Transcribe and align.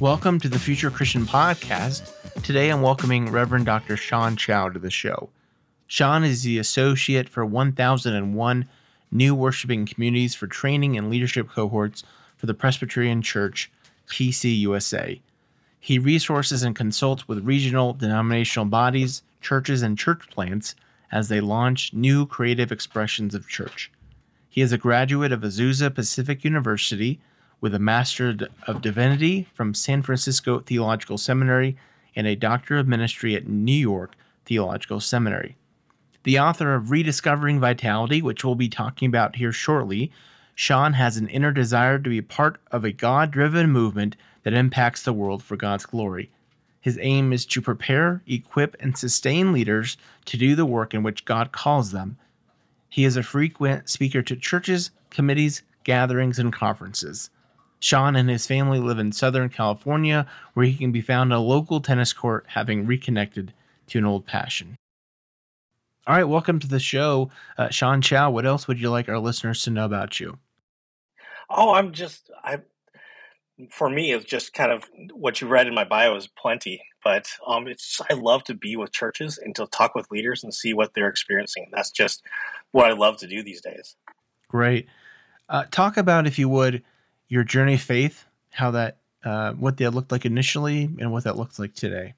Welcome 0.00 0.40
to 0.40 0.48
the 0.48 0.58
Future 0.58 0.90
Christian 0.90 1.26
Podcast. 1.26 2.10
Today 2.42 2.70
I'm 2.70 2.80
welcoming 2.80 3.30
Reverend 3.30 3.66
Dr. 3.66 3.98
Sean 3.98 4.34
Chow 4.34 4.70
to 4.70 4.78
the 4.78 4.90
show. 4.90 5.28
Sean 5.86 6.24
is 6.24 6.42
the 6.42 6.56
associate 6.58 7.28
for 7.28 7.44
1001 7.44 8.68
new 9.10 9.34
worshiping 9.34 9.84
communities 9.84 10.34
for 10.34 10.46
training 10.46 10.96
and 10.96 11.10
leadership 11.10 11.50
cohorts 11.50 12.02
for 12.38 12.46
the 12.46 12.54
Presbyterian 12.54 13.20
Church, 13.20 13.70
PCUSA. 14.08 15.20
He 15.78 15.98
resources 15.98 16.62
and 16.62 16.74
consults 16.74 17.28
with 17.28 17.44
regional 17.44 17.92
denominational 17.92 18.64
bodies, 18.64 19.22
churches, 19.42 19.82
and 19.82 19.98
church 19.98 20.30
plants 20.30 20.74
as 21.12 21.28
they 21.28 21.42
launch 21.42 21.92
new 21.92 22.24
creative 22.24 22.72
expressions 22.72 23.34
of 23.34 23.48
church. 23.48 23.92
He 24.48 24.62
is 24.62 24.72
a 24.72 24.78
graduate 24.78 25.30
of 25.30 25.42
Azusa 25.42 25.94
Pacific 25.94 26.42
University 26.42 27.20
with 27.60 27.74
a 27.74 27.78
Master 27.78 28.36
of 28.66 28.82
Divinity 28.82 29.48
from 29.54 29.74
San 29.74 30.02
Francisco 30.02 30.60
Theological 30.60 31.18
Seminary 31.18 31.76
and 32.16 32.26
a 32.26 32.36
Doctor 32.36 32.78
of 32.78 32.88
Ministry 32.88 33.34
at 33.34 33.48
New 33.48 33.72
York 33.72 34.14
Theological 34.46 35.00
Seminary. 35.00 35.56
The 36.22 36.38
author 36.38 36.74
of 36.74 36.90
Rediscovering 36.90 37.60
Vitality, 37.60 38.20
which 38.20 38.44
we'll 38.44 38.54
be 38.54 38.68
talking 38.68 39.08
about 39.08 39.36
here 39.36 39.52
shortly, 39.52 40.10
Sean 40.54 40.94
has 40.94 41.16
an 41.16 41.28
inner 41.28 41.52
desire 41.52 41.98
to 41.98 42.10
be 42.10 42.20
part 42.20 42.60
of 42.70 42.84
a 42.84 42.92
God 42.92 43.30
driven 43.30 43.70
movement 43.70 44.16
that 44.42 44.52
impacts 44.52 45.02
the 45.02 45.12
world 45.12 45.42
for 45.42 45.56
God's 45.56 45.86
glory. 45.86 46.30
His 46.80 46.98
aim 47.00 47.32
is 47.32 47.44
to 47.46 47.60
prepare, 47.60 48.22
equip, 48.26 48.76
and 48.80 48.96
sustain 48.96 49.52
leaders 49.52 49.96
to 50.26 50.36
do 50.36 50.54
the 50.54 50.66
work 50.66 50.94
in 50.94 51.02
which 51.02 51.24
God 51.24 51.52
calls 51.52 51.92
them. 51.92 52.18
He 52.88 53.04
is 53.04 53.16
a 53.16 53.22
frequent 53.22 53.88
speaker 53.88 54.22
to 54.22 54.36
churches, 54.36 54.90
committees, 55.10 55.62
gatherings, 55.84 56.38
and 56.38 56.52
conferences. 56.52 57.30
Sean 57.80 58.14
and 58.14 58.28
his 58.28 58.46
family 58.46 58.78
live 58.78 58.98
in 58.98 59.10
Southern 59.10 59.48
California, 59.48 60.26
where 60.52 60.66
he 60.66 60.76
can 60.76 60.92
be 60.92 61.00
found 61.00 61.32
at 61.32 61.36
a 61.36 61.40
local 61.40 61.80
tennis 61.80 62.12
court, 62.12 62.44
having 62.48 62.86
reconnected 62.86 63.54
to 63.88 63.98
an 63.98 64.04
old 64.04 64.26
passion. 64.26 64.76
All 66.06 66.14
right, 66.14 66.24
welcome 66.24 66.58
to 66.58 66.68
the 66.68 66.78
show, 66.78 67.30
uh, 67.56 67.70
Sean 67.70 68.02
Chow. 68.02 68.30
What 68.30 68.46
else 68.46 68.68
would 68.68 68.80
you 68.80 68.90
like 68.90 69.08
our 69.08 69.18
listeners 69.18 69.62
to 69.64 69.70
know 69.70 69.84
about 69.84 70.20
you? 70.20 70.38
Oh, 71.48 71.72
I'm 71.72 71.92
just 71.92 72.30
I. 72.44 72.60
For 73.70 73.90
me, 73.90 74.12
it's 74.12 74.24
just 74.24 74.54
kind 74.54 74.72
of 74.72 74.84
what 75.12 75.40
you 75.40 75.46
read 75.46 75.66
in 75.66 75.74
my 75.74 75.84
bio 75.84 76.16
is 76.16 76.26
plenty, 76.26 76.82
but 77.04 77.28
um, 77.46 77.66
it's 77.66 78.00
I 78.10 78.14
love 78.14 78.42
to 78.44 78.54
be 78.54 78.76
with 78.76 78.92
churches 78.92 79.36
and 79.36 79.54
to 79.56 79.66
talk 79.66 79.94
with 79.94 80.10
leaders 80.10 80.42
and 80.42 80.52
see 80.52 80.72
what 80.72 80.94
they're 80.94 81.08
experiencing. 81.08 81.68
That's 81.70 81.90
just 81.90 82.22
what 82.72 82.86
I 82.86 82.94
love 82.94 83.18
to 83.18 83.26
do 83.26 83.42
these 83.42 83.60
days. 83.60 83.96
Great. 84.48 84.88
Uh, 85.48 85.64
talk 85.70 85.96
about, 85.96 86.26
if 86.26 86.38
you 86.38 86.48
would, 86.48 86.82
your 87.30 87.44
journey 87.44 87.74
of 87.74 87.80
faith, 87.80 88.26
how 88.50 88.72
that, 88.72 88.98
uh, 89.24 89.52
what 89.52 89.78
that 89.78 89.92
looked 89.92 90.12
like 90.12 90.26
initially, 90.26 90.90
and 91.00 91.10
what 91.10 91.24
that 91.24 91.38
looks 91.38 91.58
like 91.58 91.74
today. 91.74 92.12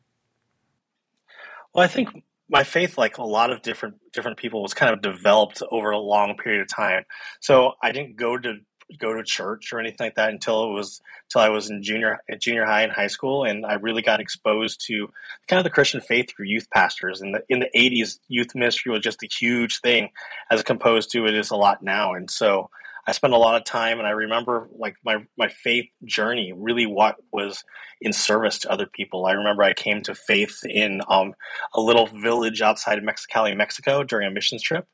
Well, 1.72 1.84
I 1.84 1.88
think 1.88 2.08
my 2.48 2.64
faith, 2.64 2.98
like 2.98 3.18
a 3.18 3.24
lot 3.24 3.50
of 3.50 3.62
different 3.62 3.94
different 4.12 4.36
people, 4.36 4.60
was 4.60 4.74
kind 4.74 4.92
of 4.92 5.00
developed 5.00 5.62
over 5.70 5.90
a 5.90 5.98
long 5.98 6.36
period 6.36 6.60
of 6.60 6.68
time. 6.68 7.05
So 7.40 7.74
I 7.83 7.92
didn't 7.92 8.17
go 8.17 8.36
to 8.36 8.56
go 8.98 9.14
to 9.14 9.22
church 9.24 9.72
or 9.72 9.80
anything 9.80 10.06
like 10.06 10.17
that 10.17 10.30
until 10.30 10.64
it 10.64 10.72
was 10.72 11.01
until 11.24 11.40
I 11.40 11.48
was 11.48 11.70
in 11.70 11.83
junior 11.83 12.18
junior 12.39 12.67
high 12.67 12.83
and 12.83 12.92
high 12.92 13.06
school, 13.06 13.45
and 13.45 13.64
I 13.64 13.74
really 13.74 14.02
got 14.02 14.20
exposed 14.20 14.84
to 14.86 15.08
kind 15.48 15.58
of 15.58 15.64
the 15.64 15.70
Christian 15.70 16.02
faith 16.02 16.30
through 16.30 16.46
youth 16.46 16.68
pastors. 16.70 17.22
In 17.22 17.33
the 17.33 17.42
in 17.48 17.61
the 17.61 17.70
eighties, 17.74 18.20
youth 18.28 18.55
ministry 18.55 18.92
was 18.92 19.01
just 19.01 19.22
a 19.22 19.28
huge 19.28 19.80
thing, 19.80 20.11
as 20.51 20.62
opposed 20.67 21.11
to 21.12 21.27
it 21.27 21.34
is 21.34 21.51
a 21.51 21.56
lot 21.56 21.83
now. 21.83 22.12
And 22.12 22.30
so 22.30 22.68
I 23.07 23.13
spent 23.13 23.33
a 23.33 23.39
lot 23.39 23.57
of 23.57 23.64
time, 23.64 23.98
and 23.98 24.07
I 24.07 24.13
remember 24.13 24.68
like 24.77 24.96
my 25.05 25.27
my 25.36 25.48
faith 25.48 25.86
journey 26.05 26.52
really 26.55 26.86
what 26.86 27.17
was 27.33 27.64
in 28.01 28.13
service 28.13 28.58
to 28.61 28.70
other 28.70 28.86
people. 28.86 29.27
I 29.27 29.33
remember 29.33 29.63
I 29.63 29.73
came 29.73 30.02
to 30.02 30.14
faith 30.14 30.61
in 30.64 31.01
um, 31.08 31.35
a 31.74 31.80
little 31.80 32.07
village 32.07 32.63
outside 32.63 32.98
of 32.98 33.05
Mexicali, 33.05 33.57
Mexico, 33.57 34.05
during 34.05 34.29
a 34.29 34.30
missions 34.30 34.63
trip. 34.63 34.86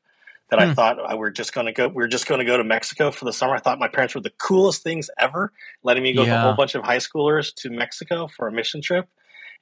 That 0.49 0.59
hmm. 0.59 0.69
I 0.69 0.73
thought 0.73 0.97
we 1.11 1.17
were 1.17 1.29
just 1.29 1.53
going 1.53 1.67
to 1.67 1.71
go. 1.71 1.87
We 1.87 1.95
were 1.95 2.07
just 2.07 2.25
going 2.25 2.39
to 2.39 2.45
go 2.45 2.57
to 2.57 2.63
Mexico 2.63 3.11
for 3.11 3.25
the 3.25 3.33
summer. 3.33 3.55
I 3.55 3.59
thought 3.59 3.77
my 3.77 3.87
parents 3.87 4.15
were 4.15 4.21
the 4.21 4.33
coolest 4.39 4.81
things 4.81 5.09
ever, 5.19 5.51
letting 5.83 6.01
me 6.01 6.13
go 6.13 6.23
yeah. 6.23 6.29
with 6.29 6.39
a 6.39 6.41
whole 6.41 6.55
bunch 6.55 6.73
of 6.73 6.83
high 6.83 6.97
schoolers 6.97 7.53
to 7.57 7.69
Mexico 7.69 8.27
for 8.27 8.47
a 8.47 8.51
mission 8.51 8.81
trip 8.81 9.07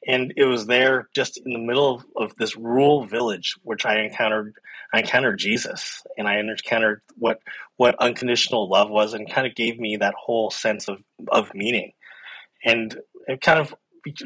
and 0.06 0.34
it 0.38 0.46
was 0.46 0.68
there 0.68 1.09
just 1.16 1.40
in 1.44 1.53
the 1.53 1.59
middle 1.59 1.96
of, 1.96 2.06
of, 2.16 2.35
this 2.35 2.56
rural 2.56 3.06
village 3.06 3.56
which 3.63 3.85
i 3.85 4.00
encountered 4.00 4.53
i 4.94 5.00
encountered 5.00 5.40
jesus 5.40 6.03
and 6.18 6.28
i 6.28 6.38
encountered 6.38 7.02
what 7.18 7.40
what 7.78 7.96
unconditional 8.00 8.68
love 8.68 8.90
was 8.90 9.13
and 9.13 9.31
kind 9.31 9.47
of 9.47 9.56
gave 9.56 9.80
me 9.80 9.96
that 9.97 10.16
whole 10.16 10.52
sense 10.52 10.90
of 10.90 10.97
of 11.30 11.53
meaning. 11.53 11.94
And 12.66 13.00
it 13.28 13.41
kind 13.41 13.59
of 13.59 13.74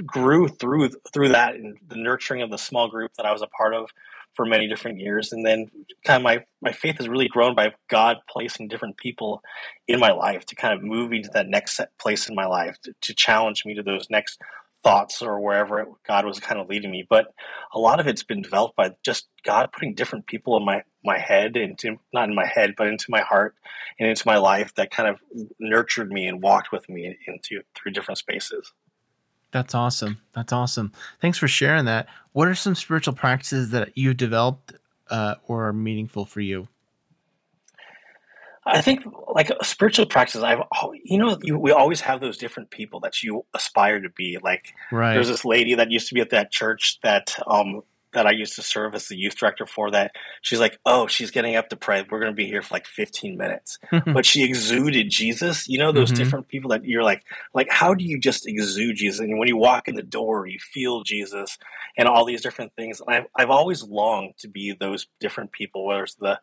grew 0.05 0.47
through 0.47 0.89
through 1.13 1.29
that 1.29 1.55
and 1.55 1.77
the 1.87 1.95
nurturing 1.95 2.41
of 2.41 2.49
the 2.49 2.57
small 2.57 2.87
group 2.87 3.11
that 3.17 3.25
i 3.25 3.31
was 3.31 3.41
a 3.41 3.47
part 3.47 3.73
of 3.73 3.89
for 4.33 4.45
many 4.45 4.67
different 4.67 4.99
years. 4.99 5.33
And 5.33 5.45
then 5.45 5.69
kind 6.05 6.17
of 6.17 6.23
my 6.23 6.45
my 6.61 6.71
faith 6.71 6.97
has 6.97 7.09
really 7.09 7.27
grown 7.27 7.53
by 7.55 7.73
god 7.89 8.17
placing 8.29 8.69
different 8.69 8.97
people 8.97 9.41
in 9.87 9.99
my 9.99 10.11
life 10.11 10.45
to 10.45 10.55
kind 10.55 10.73
of 10.73 10.83
move 10.83 11.09
me 11.09 11.21
to 11.21 11.29
that 11.33 11.49
next 11.49 11.79
place 11.99 12.29
in 12.29 12.35
my 12.35 12.45
life 12.45 12.77
to, 12.83 12.93
to 13.01 13.13
challenge 13.13 13.65
me 13.65 13.73
to 13.73 13.83
those 13.83 14.07
next 14.09 14.39
thoughts 14.83 15.21
or 15.21 15.39
wherever 15.39 15.85
God 16.07 16.25
was 16.25 16.39
kind 16.39 16.59
of 16.59 16.67
leading 16.67 16.91
me. 16.91 17.05
But 17.07 17.33
a 17.73 17.79
lot 17.79 17.99
of 17.99 18.07
it's 18.07 18.23
been 18.23 18.41
developed 18.41 18.75
by 18.75 18.91
just 19.03 19.27
God 19.43 19.71
putting 19.71 19.93
different 19.93 20.27
people 20.27 20.57
in 20.57 20.65
my 20.65 20.83
my 21.03 21.17
head 21.17 21.57
into 21.57 21.97
not 22.13 22.29
in 22.29 22.35
my 22.35 22.45
head, 22.45 22.75
but 22.77 22.87
into 22.87 23.05
my 23.09 23.21
heart 23.21 23.55
and 23.99 24.09
into 24.09 24.23
my 24.25 24.37
life 24.37 24.73
that 24.75 24.91
kind 24.91 25.09
of 25.09 25.19
nurtured 25.59 26.11
me 26.11 26.27
and 26.27 26.41
walked 26.41 26.71
with 26.71 26.87
me 26.89 27.17
into 27.27 27.61
through 27.75 27.91
different 27.91 28.17
spaces. 28.17 28.71
That's 29.51 29.75
awesome. 29.75 30.21
That's 30.33 30.53
awesome. 30.53 30.93
Thanks 31.19 31.37
for 31.37 31.47
sharing 31.47 31.85
that. 31.85 32.07
What 32.31 32.47
are 32.47 32.55
some 32.55 32.75
spiritual 32.75 33.13
practices 33.13 33.71
that 33.71 33.91
you've 33.95 34.17
developed 34.17 34.73
uh, 35.09 35.35
or 35.47 35.67
are 35.67 35.73
meaningful 35.73 36.25
for 36.25 36.39
you? 36.39 36.69
I 38.65 38.81
think 38.81 39.03
like 39.33 39.51
spiritual 39.63 40.05
practice. 40.05 40.43
I've 40.43 40.61
you 41.03 41.17
know 41.17 41.37
you, 41.41 41.57
we 41.57 41.71
always 41.71 42.01
have 42.01 42.21
those 42.21 42.37
different 42.37 42.69
people 42.69 42.99
that 43.01 43.23
you 43.23 43.45
aspire 43.53 43.99
to 43.99 44.09
be. 44.09 44.37
Like 44.41 44.73
right. 44.91 45.13
there's 45.13 45.27
this 45.27 45.45
lady 45.45 45.75
that 45.75 45.91
used 45.91 46.07
to 46.09 46.13
be 46.13 46.21
at 46.21 46.29
that 46.29 46.51
church 46.51 46.99
that 47.03 47.35
um 47.47 47.81
that 48.13 48.27
I 48.27 48.31
used 48.31 48.55
to 48.55 48.61
serve 48.61 48.93
as 48.93 49.07
the 49.07 49.15
youth 49.15 49.35
director 49.35 49.65
for. 49.65 49.89
That 49.89 50.11
she's 50.41 50.59
like, 50.59 50.77
oh, 50.85 51.07
she's 51.07 51.31
getting 51.31 51.55
up 51.55 51.69
to 51.69 51.75
pray. 51.75 52.05
We're 52.07 52.19
going 52.19 52.31
to 52.31 52.35
be 52.35 52.45
here 52.45 52.61
for 52.61 52.75
like 52.75 52.85
15 52.85 53.35
minutes, 53.35 53.79
but 54.05 54.25
she 54.25 54.43
exuded 54.43 55.09
Jesus. 55.09 55.67
You 55.67 55.79
know 55.79 55.91
those 55.91 56.09
mm-hmm. 56.09 56.23
different 56.23 56.47
people 56.47 56.69
that 56.69 56.85
you're 56.85 57.03
like, 57.03 57.23
like 57.55 57.69
how 57.69 57.95
do 57.95 58.03
you 58.03 58.19
just 58.19 58.47
exude 58.47 58.95
Jesus? 58.95 59.21
And 59.21 59.39
when 59.39 59.47
you 59.47 59.57
walk 59.57 59.87
in 59.87 59.95
the 59.95 60.03
door, 60.03 60.45
you 60.45 60.59
feel 60.59 61.01
Jesus, 61.01 61.57
and 61.97 62.07
all 62.07 62.25
these 62.25 62.41
different 62.41 62.73
things. 62.75 63.01
And 63.01 63.15
I've 63.15 63.25
I've 63.35 63.49
always 63.49 63.81
longed 63.81 64.37
to 64.39 64.47
be 64.47 64.73
those 64.73 65.07
different 65.19 65.51
people. 65.51 65.87
Whether 65.87 66.03
it's 66.03 66.15
the 66.15 66.39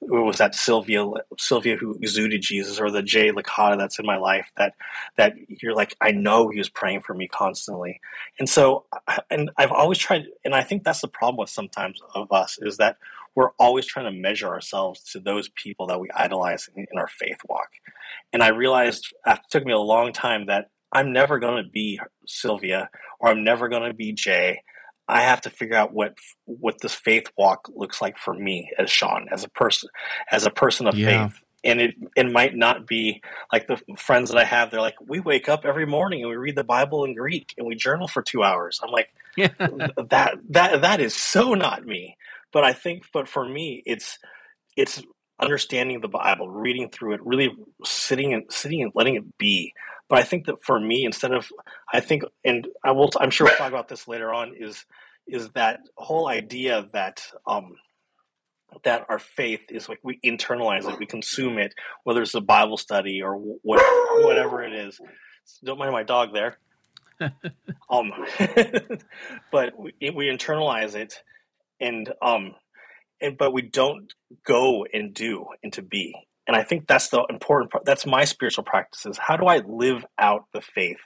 was 0.00 0.38
that 0.38 0.54
Sylvia 0.54 1.04
Sylvia 1.38 1.76
who 1.76 1.96
exuded 2.00 2.40
Jesus 2.40 2.80
or 2.80 2.90
the 2.90 3.02
Jay 3.02 3.30
Licata 3.30 3.76
that's 3.76 3.98
in 3.98 4.06
my 4.06 4.16
life 4.16 4.50
that 4.56 4.74
that 5.16 5.34
you're 5.48 5.74
like 5.74 5.94
I 6.00 6.12
know 6.12 6.48
he 6.48 6.58
was 6.58 6.70
praying 6.70 7.02
for 7.02 7.14
me 7.14 7.28
constantly. 7.28 8.00
And 8.38 8.48
so 8.48 8.86
and 9.30 9.50
I've 9.56 9.72
always 9.72 9.98
tried 9.98 10.24
and 10.44 10.54
I 10.54 10.62
think 10.62 10.84
that's 10.84 11.02
the 11.02 11.08
problem 11.08 11.36
with 11.38 11.50
sometimes 11.50 12.00
of 12.14 12.32
us 12.32 12.58
is 12.60 12.78
that 12.78 12.96
we're 13.34 13.50
always 13.58 13.86
trying 13.86 14.12
to 14.12 14.18
measure 14.18 14.48
ourselves 14.48 15.02
to 15.12 15.20
those 15.20 15.48
people 15.50 15.86
that 15.86 16.00
we 16.00 16.10
idolize 16.14 16.68
in, 16.74 16.86
in 16.90 16.98
our 16.98 17.08
faith 17.08 17.38
walk. 17.48 17.68
And 18.32 18.42
I 18.42 18.48
realized 18.48 19.14
uh, 19.26 19.32
it 19.32 19.50
took 19.50 19.64
me 19.64 19.72
a 19.72 19.78
long 19.78 20.12
time 20.12 20.46
that 20.46 20.70
I'm 20.92 21.12
never 21.12 21.38
going 21.38 21.62
to 21.62 21.70
be 21.70 22.00
Sylvia 22.26 22.90
or 23.20 23.28
I'm 23.28 23.44
never 23.44 23.68
going 23.68 23.88
to 23.88 23.94
be 23.94 24.12
Jay 24.12 24.62
I 25.10 25.22
have 25.22 25.40
to 25.42 25.50
figure 25.50 25.76
out 25.76 25.92
what 25.92 26.14
what 26.44 26.80
this 26.80 26.94
faith 26.94 27.30
walk 27.36 27.68
looks 27.74 28.00
like 28.00 28.16
for 28.16 28.34
me 28.34 28.70
as 28.78 28.90
Sean, 28.90 29.28
as 29.30 29.44
a 29.44 29.48
person, 29.48 29.88
as 30.30 30.46
a 30.46 30.50
person 30.50 30.86
of 30.86 30.96
yeah. 30.96 31.28
faith. 31.28 31.42
And 31.62 31.80
it 31.80 31.94
it 32.16 32.32
might 32.32 32.54
not 32.54 32.86
be 32.86 33.20
like 33.52 33.66
the 33.66 33.78
friends 33.96 34.30
that 34.30 34.38
I 34.38 34.44
have. 34.44 34.70
They're 34.70 34.80
like, 34.80 35.00
we 35.06 35.20
wake 35.20 35.48
up 35.48 35.66
every 35.66 35.86
morning 35.86 36.22
and 36.22 36.30
we 36.30 36.36
read 36.36 36.56
the 36.56 36.64
Bible 36.64 37.04
in 37.04 37.14
Greek 37.14 37.54
and 37.58 37.66
we 37.66 37.74
journal 37.74 38.08
for 38.08 38.22
two 38.22 38.42
hours. 38.42 38.80
I'm 38.82 38.90
like, 38.90 39.10
that 39.36 40.38
that 40.48 40.80
that 40.80 41.00
is 41.00 41.14
so 41.14 41.54
not 41.54 41.84
me. 41.84 42.16
But 42.52 42.64
I 42.64 42.72
think, 42.72 43.04
but 43.12 43.28
for 43.28 43.46
me, 43.46 43.82
it's 43.84 44.18
it's 44.76 45.02
understanding 45.38 46.00
the 46.00 46.08
Bible, 46.08 46.48
reading 46.48 46.88
through 46.88 47.14
it, 47.14 47.26
really 47.26 47.50
sitting 47.84 48.32
and 48.32 48.44
sitting 48.50 48.82
and 48.82 48.92
letting 48.94 49.16
it 49.16 49.38
be 49.38 49.74
But 50.10 50.18
I 50.18 50.22
think 50.24 50.46
that 50.46 50.62
for 50.62 50.78
me, 50.78 51.04
instead 51.04 51.32
of 51.32 51.48
I 51.90 52.00
think, 52.00 52.24
and 52.44 52.66
I 52.84 52.90
will, 52.90 53.10
I'm 53.18 53.30
sure 53.30 53.46
we'll 53.46 53.56
talk 53.56 53.68
about 53.70 53.88
this 53.88 54.08
later 54.08 54.34
on. 54.34 54.54
Is 54.58 54.84
is 55.26 55.50
that 55.50 55.80
whole 55.96 56.28
idea 56.28 56.88
that 56.92 57.24
um, 57.46 57.76
that 58.82 59.06
our 59.08 59.20
faith 59.20 59.66
is 59.70 59.88
like 59.88 60.00
we 60.02 60.18
internalize 60.24 60.92
it, 60.92 60.98
we 60.98 61.06
consume 61.06 61.58
it, 61.58 61.74
whether 62.02 62.22
it's 62.22 62.34
a 62.34 62.40
Bible 62.40 62.76
study 62.76 63.22
or 63.22 63.34
what, 63.34 63.80
whatever 64.24 64.64
it 64.64 64.72
is. 64.72 65.00
Don't 65.62 65.78
mind 65.78 65.92
my 65.92 66.02
dog 66.02 66.32
there. 66.32 66.58
um, 67.90 68.10
but 69.52 69.78
we, 69.78 69.92
we 70.00 70.26
internalize 70.26 70.96
it, 70.96 71.22
and 71.80 72.12
um, 72.20 72.56
and 73.20 73.38
but 73.38 73.52
we 73.52 73.62
don't 73.62 74.12
go 74.44 74.86
and 74.92 75.14
do 75.14 75.46
and 75.62 75.72
to 75.74 75.82
be. 75.82 76.14
And 76.50 76.56
I 76.56 76.64
think 76.64 76.88
that's 76.88 77.10
the 77.10 77.24
important 77.30 77.70
part. 77.70 77.84
That's 77.84 78.04
my 78.04 78.24
spiritual 78.24 78.64
practices. 78.64 79.16
How 79.18 79.36
do 79.36 79.46
I 79.46 79.58
live 79.58 80.04
out 80.18 80.46
the 80.52 80.60
faith 80.60 80.98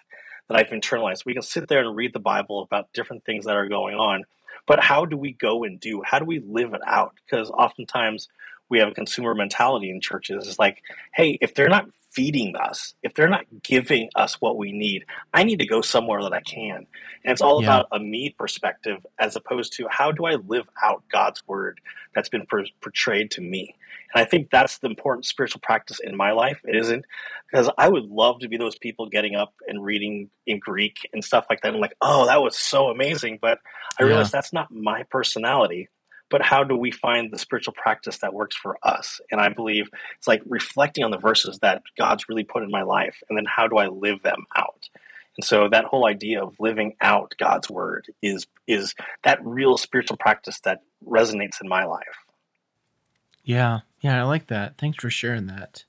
that 0.49 0.59
I've 0.59 0.69
internalized? 0.69 1.27
We 1.27 1.35
can 1.35 1.43
sit 1.43 1.69
there 1.69 1.81
and 1.81 1.95
read 1.95 2.15
the 2.15 2.19
Bible 2.19 2.63
about 2.63 2.89
different 2.95 3.27
things 3.27 3.45
that 3.45 3.55
are 3.55 3.69
going 3.69 3.95
on, 3.95 4.25
but 4.67 4.83
how 4.83 5.05
do 5.05 5.19
we 5.19 5.35
go 5.35 5.63
and 5.63 5.79
do? 5.79 6.01
How 6.03 6.19
do 6.19 6.25
we 6.25 6.43
live 6.43 6.73
it 6.73 6.81
out? 6.87 7.13
Because 7.17 7.51
oftentimes 7.51 8.27
we 8.69 8.79
have 8.79 8.89
a 8.89 8.95
consumer 8.95 9.35
mentality 9.35 9.91
in 9.91 10.01
churches. 10.01 10.47
It's 10.47 10.59
like, 10.59 10.83
hey, 11.13 11.39
if 11.41 11.55
they're 11.55 11.69
not 11.69 11.87
feeding 12.11 12.55
us, 12.57 12.95
if 13.03 13.15
they're 13.15 13.29
not 13.29 13.45
giving 13.63 14.09
us 14.15 14.41
what 14.41 14.57
we 14.57 14.73
need, 14.73 15.05
I 15.33 15.43
need 15.43 15.59
to 15.59 15.67
go 15.67 15.81
somewhere 15.81 16.23
that 16.23 16.33
I 16.33 16.41
can. 16.41 16.87
And 17.25 17.33
it's 17.33 17.43
all 17.43 17.61
yeah. 17.61 17.69
about 17.69 17.89
a 17.93 17.99
me 17.99 18.35
perspective 18.39 19.05
as 19.19 19.35
opposed 19.35 19.73
to 19.75 19.87
how 19.91 20.13
do 20.13 20.25
I 20.25 20.37
live 20.37 20.69
out 20.83 21.03
God's 21.11 21.43
word 21.47 21.81
that's 22.15 22.29
been 22.29 22.47
per- 22.47 22.67
portrayed 22.81 23.33
to 23.33 23.41
me. 23.41 23.75
And 24.15 24.25
I 24.25 24.29
think 24.29 24.51
that's 24.51 24.79
the 24.79 24.89
important 24.89 25.27
spiritual 25.27 25.61
practice 25.61 25.99
in 25.99 26.17
my 26.17 26.31
life. 26.31 26.61
It 26.65 26.77
isn't 26.77 27.05
because 27.51 27.69
I 27.77 27.89
would 27.89 28.05
love 28.05 28.41
to 28.41 28.49
be 28.49 28.57
those 28.57 28.79
people 28.79 29.09
getting 29.09 29.35
up 29.35 29.53
and 29.67 29.85
reading 29.85 30.31
in 30.47 30.61
Greek 30.61 31.09
and 31.13 31.25
stuff 31.25 31.47
like 31.51 31.63
that. 31.63 31.75
I'm 31.75 31.81
like, 31.81 31.97
oh, 32.01 32.27
that 32.27 32.41
was 32.41 32.57
so 32.57 32.89
amazing. 32.89 33.41
But 33.43 33.59
I 33.99 34.05
yeah. 34.05 34.11
realize 34.11 34.31
that's 34.31 34.53
not 34.53 34.71
my 34.71 35.03
personality 35.05 35.89
but 36.35 36.43
how 36.43 36.65
do 36.65 36.77
we 36.77 36.91
find 36.91 37.33
the 37.33 37.39
spiritual 37.39 37.75
practice 37.75 38.19
that 38.19 38.35
works 38.35 38.57
for 38.57 38.77
us? 38.83 39.21
And 39.31 39.41
I 39.41 39.51
believe 39.51 39.89
it's 40.19 40.27
like 40.27 40.43
reflecting 40.47 41.05
on 41.05 41.13
the 41.13 41.17
verses 41.17 41.61
that 41.61 41.85
God's 41.97 42.29
really 42.29 42.43
put 42.43 42.65
in 42.65 42.73
my 42.73 42.83
life, 42.83 43.23
and 43.29 43.39
then 43.39 43.45
how 43.47 43.69
do 43.69 43.77
I 43.77 43.87
live 43.87 44.21
them 44.25 44.45
out? 44.57 44.89
And 45.37 45.45
so 45.45 45.69
that 45.69 45.85
whole 45.85 46.09
idea 46.09 46.43
of 46.43 46.59
living 46.59 46.97
out 47.01 47.37
God's 47.39 47.71
word 47.71 48.09
is 48.21 48.49
is 48.67 48.97
that 49.23 49.47
real 49.47 49.79
spiritual 49.79 50.17
practice 50.17 50.59
that 50.65 50.81
resonates 51.07 51.61
in 51.63 51.69
my 51.69 51.85
life. 51.85 52.27
Yeah, 53.45 53.83
yeah, 54.01 54.21
I 54.21 54.25
like 54.25 54.49
that. 54.49 54.77
Thanks 54.77 54.99
for 55.01 55.11
sharing 55.11 55.47
that. 55.47 55.85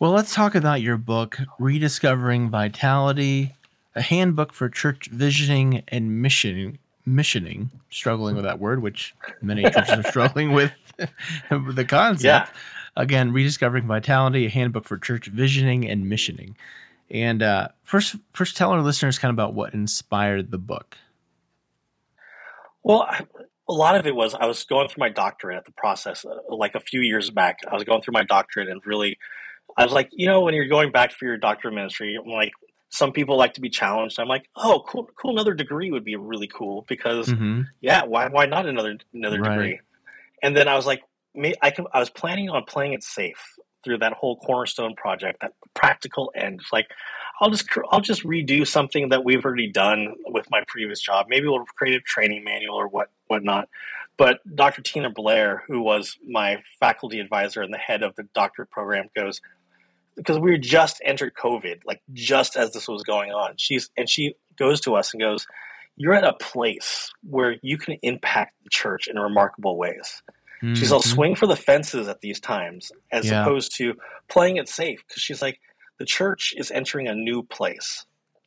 Well, 0.00 0.10
let's 0.10 0.34
talk 0.34 0.56
about 0.56 0.82
your 0.82 0.96
book, 0.96 1.38
Rediscovering 1.60 2.50
Vitality, 2.50 3.54
a 3.94 4.02
handbook 4.02 4.52
for 4.52 4.68
church 4.68 5.10
visioning 5.12 5.84
and 5.86 6.20
mission 6.20 6.80
missioning, 7.06 7.70
struggling 7.90 8.34
with 8.34 8.44
that 8.44 8.58
word, 8.58 8.82
which 8.82 9.14
many 9.40 9.62
churches 9.70 9.90
are 9.90 10.02
struggling 10.04 10.52
with 10.52 10.72
the 11.50 11.84
concept. 11.86 12.24
Yeah. 12.24 12.46
Again, 12.96 13.32
rediscovering 13.32 13.86
vitality, 13.86 14.46
a 14.46 14.50
handbook 14.50 14.84
for 14.84 14.98
church 14.98 15.26
visioning 15.26 15.88
and 15.88 16.08
missioning. 16.08 16.56
And 17.10 17.42
uh, 17.42 17.68
first, 17.82 18.16
first, 18.32 18.56
tell 18.56 18.70
our 18.70 18.80
listeners 18.80 19.18
kind 19.18 19.30
of 19.30 19.34
about 19.34 19.54
what 19.54 19.74
inspired 19.74 20.50
the 20.50 20.58
book. 20.58 20.96
Well, 22.82 23.08
a 23.68 23.72
lot 23.72 23.96
of 23.96 24.06
it 24.06 24.14
was 24.14 24.34
I 24.34 24.46
was 24.46 24.64
going 24.64 24.88
through 24.88 25.00
my 25.00 25.08
doctorate 25.08 25.56
at 25.56 25.64
the 25.64 25.72
process, 25.72 26.24
uh, 26.24 26.54
like 26.54 26.74
a 26.74 26.80
few 26.80 27.00
years 27.00 27.30
back. 27.30 27.60
I 27.68 27.74
was 27.74 27.84
going 27.84 28.02
through 28.02 28.12
my 28.12 28.24
doctorate 28.24 28.68
and 28.68 28.80
really, 28.84 29.18
I 29.76 29.84
was 29.84 29.92
like, 29.92 30.10
you 30.12 30.26
know, 30.26 30.42
when 30.42 30.54
you're 30.54 30.68
going 30.68 30.92
back 30.92 31.12
for 31.12 31.24
your 31.24 31.36
doctorate 31.36 31.74
ministry, 31.74 32.16
I'm 32.22 32.30
like, 32.30 32.52
some 32.94 33.10
people 33.10 33.36
like 33.36 33.54
to 33.54 33.60
be 33.60 33.70
challenged. 33.70 34.20
I'm 34.20 34.28
like, 34.28 34.48
oh, 34.54 34.84
cool, 34.86 35.10
cool. 35.20 35.32
Another 35.32 35.52
degree 35.52 35.90
would 35.90 36.04
be 36.04 36.14
really 36.14 36.46
cool 36.46 36.84
because, 36.88 37.26
mm-hmm. 37.26 37.62
yeah, 37.80 38.04
why, 38.04 38.28
why 38.28 38.46
not 38.46 38.66
another 38.66 38.96
another 39.12 39.40
right. 39.40 39.50
degree? 39.50 39.80
And 40.42 40.56
then 40.56 40.68
I 40.68 40.76
was 40.76 40.86
like, 40.86 41.02
I 41.60 41.70
can. 41.70 41.86
I 41.92 41.98
was 41.98 42.10
planning 42.10 42.48
on 42.48 42.62
playing 42.64 42.92
it 42.92 43.02
safe 43.02 43.56
through 43.82 43.98
that 43.98 44.12
whole 44.12 44.36
cornerstone 44.36 44.94
project, 44.94 45.40
that 45.40 45.52
practical 45.74 46.32
end. 46.36 46.60
Like, 46.72 46.86
I'll 47.40 47.50
just 47.50 47.68
I'll 47.90 48.00
just 48.00 48.22
redo 48.22 48.64
something 48.64 49.08
that 49.08 49.24
we've 49.24 49.44
already 49.44 49.68
done 49.68 50.14
with 50.26 50.46
my 50.50 50.62
previous 50.68 51.00
job. 51.00 51.26
Maybe 51.28 51.48
we'll 51.48 51.64
create 51.76 51.96
a 51.96 52.00
training 52.00 52.44
manual 52.44 52.76
or 52.76 52.86
what 52.86 53.10
whatnot. 53.26 53.68
But 54.16 54.38
Dr. 54.54 54.82
Tina 54.82 55.10
Blair, 55.10 55.64
who 55.66 55.80
was 55.80 56.16
my 56.24 56.62
faculty 56.78 57.18
advisor 57.18 57.62
and 57.62 57.74
the 57.74 57.78
head 57.78 58.04
of 58.04 58.14
the 58.14 58.22
doctorate 58.32 58.70
program, 58.70 59.08
goes, 59.16 59.40
because 60.16 60.38
we 60.38 60.58
just 60.58 61.00
entered 61.04 61.34
COVID, 61.34 61.80
like 61.84 62.02
just 62.12 62.56
as 62.56 62.72
this 62.72 62.88
was 62.88 63.02
going 63.02 63.32
on. 63.32 63.54
She's 63.56 63.90
and 63.96 64.08
she 64.08 64.34
goes 64.56 64.80
to 64.82 64.94
us 64.94 65.12
and 65.12 65.20
goes, 65.20 65.46
"You're 65.96 66.14
at 66.14 66.24
a 66.24 66.34
place 66.34 67.12
where 67.22 67.56
you 67.62 67.78
can 67.78 67.98
impact 68.02 68.54
the 68.64 68.70
church 68.70 69.08
in 69.08 69.18
remarkable 69.18 69.76
ways." 69.76 70.22
Mm-hmm. 70.62 70.74
She's 70.74 70.92
all 70.92 71.02
swing 71.02 71.34
for 71.34 71.46
the 71.46 71.56
fences 71.56 72.08
at 72.08 72.20
these 72.20 72.40
times, 72.40 72.92
as 73.12 73.28
yeah. 73.28 73.42
opposed 73.42 73.76
to 73.76 73.94
playing 74.28 74.56
it 74.56 74.68
safe. 74.68 75.04
Because 75.06 75.22
she's 75.22 75.42
like, 75.42 75.60
the 75.98 76.06
church 76.06 76.54
is 76.56 76.70
entering 76.70 77.08
a 77.08 77.14
new 77.14 77.42
place, 77.42 78.06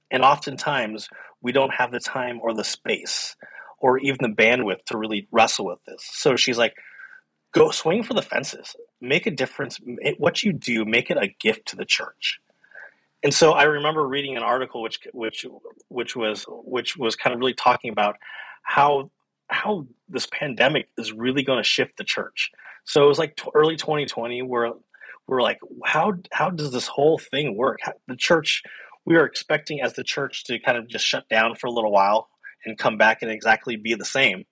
and 0.10 0.24
oftentimes 0.24 1.10
we 1.42 1.52
don't 1.52 1.74
have 1.74 1.92
the 1.92 2.00
time 2.00 2.40
or 2.42 2.54
the 2.54 2.64
space 2.64 3.36
or 3.80 4.00
even 4.00 4.18
the 4.22 4.44
bandwidth 4.44 4.84
to 4.86 4.98
really 4.98 5.28
wrestle 5.32 5.66
with 5.66 5.80
this. 5.86 6.04
So 6.12 6.36
she's 6.36 6.58
like, 6.58 6.74
go 7.54 7.70
swing 7.70 8.04
for 8.04 8.16
the 8.16 8.24
fences 8.24 8.76
make 9.02 9.26
a 9.28 9.32
difference 9.32 9.80
what 10.18 10.44
you 10.44 10.54
do 10.54 10.86
make 10.86 11.10
it 11.10 11.18
a 11.18 11.28
gift 11.40 11.68
to 11.70 11.76
the 11.76 11.86
church. 11.86 12.40
And 13.24 13.34
so 13.34 13.52
i 13.52 13.64
remember 13.64 14.08
reading 14.08 14.38
an 14.38 14.44
article 14.44 14.82
which 14.82 15.00
which 15.14 15.46
which 15.90 16.16
was 16.16 16.46
which 16.48 16.98
was 16.98 17.16
kind 17.16 17.34
of 17.34 17.40
really 17.40 17.54
talking 17.54 17.92
about 17.92 18.18
how 18.64 19.10
how 19.50 19.88
this 20.10 20.28
pandemic 20.28 20.90
is 20.98 21.12
really 21.12 21.44
going 21.44 21.62
to 21.62 21.68
shift 21.68 21.98
the 21.98 22.04
church. 22.04 22.52
So 22.84 23.04
it 23.04 23.08
was 23.08 23.20
like 23.20 23.36
t- 23.36 23.50
early 23.54 23.76
2020 23.76 24.42
where 24.42 24.72
we're 25.28 25.42
like 25.42 25.60
how 25.86 26.14
how 26.32 26.50
does 26.50 26.72
this 26.72 26.88
whole 26.88 27.18
thing 27.18 27.56
work? 27.56 27.80
How, 27.82 27.94
the 28.08 28.16
church 28.16 28.64
we 29.06 29.16
were 29.16 29.26
expecting 29.26 29.82
as 29.82 29.94
the 29.94 30.04
church 30.04 30.44
to 30.46 30.60
kind 30.60 30.78
of 30.78 30.88
just 30.88 31.06
shut 31.06 31.30
down 31.30 31.56
for 31.56 31.68
a 31.68 31.72
little 31.72 31.92
while 31.92 32.30
and 32.66 32.78
come 32.78 32.98
back 32.98 33.22
and 33.22 33.32
exactly 33.32 33.78
be 33.78 33.96
the 33.96 34.06
same. 34.06 34.44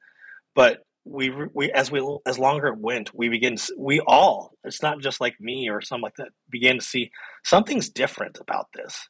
But 0.56 0.86
we 1.06 1.32
we 1.54 1.72
as 1.72 1.92
we 1.92 2.02
as 2.26 2.40
longer 2.40 2.68
it 2.68 2.78
went, 2.78 3.14
we 3.14 3.30
begin 3.30 3.56
to, 3.58 3.76
we 3.78 4.00
all 4.00 4.54
it's 4.64 4.82
not 4.82 5.00
just 5.00 5.22
like 5.22 5.40
me 5.40 5.70
or 5.70 5.82
something 5.82 6.04
like 6.04 6.16
that 6.16 6.30
began 6.50 6.80
to 6.80 6.86
see 6.86 7.12
something's 7.44 7.90
different 7.90 8.40
about 8.42 8.68
this, 8.74 9.08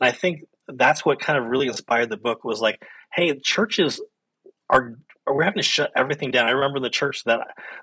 and 0.00 0.08
I 0.08 0.12
think 0.12 0.44
that's 0.68 1.04
what 1.04 1.20
kind 1.20 1.38
of 1.38 1.46
really 1.46 1.68
inspired 1.68 2.10
the 2.10 2.18
book 2.18 2.44
was 2.44 2.60
like, 2.60 2.82
hey, 3.12 3.36
churches 3.38 4.00
are 4.68 4.94
we're 5.26 5.42
having 5.42 5.62
to 5.62 5.68
shut 5.68 5.90
everything 5.96 6.30
down. 6.30 6.46
I 6.46 6.52
remember 6.52 6.80
the 6.80 6.90
church 6.90 7.24
that 7.24 7.40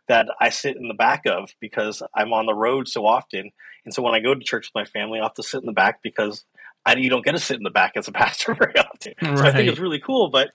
that 0.07 0.27
I 0.39 0.49
sit 0.49 0.77
in 0.77 0.87
the 0.87 0.93
back 0.93 1.25
of 1.25 1.49
because 1.59 2.03
I'm 2.13 2.33
on 2.33 2.45
the 2.45 2.53
road 2.53 2.87
so 2.87 3.05
often, 3.05 3.51
and 3.83 3.93
so 3.93 4.03
when 4.03 4.13
I 4.13 4.19
go 4.19 4.35
to 4.35 4.43
church 4.43 4.69
with 4.73 4.81
my 4.81 4.85
family, 4.85 5.19
I 5.19 5.23
have 5.23 5.33
to 5.35 5.43
sit 5.43 5.61
in 5.61 5.65
the 5.65 5.73
back 5.73 6.01
because 6.03 6.45
I 6.85 6.95
you 6.95 7.09
don't 7.09 7.25
get 7.25 7.31
to 7.31 7.39
sit 7.39 7.57
in 7.57 7.63
the 7.63 7.71
back 7.71 7.93
as 7.95 8.07
a 8.07 8.11
pastor 8.13 8.53
very 8.53 8.77
often. 8.77 9.13
Right. 9.21 9.37
So 9.37 9.43
I 9.43 9.51
think 9.51 9.69
it's 9.69 9.79
really 9.79 9.99
cool, 9.99 10.29
but 10.29 10.51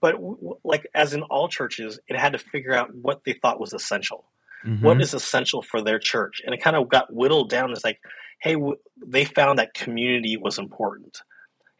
but 0.00 0.16
like 0.64 0.86
as 0.94 1.14
in 1.14 1.22
all 1.22 1.48
churches, 1.48 1.98
it 2.08 2.16
had 2.16 2.32
to 2.32 2.38
figure 2.38 2.74
out 2.74 2.94
what 2.94 3.24
they 3.24 3.32
thought 3.32 3.60
was 3.60 3.72
essential. 3.72 4.24
Mm-hmm. 4.64 4.84
What 4.84 5.00
is 5.00 5.14
essential 5.14 5.62
for 5.62 5.82
their 5.82 5.98
church? 5.98 6.40
And 6.44 6.54
it 6.54 6.62
kind 6.62 6.76
of 6.76 6.88
got 6.88 7.12
whittled 7.12 7.48
down 7.48 7.70
as 7.72 7.84
like, 7.84 8.00
hey, 8.40 8.54
w- 8.54 8.76
they 9.04 9.24
found 9.24 9.58
that 9.58 9.74
community 9.74 10.36
was 10.36 10.58
important. 10.58 11.18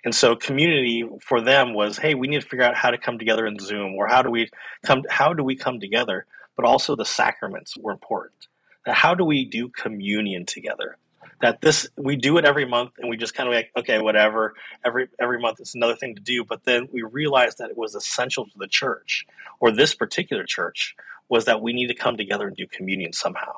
And 0.04 0.14
so 0.14 0.37
community 0.37 1.04
for 1.20 1.40
them 1.40 1.75
was, 1.75 1.98
hey, 1.98 2.14
we 2.14 2.28
need 2.28 2.40
to 2.40 2.48
figure 2.48 2.64
out 2.64 2.76
how 2.76 2.90
to 2.90 2.98
come 2.98 3.18
together 3.18 3.46
in 3.46 3.58
Zoom 3.58 3.94
or 3.94 4.06
how 4.06 4.22
do 4.22 4.30
we 4.30 4.48
come 4.84 5.02
how 5.10 5.32
do 5.32 5.42
we 5.42 5.56
come 5.56 5.80
together? 5.80 6.26
But 6.56 6.64
also 6.64 6.96
the 6.96 7.04
sacraments 7.04 7.76
were 7.76 7.92
important. 7.92 8.46
How 8.87 9.14
do 9.14 9.25
we 9.25 9.44
do 9.44 9.68
communion 9.68 10.46
together? 10.46 10.96
That 11.40 11.61
this 11.61 11.88
we 11.97 12.16
do 12.16 12.38
it 12.38 12.45
every 12.45 12.64
month 12.64 12.92
and 12.99 13.09
we 13.09 13.16
just 13.16 13.35
kind 13.35 13.49
of 13.49 13.54
like 13.54 13.71
okay 13.76 14.00
whatever 14.00 14.54
every 14.85 15.09
every 15.21 15.40
month 15.40 15.61
it's 15.61 15.75
another 15.75 15.97
thing 15.97 16.14
to 16.14 16.23
do. 16.23 16.45
But 16.45 16.64
then 16.64 16.88
we 16.92 17.02
realized 17.02 17.59
that 17.59 17.71
it 17.71 17.76
was 17.76 17.95
essential 17.95 18.47
to 18.47 18.59
the 18.59 18.66
church 18.66 19.26
or 19.61 19.71
this 19.71 19.95
particular 19.95 20.45
church 20.45 20.97
was 21.28 21.45
that 21.45 21.62
we 21.62 21.73
need 21.73 21.88
to 21.88 21.95
come 21.95 22.16
together 22.16 22.47
and 22.47 22.57
do 22.57 22.66
communion 22.66 23.12
somehow. 23.12 23.52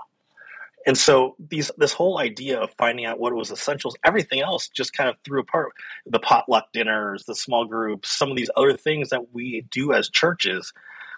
And 0.87 0.97
so 0.97 1.37
these 1.39 1.71
this 1.77 1.93
whole 1.93 2.19
idea 2.19 2.59
of 2.59 2.71
finding 2.79 3.05
out 3.05 3.19
what 3.19 3.35
was 3.35 3.51
essentials 3.51 3.97
everything 4.05 4.41
else 4.41 4.69
just 4.69 4.93
kind 4.93 5.11
of 5.11 5.17
threw 5.25 5.41
apart. 5.41 5.73
The 6.07 6.19
potluck 6.19 6.73
dinners 6.73 7.25
the 7.25 7.35
small 7.35 7.65
groups 7.67 8.09
some 8.09 8.31
of 8.31 8.37
these 8.37 8.51
other 8.57 8.77
things 8.77 9.11
that 9.11 9.33
we 9.35 9.67
do 9.71 9.93
as 9.93 10.09
churches 10.09 10.73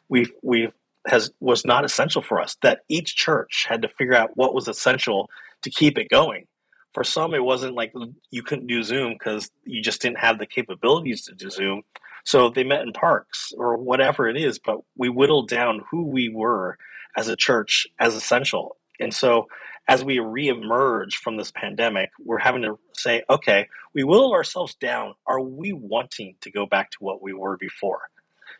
we 0.08 0.32
we 0.42 0.68
has 1.06 1.32
was 1.40 1.64
not 1.64 1.84
essential 1.84 2.22
for 2.22 2.40
us 2.40 2.56
that 2.62 2.80
each 2.88 3.16
church 3.16 3.66
had 3.68 3.82
to 3.82 3.88
figure 3.88 4.14
out 4.14 4.36
what 4.36 4.54
was 4.54 4.68
essential 4.68 5.28
to 5.62 5.70
keep 5.70 5.98
it 5.98 6.08
going 6.08 6.46
for 6.92 7.04
some, 7.04 7.34
it 7.34 7.44
wasn't 7.44 7.74
like 7.74 7.92
you 8.30 8.42
couldn't 8.42 8.66
do 8.66 8.82
Zoom 8.82 9.14
because 9.14 9.50
you 9.64 9.82
just 9.82 10.02
didn't 10.02 10.18
have 10.18 10.38
the 10.38 10.46
capabilities 10.46 11.24
to 11.26 11.34
do 11.34 11.50
Zoom. 11.50 11.82
So 12.24 12.50
they 12.50 12.64
met 12.64 12.82
in 12.82 12.92
parks 12.92 13.52
or 13.56 13.76
whatever 13.76 14.28
it 14.28 14.36
is, 14.36 14.58
but 14.58 14.78
we 14.96 15.08
whittled 15.08 15.48
down 15.48 15.82
who 15.90 16.04
we 16.04 16.28
were 16.28 16.78
as 17.16 17.28
a 17.28 17.36
church 17.36 17.86
as 17.98 18.14
essential. 18.14 18.76
And 19.00 19.12
so 19.12 19.48
as 19.88 20.04
we 20.04 20.18
reemerge 20.18 21.14
from 21.14 21.36
this 21.36 21.50
pandemic, 21.50 22.10
we're 22.24 22.38
having 22.38 22.62
to 22.62 22.78
say, 22.92 23.22
okay, 23.28 23.68
we 23.94 24.04
will 24.04 24.32
ourselves 24.32 24.74
down. 24.74 25.14
Are 25.26 25.40
we 25.40 25.72
wanting 25.72 26.36
to 26.42 26.50
go 26.50 26.66
back 26.66 26.90
to 26.92 26.98
what 27.00 27.22
we 27.22 27.32
were 27.32 27.56
before? 27.56 28.02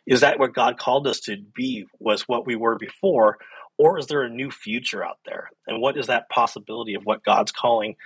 Is 0.05 0.21
that 0.23 0.41
what 0.41 0.53
God 0.53 0.79
called 0.79 1.07
us 1.07 1.21
to 1.21 1.37
be? 1.55 1.87
Was 2.01 2.23
what 2.23 2.45
we 2.45 2.57
were 2.57 2.77
before? 2.77 3.39
Or 3.83 3.99
is 3.99 4.07
there 4.07 4.23
a 4.23 4.31
new 4.31 4.51
future 4.51 5.05
out 5.05 5.19
there? 5.27 5.51
And 5.67 5.81
what 5.81 5.97
is 5.97 6.07
that 6.07 6.29
possibility 6.29 6.95
of 6.95 7.05
what 7.05 7.25
God's 7.25 7.51
calling 7.51 7.97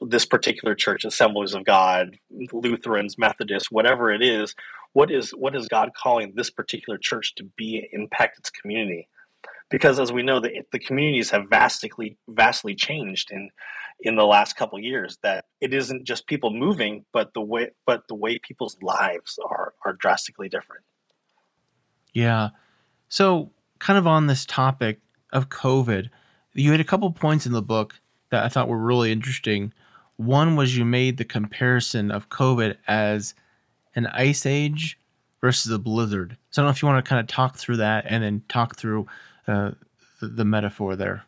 this 0.00 0.24
particular 0.24 0.74
church, 0.74 1.04
Assemblies 1.04 1.52
of 1.52 1.64
God, 1.64 2.16
Lutherans, 2.52 3.18
Methodists, 3.18 3.70
whatever 3.70 4.10
it 4.10 4.22
is? 4.22 4.54
What 4.94 5.10
is 5.10 5.32
what 5.32 5.54
is 5.54 5.68
God 5.68 5.90
calling 5.94 6.32
this 6.34 6.48
particular 6.48 6.96
church 6.96 7.34
to 7.34 7.44
be 7.44 7.86
impact 7.92 8.38
its 8.38 8.48
community? 8.48 9.08
because 9.68 9.98
as 9.98 10.12
we 10.12 10.22
know 10.22 10.40
the, 10.40 10.62
the 10.72 10.78
communities 10.78 11.30
have 11.30 11.48
vastly 11.48 12.16
vastly 12.28 12.74
changed 12.74 13.30
in 13.30 13.50
in 14.00 14.14
the 14.14 14.24
last 14.24 14.56
couple 14.56 14.78
years 14.78 15.18
that 15.22 15.46
it 15.60 15.72
isn't 15.72 16.04
just 16.04 16.26
people 16.26 16.52
moving 16.52 17.04
but 17.12 17.32
the 17.34 17.40
way 17.40 17.70
but 17.84 18.06
the 18.08 18.14
way 18.14 18.38
people's 18.38 18.76
lives 18.80 19.38
are 19.44 19.72
are 19.84 19.94
drastically 19.94 20.48
different 20.48 20.84
yeah 22.12 22.50
so 23.08 23.50
kind 23.78 23.98
of 23.98 24.06
on 24.06 24.26
this 24.26 24.44
topic 24.44 25.00
of 25.32 25.48
covid. 25.48 26.10
You 26.54 26.70
had 26.70 26.80
a 26.80 26.84
couple 26.84 27.10
points 27.12 27.46
in 27.46 27.52
the 27.52 27.62
book 27.62 28.00
that 28.30 28.44
i 28.44 28.48
thought 28.48 28.68
were 28.68 28.78
really 28.78 29.12
interesting. 29.12 29.72
One 30.16 30.56
was 30.56 30.76
you 30.76 30.84
made 30.84 31.18
the 31.18 31.24
comparison 31.24 32.10
of 32.10 32.28
covid 32.28 32.76
as 32.86 33.34
an 33.94 34.06
ice 34.06 34.46
age 34.46 34.98
versus 35.40 35.70
a 35.70 35.78
blizzard. 35.78 36.36
So 36.50 36.60
i 36.60 36.62
don't 36.62 36.68
know 36.68 36.72
if 36.72 36.82
you 36.82 36.88
want 36.88 37.04
to 37.04 37.08
kind 37.08 37.20
of 37.20 37.26
talk 37.26 37.56
through 37.56 37.78
that 37.78 38.06
and 38.08 38.22
then 38.22 38.42
talk 38.48 38.76
through 38.76 39.06
uh, 39.46 39.72
the, 40.20 40.28
the, 40.28 40.44
metaphor 40.44 40.96
there. 40.96 41.24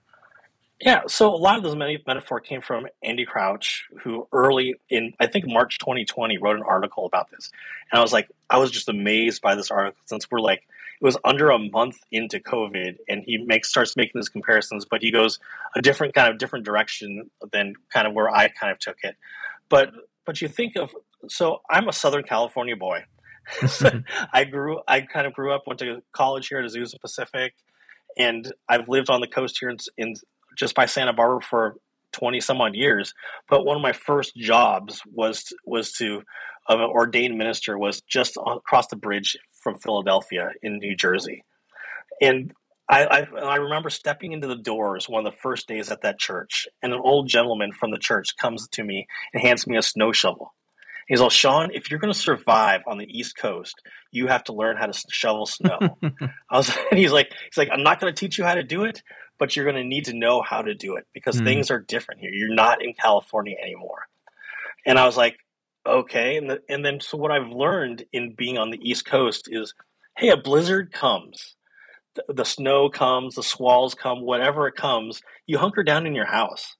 Yeah, 0.80 1.02
so 1.06 1.32
a 1.32 1.36
lot 1.36 1.56
of 1.56 1.64
this 1.64 1.74
metaphor 2.06 2.40
came 2.40 2.60
from 2.60 2.86
Andy 3.02 3.24
Crouch, 3.24 3.88
who 4.00 4.28
early 4.32 4.76
in 4.88 5.12
I 5.18 5.26
think 5.26 5.46
March 5.46 5.78
2020 5.78 6.38
wrote 6.38 6.56
an 6.56 6.62
article 6.62 7.04
about 7.04 7.30
this, 7.30 7.50
and 7.90 7.98
I 7.98 8.02
was 8.02 8.12
like, 8.12 8.28
I 8.48 8.58
was 8.58 8.70
just 8.70 8.88
amazed 8.88 9.42
by 9.42 9.56
this 9.56 9.70
article 9.70 10.00
since 10.04 10.30
we're 10.30 10.40
like 10.40 10.62
it 11.00 11.04
was 11.04 11.16
under 11.24 11.50
a 11.50 11.58
month 11.58 11.98
into 12.10 12.40
COVID, 12.40 12.96
and 13.08 13.22
he 13.24 13.38
makes 13.38 13.68
starts 13.68 13.96
making 13.96 14.12
these 14.16 14.28
comparisons, 14.28 14.84
but 14.84 15.00
he 15.00 15.12
goes 15.12 15.38
a 15.76 15.82
different 15.82 16.14
kind 16.14 16.30
of 16.30 16.38
different 16.38 16.64
direction 16.64 17.30
than 17.52 17.74
kind 17.92 18.06
of 18.06 18.14
where 18.14 18.30
I 18.30 18.48
kind 18.48 18.72
of 18.72 18.78
took 18.78 18.96
it. 19.02 19.16
But 19.68 19.90
but 20.26 20.42
you 20.42 20.48
think 20.48 20.76
of 20.76 20.94
so 21.28 21.60
I'm 21.70 21.88
a 21.88 21.92
Southern 21.92 22.24
California 22.24 22.76
boy. 22.76 23.04
Mm-hmm. 23.48 24.00
I 24.30 24.44
grew 24.44 24.80
I 24.86 25.00
kind 25.00 25.26
of 25.26 25.32
grew 25.32 25.54
up 25.54 25.62
went 25.66 25.78
to 25.78 26.02
college 26.12 26.48
here 26.48 26.58
at 26.58 26.66
Azusa 26.66 27.00
Pacific 27.00 27.54
and 28.18 28.52
I've 28.68 28.90
lived 28.90 29.08
on 29.08 29.22
the 29.22 29.26
coast 29.26 29.56
here 29.58 29.70
in, 29.70 29.78
in 29.96 30.16
just 30.54 30.74
by 30.74 30.84
Santa 30.84 31.14
Barbara 31.14 31.40
for 31.40 31.76
20 32.12 32.42
some 32.42 32.60
odd 32.60 32.74
years 32.74 33.14
but 33.48 33.64
one 33.64 33.74
of 33.74 33.80
my 33.80 33.94
first 33.94 34.36
jobs 34.36 35.00
was 35.10 35.50
was 35.64 35.92
to 35.92 36.20
of 36.68 36.80
an 36.80 36.86
ordained 36.86 37.36
minister 37.36 37.78
was 37.78 38.02
just 38.02 38.36
across 38.36 38.88
the 38.88 38.96
bridge 38.96 39.36
from 39.62 39.78
Philadelphia 39.78 40.50
in 40.62 40.78
New 40.78 40.96
Jersey 40.96 41.44
and 42.20 42.52
I, 42.90 43.04
I, 43.04 43.38
I 43.40 43.56
remember 43.56 43.90
stepping 43.90 44.32
into 44.32 44.46
the 44.46 44.56
doors 44.56 45.08
one 45.08 45.26
of 45.26 45.30
the 45.30 45.38
first 45.38 45.68
days 45.68 45.90
at 45.90 46.02
that 46.02 46.18
church 46.18 46.66
and 46.82 46.92
an 46.92 47.00
old 47.02 47.28
gentleman 47.28 47.72
from 47.72 47.90
the 47.90 47.98
church 47.98 48.36
comes 48.36 48.66
to 48.68 48.84
me 48.84 49.06
and 49.34 49.42
hands 49.42 49.66
me 49.66 49.76
a 49.76 49.82
snow 49.82 50.12
shovel 50.12 50.54
He's 51.08 51.22
like, 51.22 51.30
Sean, 51.30 51.70
if 51.72 51.90
you're 51.90 51.98
going 51.98 52.12
to 52.12 52.18
survive 52.18 52.82
on 52.86 52.98
the 52.98 53.06
East 53.06 53.36
Coast, 53.36 53.80
you 54.12 54.26
have 54.26 54.44
to 54.44 54.52
learn 54.52 54.76
how 54.76 54.86
to 54.86 55.04
shovel 55.10 55.46
snow. 55.46 55.78
I 56.50 56.56
was, 56.56 56.70
he's 56.90 57.12
like, 57.12 57.32
he's 57.46 57.56
like, 57.56 57.70
I'm 57.72 57.82
not 57.82 57.98
going 57.98 58.14
to 58.14 58.18
teach 58.18 58.36
you 58.36 58.44
how 58.44 58.54
to 58.54 58.62
do 58.62 58.84
it, 58.84 59.02
but 59.38 59.56
you're 59.56 59.64
going 59.64 59.82
to 59.82 59.84
need 59.84 60.04
to 60.04 60.12
know 60.12 60.42
how 60.42 60.60
to 60.60 60.74
do 60.74 60.96
it 60.96 61.06
because 61.14 61.40
mm. 61.40 61.44
things 61.44 61.70
are 61.70 61.80
different 61.80 62.20
here. 62.20 62.30
You're 62.30 62.54
not 62.54 62.84
in 62.84 62.92
California 62.92 63.56
anymore. 63.60 64.06
And 64.84 64.98
I 64.98 65.06
was 65.06 65.16
like, 65.16 65.38
okay. 65.88 66.36
And 66.36 66.50
the, 66.50 66.62
and 66.68 66.84
then 66.84 67.00
so 67.00 67.18
what 67.18 67.30
I've 67.30 67.48
learned 67.48 68.04
in 68.12 68.34
being 68.34 68.58
on 68.58 68.70
the 68.70 68.80
East 68.82 69.06
Coast 69.06 69.48
is, 69.50 69.74
hey, 70.16 70.28
a 70.30 70.36
blizzard 70.36 70.92
comes, 70.92 71.56
the, 72.14 72.24
the 72.32 72.44
snow 72.44 72.88
comes, 72.88 73.34
the 73.34 73.42
squalls 73.42 73.94
come, 73.94 74.20
whatever 74.20 74.66
it 74.66 74.76
comes, 74.76 75.22
you 75.46 75.58
hunker 75.58 75.82
down 75.82 76.06
in 76.06 76.14
your 76.14 76.26
house 76.26 76.76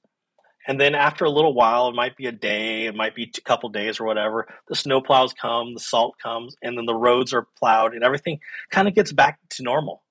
and 0.69 0.79
then 0.79 0.93
after 0.93 1.25
a 1.25 1.31
little 1.31 1.55
while, 1.55 1.87
it 1.87 1.95
might 1.95 2.15
be 2.15 2.27
a 2.27 2.31
day, 2.31 2.85
it 2.85 2.93
might 2.93 3.15
be 3.15 3.23
a 3.35 3.41
couple 3.41 3.69
days 3.69 3.99
or 3.99 4.05
whatever, 4.05 4.47
the 4.67 4.75
snow 4.75 5.01
plows 5.01 5.33
come, 5.33 5.73
the 5.73 5.79
salt 5.79 6.15
comes, 6.21 6.55
and 6.61 6.77
then 6.77 6.85
the 6.85 6.93
roads 6.93 7.33
are 7.33 7.47
plowed 7.57 7.95
and 7.95 8.03
everything 8.03 8.39
kind 8.69 8.87
of 8.87 8.93
gets 8.93 9.11
back 9.11 9.39
to 9.49 9.63
normal. 9.63 10.03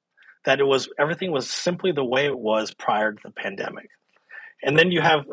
That 0.47 0.59
it 0.59 0.65
was 0.65 0.89
everything 0.99 1.31
was 1.31 1.49
simply 1.49 1.93
the 1.93 2.05
way 2.05 2.27
it 2.27 2.37
was 2.37 2.75
prior 2.75 3.13
to 3.13 3.19
the 3.23 3.31
pandemic. 3.31 3.91
And 4.63 4.79
then 4.79 4.91
you 4.91 5.01
have, 5.01 5.25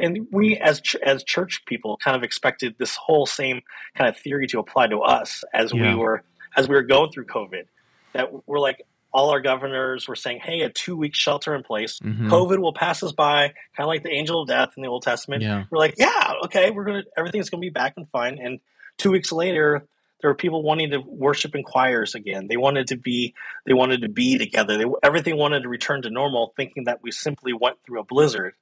and 0.00 0.28
we 0.30 0.56
as 0.56 0.80
as 1.04 1.24
church 1.24 1.64
people 1.66 1.98
kind 2.02 2.16
of 2.16 2.22
expected 2.22 2.76
this 2.78 2.96
whole 2.96 3.26
same 3.26 3.62
kind 3.96 4.08
of 4.08 4.16
theory 4.16 4.46
to 4.48 4.58
apply 4.60 4.86
to 4.88 4.98
us 4.98 5.42
as 5.52 5.72
yeah. 5.72 5.94
we 5.94 6.00
were 6.00 6.22
as 6.56 6.68
we 6.68 6.74
were 6.74 6.82
going 6.82 7.10
through 7.10 7.26
COVID. 7.26 7.64
That 8.12 8.28
we're 8.46 8.60
like, 8.60 8.86
all 9.12 9.30
our 9.30 9.40
governors 9.40 10.06
were 10.06 10.16
saying, 10.16 10.40
hey, 10.42 10.60
a 10.60 10.70
two 10.70 10.96
week 10.96 11.14
shelter 11.14 11.54
in 11.54 11.62
place. 11.62 11.98
Mm-hmm. 11.98 12.30
COVID 12.30 12.58
will 12.58 12.72
pass 12.72 13.02
us 13.02 13.12
by, 13.12 13.48
kind 13.76 13.80
of 13.80 13.86
like 13.86 14.02
the 14.02 14.12
angel 14.12 14.42
of 14.42 14.48
death 14.48 14.70
in 14.76 14.82
the 14.82 14.88
Old 14.88 15.02
Testament. 15.02 15.42
Yeah. 15.42 15.64
We're 15.70 15.78
like, 15.78 15.94
yeah, 15.98 16.34
okay, 16.44 16.70
we're 16.70 16.84
going 16.84 17.02
to, 17.02 17.08
everything's 17.16 17.50
going 17.50 17.60
to 17.60 17.66
be 17.66 17.70
back 17.70 17.94
and 17.96 18.08
fine. 18.10 18.38
And 18.38 18.60
two 18.96 19.10
weeks 19.10 19.32
later, 19.32 19.86
there 20.20 20.30
were 20.30 20.36
people 20.36 20.62
wanting 20.62 20.90
to 20.90 20.98
worship 20.98 21.54
in 21.54 21.62
choirs 21.62 22.14
again. 22.14 22.48
They 22.48 22.56
wanted 22.56 22.88
to 22.88 22.96
be, 22.96 23.34
they 23.66 23.72
wanted 23.72 24.02
to 24.02 24.08
be 24.08 24.36
together. 24.36 24.76
They, 24.76 24.84
everything 25.02 25.36
wanted 25.36 25.62
to 25.62 25.68
return 25.68 26.02
to 26.02 26.10
normal, 26.10 26.52
thinking 26.56 26.84
that 26.84 27.02
we 27.02 27.10
simply 27.10 27.52
went 27.52 27.76
through 27.84 28.00
a 28.00 28.04
blizzard. 28.04 28.54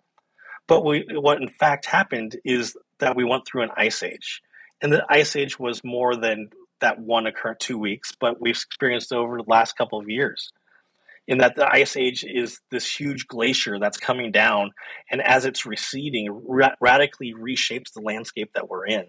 But 0.67 0.85
we, 0.85 1.07
what 1.13 1.41
in 1.41 1.49
fact 1.49 1.87
happened 1.87 2.37
is 2.45 2.77
that 2.99 3.17
we 3.17 3.25
went 3.25 3.47
through 3.47 3.63
an 3.63 3.71
ice 3.77 4.03
age. 4.03 4.43
And 4.83 4.93
the 4.93 5.05
ice 5.09 5.37
age 5.37 5.59
was 5.59 5.85
more 5.85 6.17
than 6.17 6.51
that 6.81 6.99
one 6.99 7.27
occur 7.27 7.55
two 7.55 7.79
weeks, 7.79 8.13
but 8.19 8.41
we've 8.41 8.57
experienced 8.57 9.13
over 9.13 9.39
the 9.39 9.45
last 9.51 9.77
couple 9.77 9.99
of 9.99 10.09
years. 10.09 10.53
In 11.27 11.39
that 11.39 11.57
the 11.57 11.67
ice 11.67 11.97
age 11.97 12.25
is 12.25 12.61
this 12.71 12.89
huge 12.89 13.27
glacier 13.27 13.79
that's 13.79 13.99
coming 13.99 14.31
down, 14.31 14.73
and 15.11 15.21
as 15.21 15.45
it's 15.45 15.67
receding, 15.67 16.29
ra- 16.47 16.75
radically 16.81 17.35
reshapes 17.35 17.93
the 17.93 18.01
landscape 18.01 18.51
that 18.55 18.69
we're 18.69 18.87
in. 18.87 19.07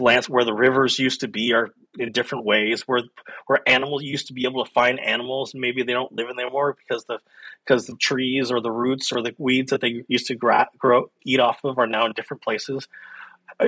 Lands 0.00 0.28
where 0.28 0.44
the 0.44 0.54
rivers 0.54 0.98
used 0.98 1.20
to 1.20 1.28
be 1.28 1.52
are 1.52 1.70
in 1.98 2.12
different 2.12 2.44
ways. 2.44 2.82
Where 2.86 3.02
where 3.46 3.60
animals 3.66 4.02
used 4.02 4.28
to 4.28 4.32
be 4.32 4.44
able 4.44 4.64
to 4.64 4.70
find 4.70 5.00
animals, 5.00 5.54
and 5.54 5.60
maybe 5.60 5.82
they 5.82 5.92
don't 5.92 6.12
live 6.12 6.28
in 6.28 6.36
there 6.36 6.46
anymore 6.46 6.76
because 6.76 7.04
the 7.04 7.18
because 7.64 7.86
the 7.86 7.96
trees 7.96 8.50
or 8.50 8.60
the 8.60 8.70
roots 8.70 9.12
or 9.12 9.22
the 9.22 9.34
weeds 9.38 9.70
that 9.70 9.80
they 9.80 10.04
used 10.08 10.26
to 10.26 10.34
gra- 10.34 10.68
grow 10.78 11.10
eat 11.24 11.40
off 11.40 11.64
of 11.64 11.78
are 11.78 11.86
now 11.86 12.06
in 12.06 12.12
different 12.12 12.42
places 12.42 12.88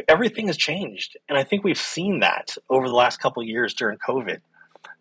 everything 0.09 0.47
has 0.47 0.57
changed. 0.57 1.17
And 1.29 1.37
I 1.37 1.45
think 1.45 1.65
we've 1.65 1.79
seen 1.79 2.21
that 2.21 2.57
over 2.69 2.89
the 2.89 2.95
last 2.95 3.21
couple 3.21 3.43
of 3.43 3.49
years 3.49 3.75
during 3.75 3.99
COVID. 3.99 4.41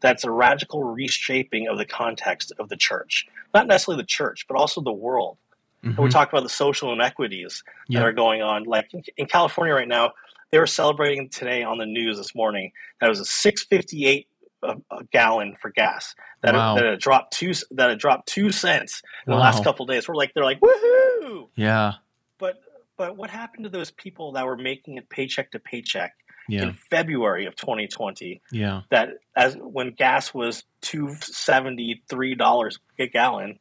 That's 0.02 0.24
a 0.24 0.32
radical 0.32 0.84
reshaping 0.84 1.68
of 1.68 1.78
the 1.78 1.86
context 1.86 2.52
of 2.60 2.70
the 2.70 2.78
church. 2.78 3.28
Not 3.54 3.68
necessarily 3.68 4.02
the 4.02 4.08
church, 4.08 4.46
but 4.48 4.58
also 4.58 4.82
the 4.82 4.92
world. 4.92 5.38
Mm-hmm. 5.84 5.90
And 5.90 6.00
we 6.00 6.10
talk 6.10 6.30
about 6.30 6.44
the 6.44 6.50
social 6.50 6.92
inequities 6.92 7.64
that 7.90 8.04
are 8.04 8.12
going 8.12 8.42
on. 8.42 8.64
Like 8.64 8.94
in, 8.94 9.04
in 9.18 9.26
California 9.28 9.74
right 9.74 9.88
now, 9.88 10.12
they 10.52 10.60
were 10.60 10.68
celebrating 10.68 11.30
today 11.30 11.64
on 11.64 11.78
the 11.78 11.86
news 11.86 12.18
this 12.18 12.34
morning 12.34 12.72
that 13.00 13.08
it 13.08 13.10
was 13.10 13.20
a 13.20 13.26
658 13.26 14.28
a, 14.62 14.68
uh, 14.68 14.76
a, 14.92 15.04
gallon 15.06 15.56
for 15.62 15.70
gas 15.70 16.16
that 16.42 16.54
wow. 16.54 16.76
it, 16.76 16.80
that 16.80 16.86
it 16.86 17.00
dropped 17.00 17.34
two 17.34 17.54
that 17.72 17.92
it 17.92 18.00
dropped 18.00 18.28
two 18.28 18.52
cents 18.52 19.02
in 19.26 19.32
wow. 19.32 19.38
the 19.38 19.42
last 19.42 19.64
couple 19.64 19.86
days. 19.86 20.08
We're 20.08 20.16
like 20.16 20.34
they're 20.34 20.44
like 20.44 20.60
woohoo! 20.60 21.48
Yeah. 21.56 21.94
But 22.38 22.62
but 22.98 23.16
what 23.16 23.30
happened 23.30 23.64
to 23.64 23.70
those 23.70 23.92
people 23.92 24.34
that 24.34 24.46
were 24.46 24.58
making 24.58 24.98
it 24.98 25.10
paycheck 25.10 25.52
to 25.52 25.60
paycheck 25.60 26.14
yeah. 26.50 26.64
in 26.64 26.74
February 26.74 27.46
of 27.46 27.56
2020? 27.56 28.42
Yeah. 28.52 28.82
That 28.90 29.12
as 29.36 29.56
when 29.56 29.92
gas 29.92 30.34
was 30.34 30.66
two 30.82 31.16
seventy 31.22 32.04
three 32.10 32.36
dollars 32.36 32.80
a 32.98 33.08
gallon, 33.08 33.60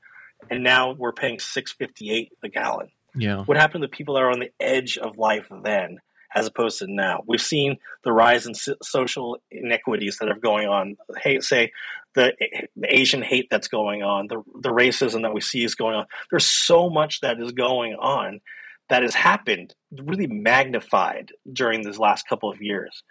and 0.51 0.65
now 0.65 0.93
we're 0.93 1.13
paying 1.13 1.39
six 1.39 1.73
fifty 1.73 2.11
eight 2.11 2.33
a 2.43 2.49
gallon. 2.49 2.89
Yeah. 3.15 3.45
What 3.45 3.57
happened 3.57 3.83
to 3.83 3.87
the 3.87 3.97
people 3.97 4.15
that 4.15 4.23
are 4.23 4.31
on 4.31 4.41
the 4.41 4.53
edge 4.61 4.99
of 4.99 5.17
life 5.17 5.47
then? 5.63 6.01
As 6.35 6.47
opposed 6.47 6.79
to 6.79 6.87
now. 6.89 7.23
We've 7.27 7.41
seen 7.41 7.79
the 8.05 8.13
rise 8.13 8.47
in 8.47 8.55
social 8.83 9.39
inequities 9.51 10.19
that 10.19 10.29
are 10.29 10.39
going 10.39 10.69
on. 10.69 10.97
Say 11.41 11.73
the, 12.15 12.33
the, 12.77 12.95
Asian 12.95 13.23
hate 13.23 13.49
that's 13.51 13.69
going 13.69 14.03
on, 14.03 14.29
the 14.29 14.43
the 14.61 14.71
racism 14.71 15.23
that 15.23 15.35
we 15.35 15.41
see 15.41 15.65
is 15.65 15.75
going 15.75 15.95
on. 15.95 16.07
There's 16.31 16.47
so 16.47 16.91
much 16.91 17.21
that 17.21 17.41
is 17.41 17.53
going 17.53 17.95
on 17.95 18.41
that 18.89 19.03
has 19.03 19.15
happened, 19.15 19.75
really 19.93 20.27
magnified 20.27 21.33
during 21.53 21.83
these 21.83 21.99
last 21.99 22.27
couple 22.29 22.51
of 22.51 22.63
years. 22.63 23.03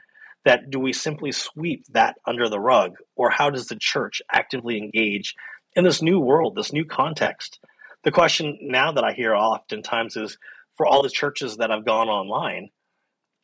That 0.45 0.69
do 0.69 0.79
we 0.79 0.93
simply 0.93 1.31
sweep 1.31 1.85
that 1.89 2.15
under 2.25 2.49
the 2.49 2.59
rug, 2.59 2.95
or 3.15 3.29
how 3.29 3.49
does 3.49 3.67
the 3.67 3.75
church 3.75 4.21
actively 4.31 4.77
engage 4.77 5.35
in 5.75 5.83
this 5.83 6.01
new 6.01 6.19
world, 6.19 6.55
this 6.55 6.73
new 6.73 6.85
context? 6.85 7.59
The 8.03 8.11
question 8.11 8.57
now 8.61 8.91
that 8.93 9.03
I 9.03 9.11
hear 9.11 9.35
oftentimes 9.35 10.15
is 10.15 10.37
for 10.77 10.85
all 10.85 11.01
the 11.01 11.09
churches 11.09 11.57
that 11.57 11.69
have 11.69 11.85
gone 11.85 12.07
online, 12.07 12.69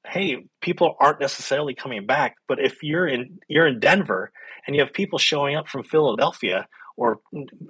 hey, 0.05 0.45
people 0.61 0.95
aren't 0.99 1.19
necessarily 1.19 1.73
coming 1.73 2.05
back, 2.05 2.35
but 2.47 2.59
if 2.59 2.83
you're 2.83 3.07
in 3.07 3.39
you're 3.47 3.67
in 3.67 3.79
Denver 3.79 4.31
and 4.65 4.75
you 4.75 4.81
have 4.81 4.93
people 4.93 5.19
showing 5.19 5.55
up 5.55 5.67
from 5.67 5.83
Philadelphia 5.83 6.67
or 6.97 7.19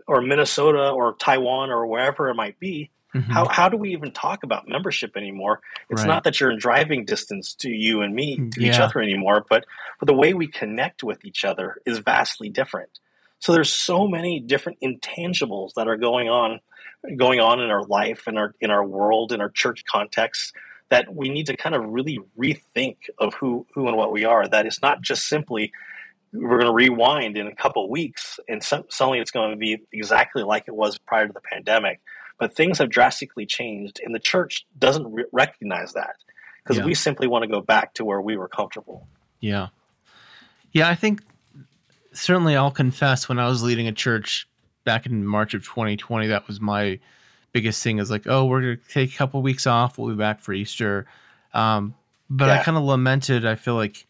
or 0.08 0.22
Minnesota 0.22 0.90
or 0.90 1.16
Taiwan 1.16 1.70
or 1.70 1.86
wherever 1.88 2.30
it 2.30 2.36
might 2.36 2.60
be, 2.60 2.92
Mm-hmm. 3.16 3.32
How, 3.32 3.48
how 3.48 3.70
do 3.70 3.78
we 3.78 3.92
even 3.92 4.12
talk 4.12 4.44
about 4.44 4.68
membership 4.68 5.16
anymore? 5.16 5.62
It's 5.90 6.02
right. 6.02 6.08
not 6.08 6.24
that 6.24 6.40
you're 6.40 6.52
in 6.52 6.58
driving 6.58 7.06
distance 7.06 7.54
to 7.56 7.70
you 7.70 8.02
and 8.02 8.16
me, 8.16 8.38
to 8.38 8.62
yeah. 8.62 8.72
each 8.72 8.80
other 8.80 9.02
anymore, 9.02 9.46
but, 9.50 9.66
but 10.00 10.08
the 10.08 10.16
way 10.16 10.34
we 10.34 10.48
connect 10.48 11.04
with 11.04 11.24
each 11.24 11.46
other 11.46 11.78
is 11.86 12.00
vastly 12.00 12.50
different. 12.50 12.90
So 13.40 13.52
there's 13.52 13.72
so 13.72 14.08
many 14.08 14.40
different 14.40 14.80
intangibles 14.82 15.74
that 15.76 15.88
are 15.88 15.98
going 15.98 16.30
on, 16.30 16.60
going 17.18 17.40
on 17.40 17.60
in 17.60 17.70
our 17.70 17.84
life, 17.84 18.28
in 18.28 18.38
our 18.38 18.56
in 18.62 18.72
our 18.72 18.86
world, 18.86 19.34
in 19.34 19.42
our 19.42 19.50
church 19.50 19.84
context, 19.84 20.54
that 20.90 21.14
we 21.14 21.30
need 21.30 21.48
to 21.48 21.58
kind 21.58 21.76
of 21.76 21.84
really 21.86 22.20
rethink 22.38 22.98
of 23.18 23.34
who 23.36 23.66
who 23.74 23.88
and 23.88 23.98
what 23.98 24.12
we 24.12 24.26
are. 24.26 24.48
That 24.48 24.66
it's 24.66 24.82
not 24.82 25.02
just 25.02 25.28
simply 25.28 25.72
we're 26.34 26.60
going 26.60 26.66
to 26.66 26.74
rewind 26.74 27.38
in 27.38 27.48
a 27.48 27.56
couple 27.56 27.90
weeks 27.90 28.40
and 28.50 28.64
suddenly 28.64 29.20
it's 29.20 29.32
going 29.32 29.52
to 29.52 29.58
be 29.58 29.82
exactly 29.92 30.44
like 30.44 30.64
it 30.68 30.76
was 30.76 30.98
prior 30.98 31.28
to 31.28 31.34
the 31.34 31.42
pandemic 31.42 32.02
but 32.40 32.56
things 32.56 32.80
have 32.80 32.90
drastically 32.90 33.46
changed 33.46 34.02
and 34.04 34.14
the 34.14 34.20
church 34.20 34.66
doesn't 34.78 35.12
re- 35.14 35.26
recognize 35.32 35.94
that 35.94 36.16
because 36.64 36.78
yeah. 36.78 36.86
we 36.86 36.96
simply 36.96 37.28
want 37.28 37.44
to 37.44 37.48
go 37.48 37.62
back 37.62 37.94
to 37.94 38.04
where 38.04 38.20
we 38.20 38.36
were 38.36 38.48
comfortable 38.48 39.08
yeah 39.40 39.68
yeah 40.72 40.90
i 40.90 40.96
think 40.96 41.22
certainly 42.14 42.56
i'll 42.56 42.72
confess 42.72 43.30
when 43.30 43.38
i 43.38 43.48
was 43.48 43.62
leading 43.62 43.88
a 43.88 43.92
church 43.92 44.48
back 44.84 45.06
in 45.06 45.24
march 45.26 45.54
of 45.54 45.64
2020 45.64 46.28
that 46.28 46.48
was 46.48 46.60
my 46.60 47.00
biggest 47.54 47.82
thing 47.82 48.00
is 48.00 48.12
like 48.12 48.28
oh 48.28 48.46
we're 48.46 48.62
going 48.62 48.78
to 48.78 48.94
take 48.94 49.14
a 49.14 49.18
couple 49.18 49.42
weeks 49.42 49.66
off 49.66 49.98
we'll 49.98 50.10
be 50.10 50.16
back 50.16 50.40
for 50.40 50.54
easter 50.54 51.06
um, 51.54 51.96
but 52.30 52.48
yeah. 52.48 52.60
i 52.60 52.64
kind 52.64 52.78
of 52.78 52.84
lamented 52.84 53.46
i 53.46 53.56
feel 53.56 53.76
like 53.76 54.06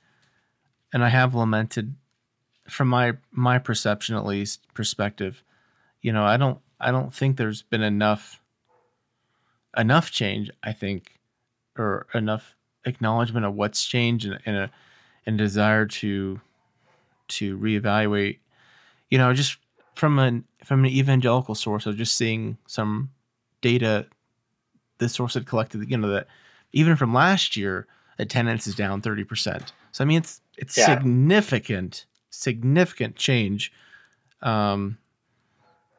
and 0.91 1.03
i 1.03 1.09
have 1.09 1.35
lamented 1.35 1.93
from 2.67 2.87
my 2.87 3.13
my 3.31 3.59
perception 3.59 4.15
at 4.15 4.25
least 4.25 4.61
perspective, 4.73 5.43
you 6.01 6.11
know, 6.11 6.23
I 6.23 6.37
don't 6.37 6.59
I 6.79 6.91
don't 6.91 7.13
think 7.13 7.37
there's 7.37 7.61
been 7.61 7.83
enough 7.83 8.41
enough 9.77 10.11
change, 10.11 10.49
I 10.63 10.73
think, 10.73 11.19
or 11.77 12.07
enough 12.13 12.55
acknowledgement 12.85 13.45
of 13.45 13.55
what's 13.55 13.85
changed 13.85 14.25
and, 14.25 14.39
and 14.45 14.55
a 14.55 14.71
and 15.25 15.37
desire 15.37 15.85
to 15.85 16.39
to 17.29 17.57
reevaluate. 17.57 18.39
You 19.09 19.17
know, 19.17 19.33
just 19.33 19.57
from 19.95 20.19
an 20.19 20.45
from 20.63 20.85
an 20.85 20.91
evangelical 20.91 21.55
source 21.55 21.85
of 21.85 21.97
just 21.97 22.15
seeing 22.15 22.57
some 22.65 23.11
data 23.63 24.05
the 24.99 25.09
source 25.09 25.33
had 25.33 25.47
collected, 25.47 25.89
you 25.89 25.97
know, 25.97 26.09
that 26.09 26.27
even 26.71 26.95
from 26.95 27.13
last 27.13 27.57
year, 27.57 27.87
attendance 28.19 28.67
is 28.67 28.75
down 28.75 29.01
30%. 29.01 29.71
So 29.91 30.03
I 30.03 30.07
mean 30.07 30.19
it's 30.19 30.41
it's 30.57 30.77
yeah. 30.77 30.85
significant 30.85 32.05
significant 32.29 33.15
change 33.15 33.71
um, 34.41 34.97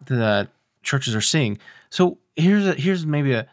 that 0.07 0.49
churches 0.83 1.15
are 1.15 1.21
seeing. 1.21 1.59
So 1.91 2.19
here's 2.37 2.67
a, 2.67 2.75
here's 2.75 3.07
maybe 3.07 3.33
a, 3.33 3.47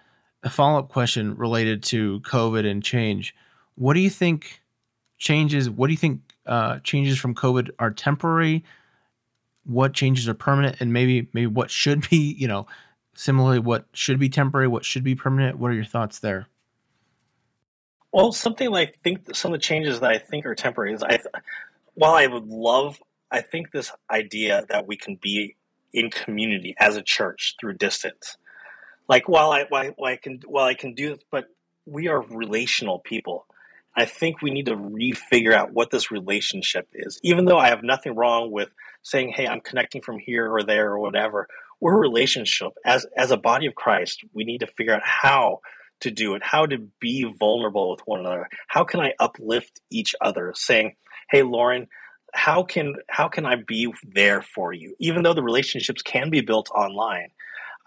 a 0.44 0.50
follow 0.50 0.80
up 0.80 0.90
question 0.90 1.36
related 1.36 1.84
to 1.84 2.20
COVID 2.22 2.70
and 2.70 2.84
change. 2.84 3.36
What 3.76 3.94
do 3.94 4.00
you 4.00 4.10
think 4.10 4.62
changes? 5.18 5.70
What 5.70 5.88
do 5.88 5.94
you 5.94 5.98
think 5.98 6.22
uh, 6.46 6.80
changes 6.80 7.18
from 7.20 7.36
COVID 7.36 7.70
are 7.80 7.92
temporary? 7.92 8.64
What 9.64 9.94
changes 9.94 10.28
are 10.28 10.34
permanent, 10.34 10.78
and 10.80 10.92
maybe 10.92 11.30
maybe 11.34 11.48
what 11.48 11.70
should 11.70 12.10
be 12.10 12.36
you 12.38 12.48
know 12.48 12.66
similarly 13.22 13.60
what 13.60 13.86
should 13.94 14.18
be 14.18 14.30
temporary, 14.30 14.68
what 14.68 14.84
should 14.84 15.04
be 15.04 15.14
permanent? 15.14 15.60
What 15.60 15.70
are 15.70 15.76
your 15.76 15.86
thoughts 15.86 16.18
there? 16.20 16.48
Well, 18.12 18.32
something 18.32 18.70
like 18.70 18.98
think 19.04 19.36
some 19.36 19.54
of 19.54 19.60
the 19.60 19.64
changes 19.64 20.00
that 20.00 20.12
I 20.12 20.18
think 20.18 20.46
are 20.46 20.56
temporary 20.56 20.94
is 20.94 21.04
I 21.04 21.20
while 21.94 22.16
I 22.16 22.26
would 22.26 22.48
love, 22.48 23.02
I 23.30 23.42
think 23.42 23.72
this 23.72 23.92
idea 24.10 24.66
that 24.70 24.88
we 24.88 24.98
can 24.98 25.20
be 25.22 25.56
in 25.94 26.10
community 26.10 26.76
as 26.80 26.96
a 26.96 27.04
church 27.04 27.56
through 27.60 27.76
distance, 27.76 28.38
like 29.08 29.30
while 29.30 29.52
I 29.52 29.66
while, 29.70 29.94
I 30.04 30.16
can 30.16 30.42
while 30.48 30.66
I 30.66 30.74
can 30.74 30.96
do 30.96 31.14
this, 31.14 31.24
but 31.30 31.46
we 31.86 32.08
are 32.08 32.22
relational 32.22 33.00
people. 33.00 33.46
I 33.96 34.06
think 34.06 34.42
we 34.42 34.52
need 34.52 34.68
to 34.68 34.76
refigure 34.76 35.54
out 35.54 35.74
what 35.74 35.92
this 35.92 36.12
relationship 36.12 36.88
is. 36.94 37.20
Even 37.24 37.46
though 37.46 37.58
I 37.60 37.68
have 37.68 37.84
nothing 37.84 38.16
wrong 38.16 38.50
with 38.50 38.74
saying, 39.04 39.30
"Hey, 39.30 39.46
I'm 39.46 39.62
connecting 39.62 40.02
from 40.02 40.18
here 40.18 40.52
or 40.52 40.64
there 40.64 40.92
or 40.92 41.00
whatever," 41.00 41.48
we're 41.82 41.96
a 41.96 42.00
relationship 42.00 42.72
as 42.86 43.06
as 43.18 43.32
a 43.32 43.38
body 43.38 43.66
of 43.66 43.76
Christ. 43.76 44.22
We 44.34 44.46
need 44.46 44.60
to 44.60 44.68
figure 44.68 44.94
out 44.94 45.04
how 45.04 45.60
to 46.00 46.12
do 46.12 46.36
it, 46.36 46.42
how 46.44 46.66
to 46.66 46.78
be 47.00 47.32
vulnerable 47.40 47.92
with 47.92 48.02
one 48.06 48.22
another. 48.22 48.48
How 48.68 48.86
can 48.86 49.02
I 49.02 49.14
uplift 49.20 49.82
each 49.92 50.16
other? 50.22 50.54
Saying, 50.56 50.96
hey 51.32 51.44
lauren 51.44 51.88
how 52.34 52.64
can 52.64 52.96
how 53.10 53.28
can 53.28 53.46
i 53.46 53.56
be 53.56 53.92
there 54.04 54.42
for 54.42 54.72
you 54.72 54.96
even 55.00 55.24
though 55.24 55.34
the 55.34 55.42
relationships 55.42 56.02
can 56.02 56.30
be 56.30 56.42
built 56.42 56.70
online 56.72 57.30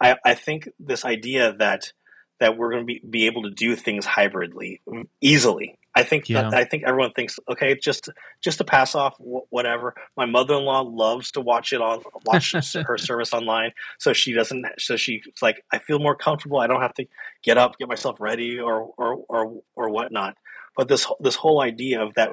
i, 0.01 0.17
I 0.25 0.35
think 0.35 0.69
this 0.81 1.05
idea 1.05 1.55
that 1.59 1.93
that 2.41 2.57
we're 2.57 2.73
going 2.73 2.83
to 2.83 2.87
be, 2.87 3.01
be 3.09 3.27
able 3.27 3.45
to 3.45 3.51
do 3.51 3.77
things 3.77 4.05
hybridly 4.05 4.81
mm, 4.89 5.07
easily 5.21 5.79
i 5.95 6.03
think 6.03 6.29
yeah. 6.29 6.43
that, 6.43 6.55
i 6.55 6.65
think 6.65 6.83
everyone 6.87 7.13
thinks 7.13 7.39
okay 7.51 7.75
just 7.75 8.09
just 8.41 8.59
to 8.59 8.65
pass 8.65 8.95
off 8.95 9.17
whatever 9.19 9.95
my 10.17 10.27
mother-in-law 10.27 10.81
loves 10.83 11.31
to 11.31 11.41
watch 11.41 11.73
it 11.73 11.81
on 11.81 12.03
watch 12.25 12.53
her 12.87 12.99
service 12.99 13.33
online 13.33 13.73
so 13.99 14.13
she 14.13 14.33
doesn't 14.33 14.65
so 14.79 14.97
she's 14.97 15.23
like 15.43 15.65
i 15.73 15.79
feel 15.79 15.99
more 15.99 16.17
comfortable 16.17 16.59
i 16.59 16.67
don't 16.67 16.83
have 16.83 16.95
to 16.95 17.07
get 17.43 17.59
up 17.59 17.79
get 17.79 17.89
myself 17.89 18.21
ready 18.21 18.59
or 18.59 18.91
or 18.97 19.25
or, 19.29 19.61
or 19.77 19.91
whatnot 19.91 20.37
but 20.77 20.89
this 20.89 21.07
this 21.21 21.37
whole 21.37 21.61
idea 21.61 22.03
of 22.03 22.15
that 22.15 22.31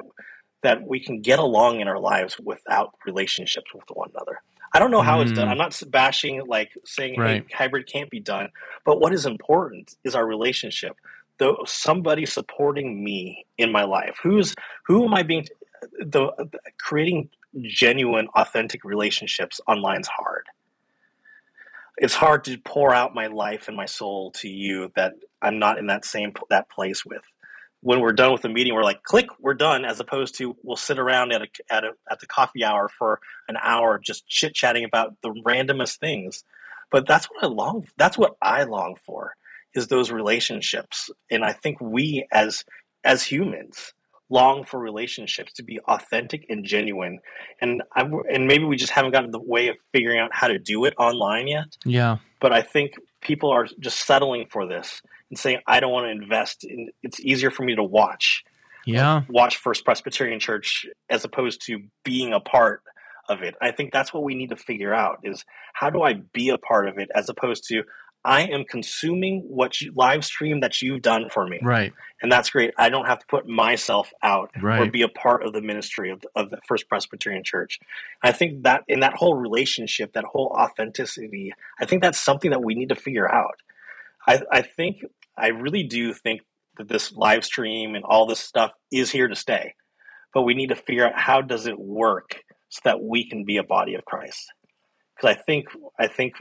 that 0.63 0.88
we 0.88 1.00
can 1.00 1.21
get 1.21 1.39
along 1.39 1.80
in 1.80 1.88
our 1.88 2.00
lives 2.00 2.38
without 2.39 2.93
relationships 3.06 3.74
with 3.74 3.84
one 3.93 4.10
another. 4.13 4.41
I 4.74 4.80
don't 4.80 4.91
know 4.91 5.02
how 5.02 5.19
mm. 5.19 5.24
it's 5.24 5.32
done. 5.34 5.47
Mm. 5.47 5.52
I'm 5.52 5.58
not 5.58 5.82
bashing 5.88 6.41
like 6.47 6.71
saying 6.86 7.19
right. 7.19 7.43
hey, 7.47 7.56
hybrid 7.56 7.88
can't 7.88 8.10
be 8.10 8.19
done, 8.19 8.50
but 8.86 9.00
what 9.00 9.13
is 9.13 9.26
important 9.26 9.95
is 10.04 10.15
our 10.15 10.26
relationship. 10.26 10.95
Though 11.41 11.63
somebody 11.65 12.27
supporting 12.27 13.04
me 13.04 13.47
in 13.58 13.71
my 13.71 13.84
life. 13.84 14.19
Who's 14.21 14.54
who 14.86 15.06
am 15.06 15.15
I 15.15 15.23
being 15.23 15.47
the, 15.97 16.32
the 16.38 16.60
creating 16.80 17.30
genuine 17.63 18.27
authentic 18.36 18.84
relationships 18.84 19.60
online 19.67 20.01
is 20.01 20.08
hard. 20.08 20.45
It's 21.97 22.13
hard 22.13 22.43
to 22.43 22.60
pour 22.60 22.93
out 22.93 23.15
my 23.15 23.25
life 23.25 23.67
and 23.67 23.75
my 23.75 23.88
soul 23.88 24.30
to 24.34 24.47
you 24.47 24.91
that 24.95 25.15
I'm 25.41 25.58
not 25.58 25.80
in 25.80 25.88
that 25.88 26.06
same 26.06 26.32
that 26.51 26.69
place 26.69 27.04
with 27.04 27.23
when 27.80 28.01
we're 28.01 28.13
done 28.13 28.32
with 28.32 28.43
the 28.43 28.49
meeting, 28.49 28.75
we're 28.75 28.84
like, 28.84 29.01
click, 29.01 29.25
we're 29.39 29.56
done, 29.56 29.84
as 29.84 29.99
opposed 29.99 30.36
to 30.36 30.56
we'll 30.62 30.75
sit 30.75 30.99
around 30.99 31.32
at 31.32 31.41
a, 31.41 31.47
at 31.71 31.84
a, 31.84 31.93
at 32.12 32.19
the 32.19 32.27
coffee 32.27 32.63
hour 32.63 32.88
for 32.88 33.19
an 33.47 33.58
hour 33.60 33.97
just 33.97 34.27
chit 34.27 34.54
chatting 34.54 34.84
about 34.84 35.15
the 35.23 35.30
randomest 35.43 35.97
things. 35.97 36.43
But 36.91 37.08
that's 37.08 37.25
what 37.25 37.43
I 37.43 37.47
long. 37.47 37.88
That's 37.97 38.15
what 38.15 38.36
I 38.43 38.65
long 38.65 38.97
for 39.04 39.34
is 39.75 39.88
those 39.88 40.12
relationships, 40.12 41.10
and 41.29 41.43
I 41.43 41.53
think 41.53 41.79
we 41.81 42.27
as 42.31 42.63
as 43.03 43.23
humans 43.23 43.93
long 44.31 44.63
for 44.63 44.79
relationships 44.79 45.51
to 45.53 45.63
be 45.63 45.79
authentic 45.81 46.45
and 46.49 46.63
genuine. 46.63 47.19
And 47.60 47.84
I 47.95 48.10
and 48.34 48.47
maybe 48.47 48.63
we 48.63 48.77
just 48.77 48.93
haven't 48.93 49.12
gotten 49.12 49.31
the 49.31 49.41
way 49.41 49.67
of 49.67 49.75
figuring 49.91 50.19
out 50.19 50.29
how 50.34 50.47
to 50.47 50.57
do 50.57 50.86
it 50.86 50.95
online 50.97 51.47
yet. 51.47 51.77
Yeah. 51.86 52.17
But 52.39 52.53
I 52.53 52.62
think 52.62 52.93
people 53.21 53.51
are 53.51 53.67
just 53.79 54.07
settling 54.07 54.47
for 54.47 54.67
this 54.67 55.01
and 55.29 55.38
saying, 55.38 55.60
I 55.67 55.79
don't 55.79 55.91
want 55.91 56.05
to 56.05 56.12
invest 56.12 56.63
in 56.63 56.89
it's 57.03 57.19
easier 57.19 57.51
for 57.51 57.63
me 57.63 57.75
to 57.75 57.84
watch. 57.84 58.43
Uh, 58.47 58.93
yeah. 58.93 59.21
Watch 59.29 59.57
First 59.57 59.86
Presbyterian 59.86 60.39
Church 60.39 60.88
as 61.10 61.23
opposed 61.23 61.62
to 61.67 61.79
being 62.03 62.34
a 62.34 62.39
part 62.39 62.81
of 63.29 63.43
it. 63.43 63.55
I 63.62 63.71
think 63.71 63.91
that's 63.93 64.13
what 64.13 64.23
we 64.23 64.34
need 64.34 64.49
to 64.49 64.55
figure 64.55 64.93
out 64.93 65.19
is 65.23 65.45
how 65.73 65.89
do 65.89 66.01
I 66.01 66.13
be 66.34 66.49
a 66.49 66.57
part 66.57 66.88
of 66.88 66.97
it 66.97 67.10
as 67.13 67.29
opposed 67.29 67.65
to 67.67 67.84
I 68.23 68.43
am 68.43 68.65
consuming 68.65 69.41
what 69.47 69.81
you 69.81 69.91
live 69.95 70.23
stream 70.23 70.60
that 70.60 70.81
you've 70.81 71.01
done 71.01 71.29
for 71.29 71.47
me. 71.47 71.60
Right. 71.62 71.91
And 72.21 72.31
that's 72.31 72.51
great. 72.51 72.73
I 72.77 72.89
don't 72.89 73.07
have 73.07 73.19
to 73.19 73.25
put 73.25 73.47
myself 73.47 74.12
out 74.21 74.51
right. 74.62 74.79
or 74.79 74.91
be 74.91 75.01
a 75.01 75.07
part 75.07 75.43
of 75.43 75.53
the 75.53 75.62
ministry 75.62 76.12
of 76.12 76.21
the, 76.21 76.29
of 76.36 76.49
the 76.51 76.60
First 76.67 76.88
Presbyterian 76.88 77.43
Church. 77.43 77.79
I 78.21 78.31
think 78.31 78.63
that 78.63 78.84
in 78.88 78.99
that 78.99 79.15
whole 79.15 79.36
relationship, 79.36 80.13
that 80.13 80.25
whole 80.25 80.55
authenticity, 80.55 81.53
I 81.79 81.86
think 81.86 82.03
that's 82.03 82.19
something 82.19 82.51
that 82.51 82.63
we 82.63 82.75
need 82.75 82.89
to 82.89 82.95
figure 82.95 83.31
out. 83.31 83.55
I, 84.27 84.41
I 84.51 84.62
think 84.62 85.03
I 85.36 85.47
really 85.47 85.84
do 85.84 86.13
think 86.13 86.41
that 86.77 86.88
this 86.88 87.12
live 87.13 87.43
stream 87.43 87.95
and 87.95 88.05
all 88.05 88.27
this 88.27 88.39
stuff 88.39 88.71
is 88.91 89.10
here 89.10 89.27
to 89.27 89.36
stay. 89.36 89.73
But 90.34 90.43
we 90.43 90.53
need 90.53 90.69
to 90.69 90.75
figure 90.75 91.07
out 91.07 91.19
how 91.19 91.41
does 91.41 91.65
it 91.65 91.79
work 91.79 92.43
so 92.69 92.81
that 92.86 93.03
we 93.03 93.27
can 93.27 93.45
be 93.45 93.57
a 93.57 93.63
body 93.63 93.95
of 93.95 94.05
Christ. 94.05 94.51
Because 95.21 95.36
I 95.38 95.41
think 95.41 95.67
I 95.99 96.07
think 96.07 96.34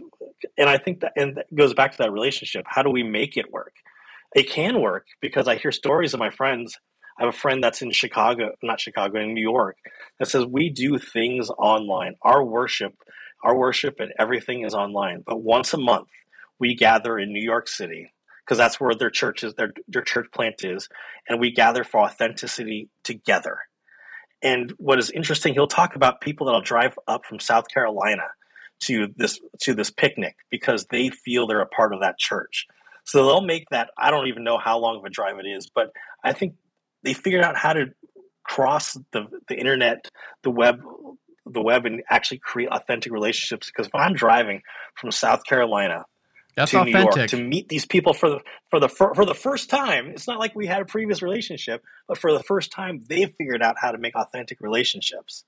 and 0.57 0.69
I 0.69 0.79
think 0.79 1.01
that 1.01 1.13
and 1.17 1.37
that 1.37 1.55
goes 1.55 1.75
back 1.75 1.93
to 1.93 1.99
that 1.99 2.13
relationship. 2.13 2.65
How 2.67 2.83
do 2.83 2.91
we 2.91 3.03
make 3.03 3.37
it 3.37 3.53
work? 3.53 3.75
It 4.35 4.49
can 4.49 4.81
work 4.81 5.07
because 5.21 5.49
I 5.49 5.57
hear 5.57 5.73
stories 5.73 6.15
of 6.15 6.21
my 6.21 6.31
friends. 6.31 6.79
I 7.19 7.25
have 7.25 7.35
a 7.35 7.37
friend 7.37 7.63
that's 7.63 7.83
in 7.83 7.91
Chicago, 7.91 8.53
not 8.63 8.81
Chicago, 8.81 9.21
in 9.21 9.35
New 9.35 9.43
York, 9.43 9.77
that 10.19 10.29
says 10.29 10.47
we 10.47 10.71
do 10.71 10.99
things 10.99 11.51
online. 11.51 12.15
Our 12.23 12.43
worship, 12.43 12.95
our 13.45 13.55
worship 13.55 13.97
and 13.99 14.13
everything 14.19 14.65
is 14.65 14.73
online. 14.73 15.23
But 15.27 15.43
once 15.43 15.75
a 15.75 15.79
month, 15.79 16.09
we 16.59 16.75
gather 16.75 17.19
in 17.19 17.33
New 17.33 17.43
York 17.43 17.69
City 17.69 18.15
because 18.45 18.57
that's 18.57 18.81
where 18.81 18.95
their 18.95 19.11
church 19.11 19.45
is, 19.45 19.55
their 19.55 19.75
their 19.89 20.03
church 20.03 20.29
plant 20.33 20.65
is, 20.65 20.89
and 21.29 21.39
we 21.39 21.51
gather 21.51 21.85
for 21.85 22.01
authenticity 22.01 22.89
together. 23.05 23.59
And 24.43 24.71
what 24.79 24.99
is 24.99 25.11
interesting, 25.11 25.53
he'll 25.53 25.67
talk 25.67 25.97
about 25.97 26.23
people 26.23 26.47
that'll 26.47 26.63
drive 26.63 26.99
up 27.07 27.27
from 27.27 27.41
South 27.41 27.69
Carolina 27.69 28.29
to 28.81 29.09
this 29.17 29.41
to 29.61 29.75
this 29.75 29.91
picnic 29.91 30.37
because 30.51 30.87
they 30.87 31.11
feel 31.11 31.47
they're 31.47 31.61
a 31.61 31.67
part 31.67 31.93
of 31.93 32.01
that 32.01 32.19
church. 32.19 32.67
So 33.05 33.25
they'll 33.25 33.41
make 33.41 33.69
that. 33.71 33.91
I 33.99 34.11
don't 34.11 34.29
even 34.29 34.45
know 34.45 34.59
how 34.59 34.79
long 34.79 34.99
of 34.99 35.05
a 35.05 35.11
drive 35.11 35.39
it 35.39 35.47
is, 35.47 35.71
but 35.75 35.93
I 36.23 36.33
think 36.33 36.55
they 37.03 37.15
figured 37.15 37.43
out 37.43 37.57
how 37.57 37.73
to 37.73 37.87
cross 38.43 38.97
the 39.13 39.27
the 39.49 39.57
internet, 39.57 40.09
the 40.43 40.51
web, 40.51 40.81
the 41.47 41.63
web, 41.63 41.87
and 41.87 42.03
actually 42.09 42.39
create 42.39 42.71
authentic 42.71 43.13
relationships. 43.13 43.69
Because 43.69 43.87
if 43.87 43.95
I'm 43.95 44.15
driving 44.15 44.63
from 44.95 45.11
South 45.11 45.45
Carolina 45.45 46.05
That's 46.57 46.71
to 46.73 46.81
authentic. 46.81 46.95
New 46.95 47.21
York 47.21 47.31
to 47.31 47.43
meet 47.43 47.69
these 47.69 47.87
people 47.87 48.13
for 48.13 48.31
the 48.31 48.41
for 48.71 48.81
the 48.81 48.89
for, 48.89 49.15
for 49.15 49.25
the 49.25 49.35
first 49.35 49.71
time. 49.71 50.09
It's 50.09 50.27
not 50.27 50.39
like 50.39 50.55
we 50.55 50.67
had 50.67 50.83
a 50.83 50.87
previous 50.87 51.23
relationship, 51.23 51.83
but 52.09 52.19
for 52.19 52.33
the 52.33 52.43
first 52.43 52.73
time, 52.73 53.05
they've 53.09 53.33
figured 53.37 53.63
out 53.63 53.77
how 53.79 53.93
to 53.93 53.99
make 53.99 54.15
authentic 54.15 54.61
relationships. 54.61 55.45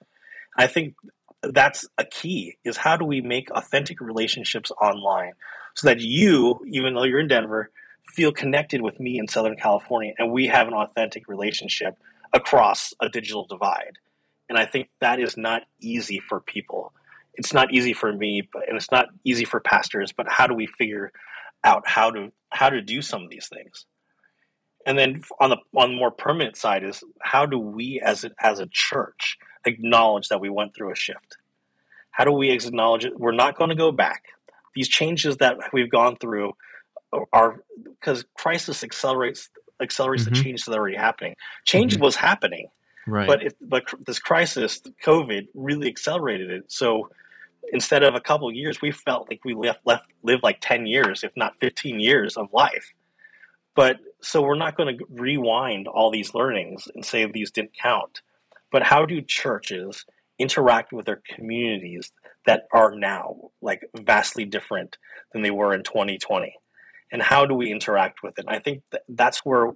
I 0.56 0.66
think 0.66 0.94
that's 1.42 1.86
a 1.98 2.04
key 2.04 2.56
is 2.64 2.76
how 2.76 2.96
do 2.96 3.04
we 3.04 3.20
make 3.20 3.50
authentic 3.50 4.00
relationships 4.00 4.70
online 4.80 5.32
so 5.74 5.88
that 5.88 6.00
you, 6.00 6.60
even 6.68 6.94
though 6.94 7.04
you're 7.04 7.20
in 7.20 7.28
Denver, 7.28 7.70
feel 8.14 8.32
connected 8.32 8.82
with 8.82 9.00
me 9.00 9.18
in 9.18 9.28
Southern 9.28 9.56
California 9.56 10.12
and 10.18 10.30
we 10.30 10.46
have 10.46 10.68
an 10.68 10.74
authentic 10.74 11.28
relationship 11.28 11.96
across 12.32 12.94
a 13.00 13.08
digital 13.08 13.46
divide. 13.46 13.98
And 14.48 14.58
I 14.58 14.66
think 14.66 14.88
that 15.00 15.18
is 15.18 15.36
not 15.36 15.62
easy 15.80 16.20
for 16.20 16.40
people. 16.40 16.92
It's 17.34 17.54
not 17.54 17.72
easy 17.72 17.94
for 17.94 18.12
me, 18.12 18.46
but 18.52 18.68
and 18.68 18.76
it's 18.76 18.90
not 18.90 19.06
easy 19.24 19.44
for 19.44 19.60
pastors, 19.60 20.12
but 20.12 20.28
how 20.28 20.46
do 20.46 20.54
we 20.54 20.66
figure 20.66 21.12
out 21.64 21.86
how 21.86 22.10
to 22.10 22.32
how 22.50 22.68
to 22.68 22.82
do 22.82 23.00
some 23.00 23.22
of 23.22 23.30
these 23.30 23.48
things? 23.48 23.86
And 24.84 24.98
then 24.98 25.22
on 25.40 25.50
the 25.50 25.56
on 25.74 25.92
the 25.92 25.96
more 25.96 26.10
permanent 26.10 26.56
side 26.56 26.84
is 26.84 27.02
how 27.22 27.46
do 27.46 27.58
we 27.58 28.00
as 28.04 28.24
a, 28.24 28.30
as 28.40 28.58
a 28.58 28.68
church 28.70 29.38
acknowledge 29.64 30.28
that 30.28 30.40
we 30.40 30.48
went 30.50 30.74
through 30.74 30.92
a 30.92 30.96
shift? 30.96 31.36
How 32.10 32.24
do 32.24 32.32
we 32.32 32.50
acknowledge 32.50 33.04
it? 33.04 33.18
We're 33.18 33.32
not 33.32 33.56
going 33.56 33.70
to 33.70 33.76
go 33.76 33.90
back. 33.92 34.24
These 34.74 34.88
changes 34.88 35.38
that 35.38 35.56
we've 35.72 35.90
gone 35.90 36.16
through 36.16 36.54
are 37.32 37.62
because 37.84 38.24
crisis 38.34 38.82
accelerates 38.82 39.50
accelerates 39.80 40.24
Mhm. 40.24 40.34
the 40.36 40.42
changes 40.42 40.64
that 40.66 40.72
are 40.74 40.78
already 40.78 40.96
happening. 40.96 41.34
Change 41.64 41.96
Mhm. 41.96 42.00
was 42.02 42.14
happening, 42.16 42.68
right. 43.06 43.26
but 43.26 43.42
it, 43.42 43.56
but 43.60 43.84
this 44.06 44.18
crisis, 44.20 44.80
COVID, 45.04 45.48
really 45.54 45.88
accelerated 45.88 46.50
it. 46.50 46.70
So 46.70 47.10
instead 47.72 48.04
of 48.04 48.14
a 48.14 48.20
couple 48.20 48.48
of 48.48 48.54
years, 48.54 48.80
we 48.80 48.92
felt 48.92 49.28
like 49.28 49.44
we 49.44 49.54
left 49.54 49.84
left 49.84 50.10
lived 50.22 50.42
like 50.44 50.58
ten 50.60 50.86
years, 50.86 51.24
if 51.24 51.32
not 51.36 51.58
fifteen 51.58 51.98
years 51.98 52.36
of 52.36 52.52
life. 52.52 52.94
But 53.74 53.98
so 54.20 54.40
we're 54.42 54.54
not 54.54 54.76
going 54.76 54.96
to 54.98 55.04
rewind 55.10 55.88
all 55.88 56.10
these 56.10 56.32
learnings 56.34 56.86
and 56.94 57.04
say 57.04 57.24
these 57.26 57.50
didn't 57.50 57.74
count. 57.74 58.20
But 58.72 58.82
how 58.82 59.04
do 59.06 59.20
churches 59.20 60.04
interact 60.38 60.92
with 60.92 61.06
their 61.06 61.22
communities 61.28 62.10
that 62.46 62.62
are 62.72 62.94
now 62.94 63.50
like 63.60 63.88
vastly 63.94 64.44
different 64.44 64.96
than 65.32 65.42
they 65.42 65.50
were 65.50 65.74
in 65.74 65.84
2020? 65.84 66.56
And 67.12 67.22
how 67.22 67.44
do 67.44 67.54
we 67.54 67.70
interact 67.70 68.22
with 68.22 68.38
it? 68.38 68.46
I 68.48 68.58
think 68.58 68.82
that 68.90 69.02
that's 69.08 69.44
where 69.44 69.72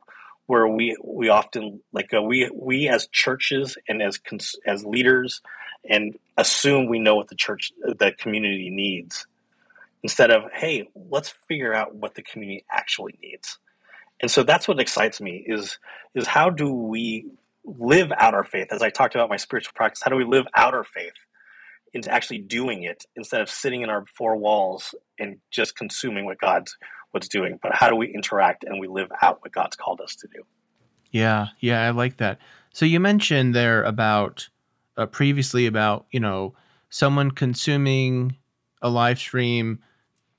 where 0.47 0.67
we 0.67 0.97
we 1.05 1.29
often 1.29 1.81
like 1.93 2.13
uh, 2.15 2.23
we 2.23 2.51
we 2.55 2.89
as 2.89 3.09
churches 3.09 3.77
and 3.89 4.01
as 4.01 4.19
cons- 4.19 4.57
as 4.67 4.85
leaders 4.85 5.43
and 5.89 6.17
assume 6.37 6.89
we 6.89 6.99
know 6.99 7.17
what 7.17 7.29
the 7.29 7.35
church 7.35 7.73
the 7.81 8.13
community 8.13 8.71
needs 8.71 9.27
instead 10.03 10.31
of 10.31 10.45
hey 10.53 10.89
let's 11.11 11.31
figure 11.49 11.75
out 11.75 11.95
what 11.95 12.15
the 12.15 12.23
community 12.23 12.65
actually 12.71 13.19
needs 13.21 13.59
and 14.21 14.31
so 14.31 14.43
that's 14.43 14.69
what 14.69 14.79
excites 14.81 15.21
me 15.21 15.45
is 15.47 15.79
is 16.15 16.27
how 16.27 16.49
do 16.49 16.73
we 16.73 17.27
live 17.67 18.13
out 18.17 18.35
our 18.35 18.45
faith 18.45 18.69
as 18.71 18.83
i 18.83 18.91
talked 18.91 19.15
about 19.15 19.29
my 19.29 19.37
spiritual 19.37 19.73
practice 19.75 20.03
how 20.03 20.11
do 20.11 20.17
we 20.17 20.25
live 20.25 20.47
out 20.57 20.73
our 20.73 20.85
faith 20.85 21.13
into 21.93 22.11
actually 22.11 22.39
doing 22.39 22.83
it 22.85 23.05
instead 23.17 23.41
of 23.41 23.51
sitting 23.51 23.83
in 23.83 23.91
our 23.91 24.05
four 24.17 24.37
walls 24.37 24.95
and 25.19 25.39
just 25.51 25.77
consuming 25.77 26.25
what 26.25 26.39
god's 26.39 26.77
what's 27.11 27.29
doing 27.29 27.59
but 27.63 27.75
how 27.75 27.89
do 27.89 27.97
we 27.97 28.13
interact 28.15 28.65
and 28.65 28.81
we 28.81 28.87
live 28.87 29.09
out 29.23 29.39
what 29.43 29.53
god's 29.53 29.77
called 29.77 30.01
us 30.01 30.15
to 30.17 30.29
do 30.35 30.43
Yeah, 31.11 31.49
yeah, 31.61 31.87
I 31.87 31.91
like 31.91 32.19
that. 32.19 32.39
So 32.75 32.85
you 32.85 33.01
mentioned 33.01 33.55
there 33.55 33.83
about 33.85 34.49
uh, 34.97 35.07
previously 35.07 35.67
about 35.67 36.07
you 36.11 36.21
know 36.21 36.55
someone 36.91 37.31
consuming 37.31 38.37
a 38.83 38.91
live 38.91 39.19
stream, 39.19 39.79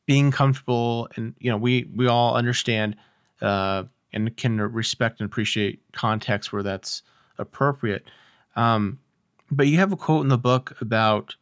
being 0.05 0.31
comfortable, 0.31 1.07
and 1.15 1.33
you 1.39 1.49
know 1.49 1.57
we 1.57 1.89
we 1.95 2.07
all 2.07 2.35
understand 2.35 2.95
uh, 3.41 3.85
and 4.13 4.35
can 4.37 4.59
respect 4.59 5.19
and 5.19 5.25
appreciate 5.25 5.81
context 5.93 6.53
where 6.53 6.63
that's 6.63 7.01
appropriate. 7.37 8.05
Um, 8.55 8.99
but 9.49 9.67
you 9.67 9.77
have 9.77 9.91
a 9.91 9.97
quote 9.97 10.23
in 10.23 10.29
the 10.29 10.37
book 10.37 10.75
about, 10.81 11.35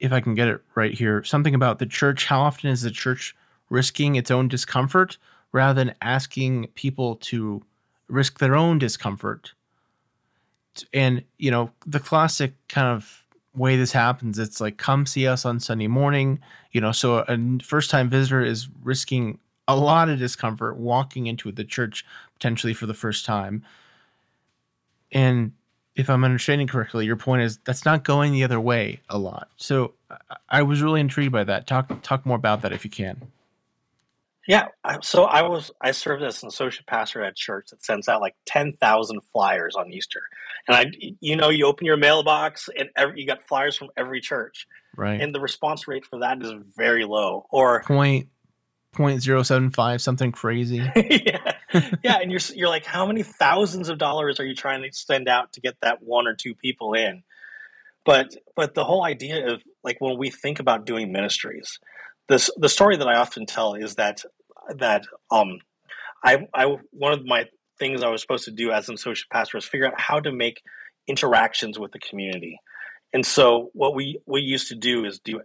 if 0.00 0.12
I 0.12 0.20
can 0.20 0.34
get 0.34 0.48
it 0.48 0.60
right 0.74 0.92
here, 0.92 1.22
something 1.24 1.54
about 1.54 1.78
the 1.78 1.86
church. 1.86 2.26
How 2.26 2.40
often 2.40 2.70
is 2.70 2.82
the 2.82 2.90
church 2.90 3.36
risking 3.70 4.16
its 4.16 4.30
own 4.30 4.48
discomfort 4.48 5.16
rather 5.52 5.74
than 5.74 5.94
asking 6.02 6.66
people 6.74 7.16
to 7.16 7.62
risk 8.08 8.38
their 8.38 8.54
own 8.54 8.78
discomfort. 8.78 9.54
And, 10.92 11.22
you 11.38 11.50
know, 11.50 11.70
the 11.86 12.00
classic 12.00 12.54
kind 12.68 12.88
of 12.88 13.24
way 13.54 13.76
this 13.76 13.92
happens, 13.92 14.38
it's 14.38 14.60
like, 14.60 14.78
come 14.78 15.04
see 15.06 15.26
us 15.26 15.44
on 15.44 15.60
Sunday 15.60 15.86
morning. 15.86 16.40
You 16.72 16.80
know, 16.80 16.92
so 16.92 17.18
a 17.28 17.38
first 17.62 17.90
time 17.90 18.08
visitor 18.08 18.42
is 18.42 18.68
risking 18.82 19.38
a 19.68 19.76
lot 19.76 20.08
of 20.08 20.18
discomfort 20.18 20.76
walking 20.76 21.26
into 21.26 21.52
the 21.52 21.64
church 21.64 22.04
potentially 22.34 22.74
for 22.74 22.86
the 22.86 22.94
first 22.94 23.24
time. 23.24 23.62
And 25.12 25.52
if 25.94 26.08
I'm 26.08 26.24
understanding 26.24 26.66
correctly, 26.66 27.04
your 27.06 27.16
point 27.16 27.42
is 27.42 27.58
that's 27.58 27.84
not 27.84 28.02
going 28.02 28.32
the 28.32 28.44
other 28.44 28.60
way 28.60 29.00
a 29.08 29.18
lot. 29.18 29.48
So 29.56 29.92
I- 30.48 30.62
was 30.62 30.82
really 30.82 31.00
intrigued 31.00 31.32
by 31.32 31.44
that. 31.44 31.66
Talk 31.66 32.02
talk 32.02 32.24
more 32.26 32.36
about 32.36 32.62
that 32.62 32.72
if 32.72 32.84
you 32.84 32.90
can. 32.90 33.30
Yeah, 34.48 34.68
so 35.02 35.24
I 35.24 35.42
was 35.42 35.70
I 35.80 35.92
served 35.92 36.22
as 36.24 36.42
an 36.42 36.48
associate 36.48 36.86
pastor 36.86 37.22
at 37.22 37.30
a 37.30 37.34
church 37.34 37.68
that 37.70 37.84
sends 37.84 38.08
out 38.08 38.20
like 38.20 38.34
ten 38.44 38.72
thousand 38.72 39.20
flyers 39.32 39.76
on 39.76 39.92
Easter, 39.92 40.22
and 40.66 40.76
I, 40.76 40.86
you 41.20 41.36
know, 41.36 41.48
you 41.48 41.64
open 41.66 41.86
your 41.86 41.96
mailbox 41.96 42.68
and 42.76 42.88
every, 42.96 43.20
you 43.20 43.26
got 43.26 43.44
flyers 43.46 43.76
from 43.76 43.90
every 43.96 44.20
church, 44.20 44.66
Right. 44.96 45.20
and 45.20 45.32
the 45.32 45.38
response 45.40 45.86
rate 45.86 46.04
for 46.06 46.18
that 46.20 46.42
is 46.42 46.52
very 46.76 47.04
low. 47.04 47.46
Or 47.50 47.82
point 47.84 48.28
point 48.92 49.22
zero 49.22 49.42
seven 49.42 49.70
five 49.70 50.00
something 50.00 50.32
crazy. 50.32 50.76
yeah, 50.96 51.52
yeah, 52.02 52.18
and 52.20 52.30
you're 52.30 52.40
you're 52.54 52.68
like, 52.68 52.84
how 52.84 53.06
many 53.06 53.22
thousands 53.22 53.88
of 53.88 53.98
dollars 53.98 54.38
are 54.38 54.44
you 54.44 54.54
trying 54.54 54.82
to 54.82 54.92
send 54.92 55.28
out 55.28 55.52
to 55.54 55.60
get 55.60 55.76
that 55.82 56.02
one 56.02 56.26
or 56.26 56.34
two 56.34 56.54
people 56.54 56.94
in? 56.94 57.22
But 58.04 58.34
but 58.56 58.74
the 58.74 58.84
whole 58.84 59.04
idea 59.04 59.52
of 59.52 59.62
like 59.82 60.00
when 60.00 60.18
we 60.18 60.30
think 60.30 60.60
about 60.60 60.86
doing 60.86 61.12
ministries, 61.12 61.78
this 62.28 62.50
the 62.56 62.68
story 62.68 62.96
that 62.96 63.08
I 63.08 63.16
often 63.16 63.46
tell 63.46 63.74
is 63.74 63.96
that 63.96 64.22
that 64.76 65.04
um 65.30 65.58
I 66.24 66.46
I 66.54 66.76
one 66.90 67.12
of 67.12 67.24
my 67.24 67.46
things 67.78 68.02
I 68.02 68.08
was 68.08 68.20
supposed 68.20 68.44
to 68.44 68.50
do 68.50 68.70
as 68.70 68.88
an 68.88 68.94
associate 68.94 69.28
pastor 69.30 69.56
was 69.56 69.64
figure 69.64 69.86
out 69.86 70.00
how 70.00 70.20
to 70.20 70.32
make 70.32 70.62
interactions 71.06 71.78
with 71.78 71.92
the 71.92 71.98
community. 71.98 72.58
And 73.14 73.26
so 73.26 73.70
what 73.74 73.94
we 73.94 74.20
we 74.26 74.40
used 74.40 74.68
to 74.68 74.74
do 74.74 75.04
is 75.04 75.18
do 75.18 75.40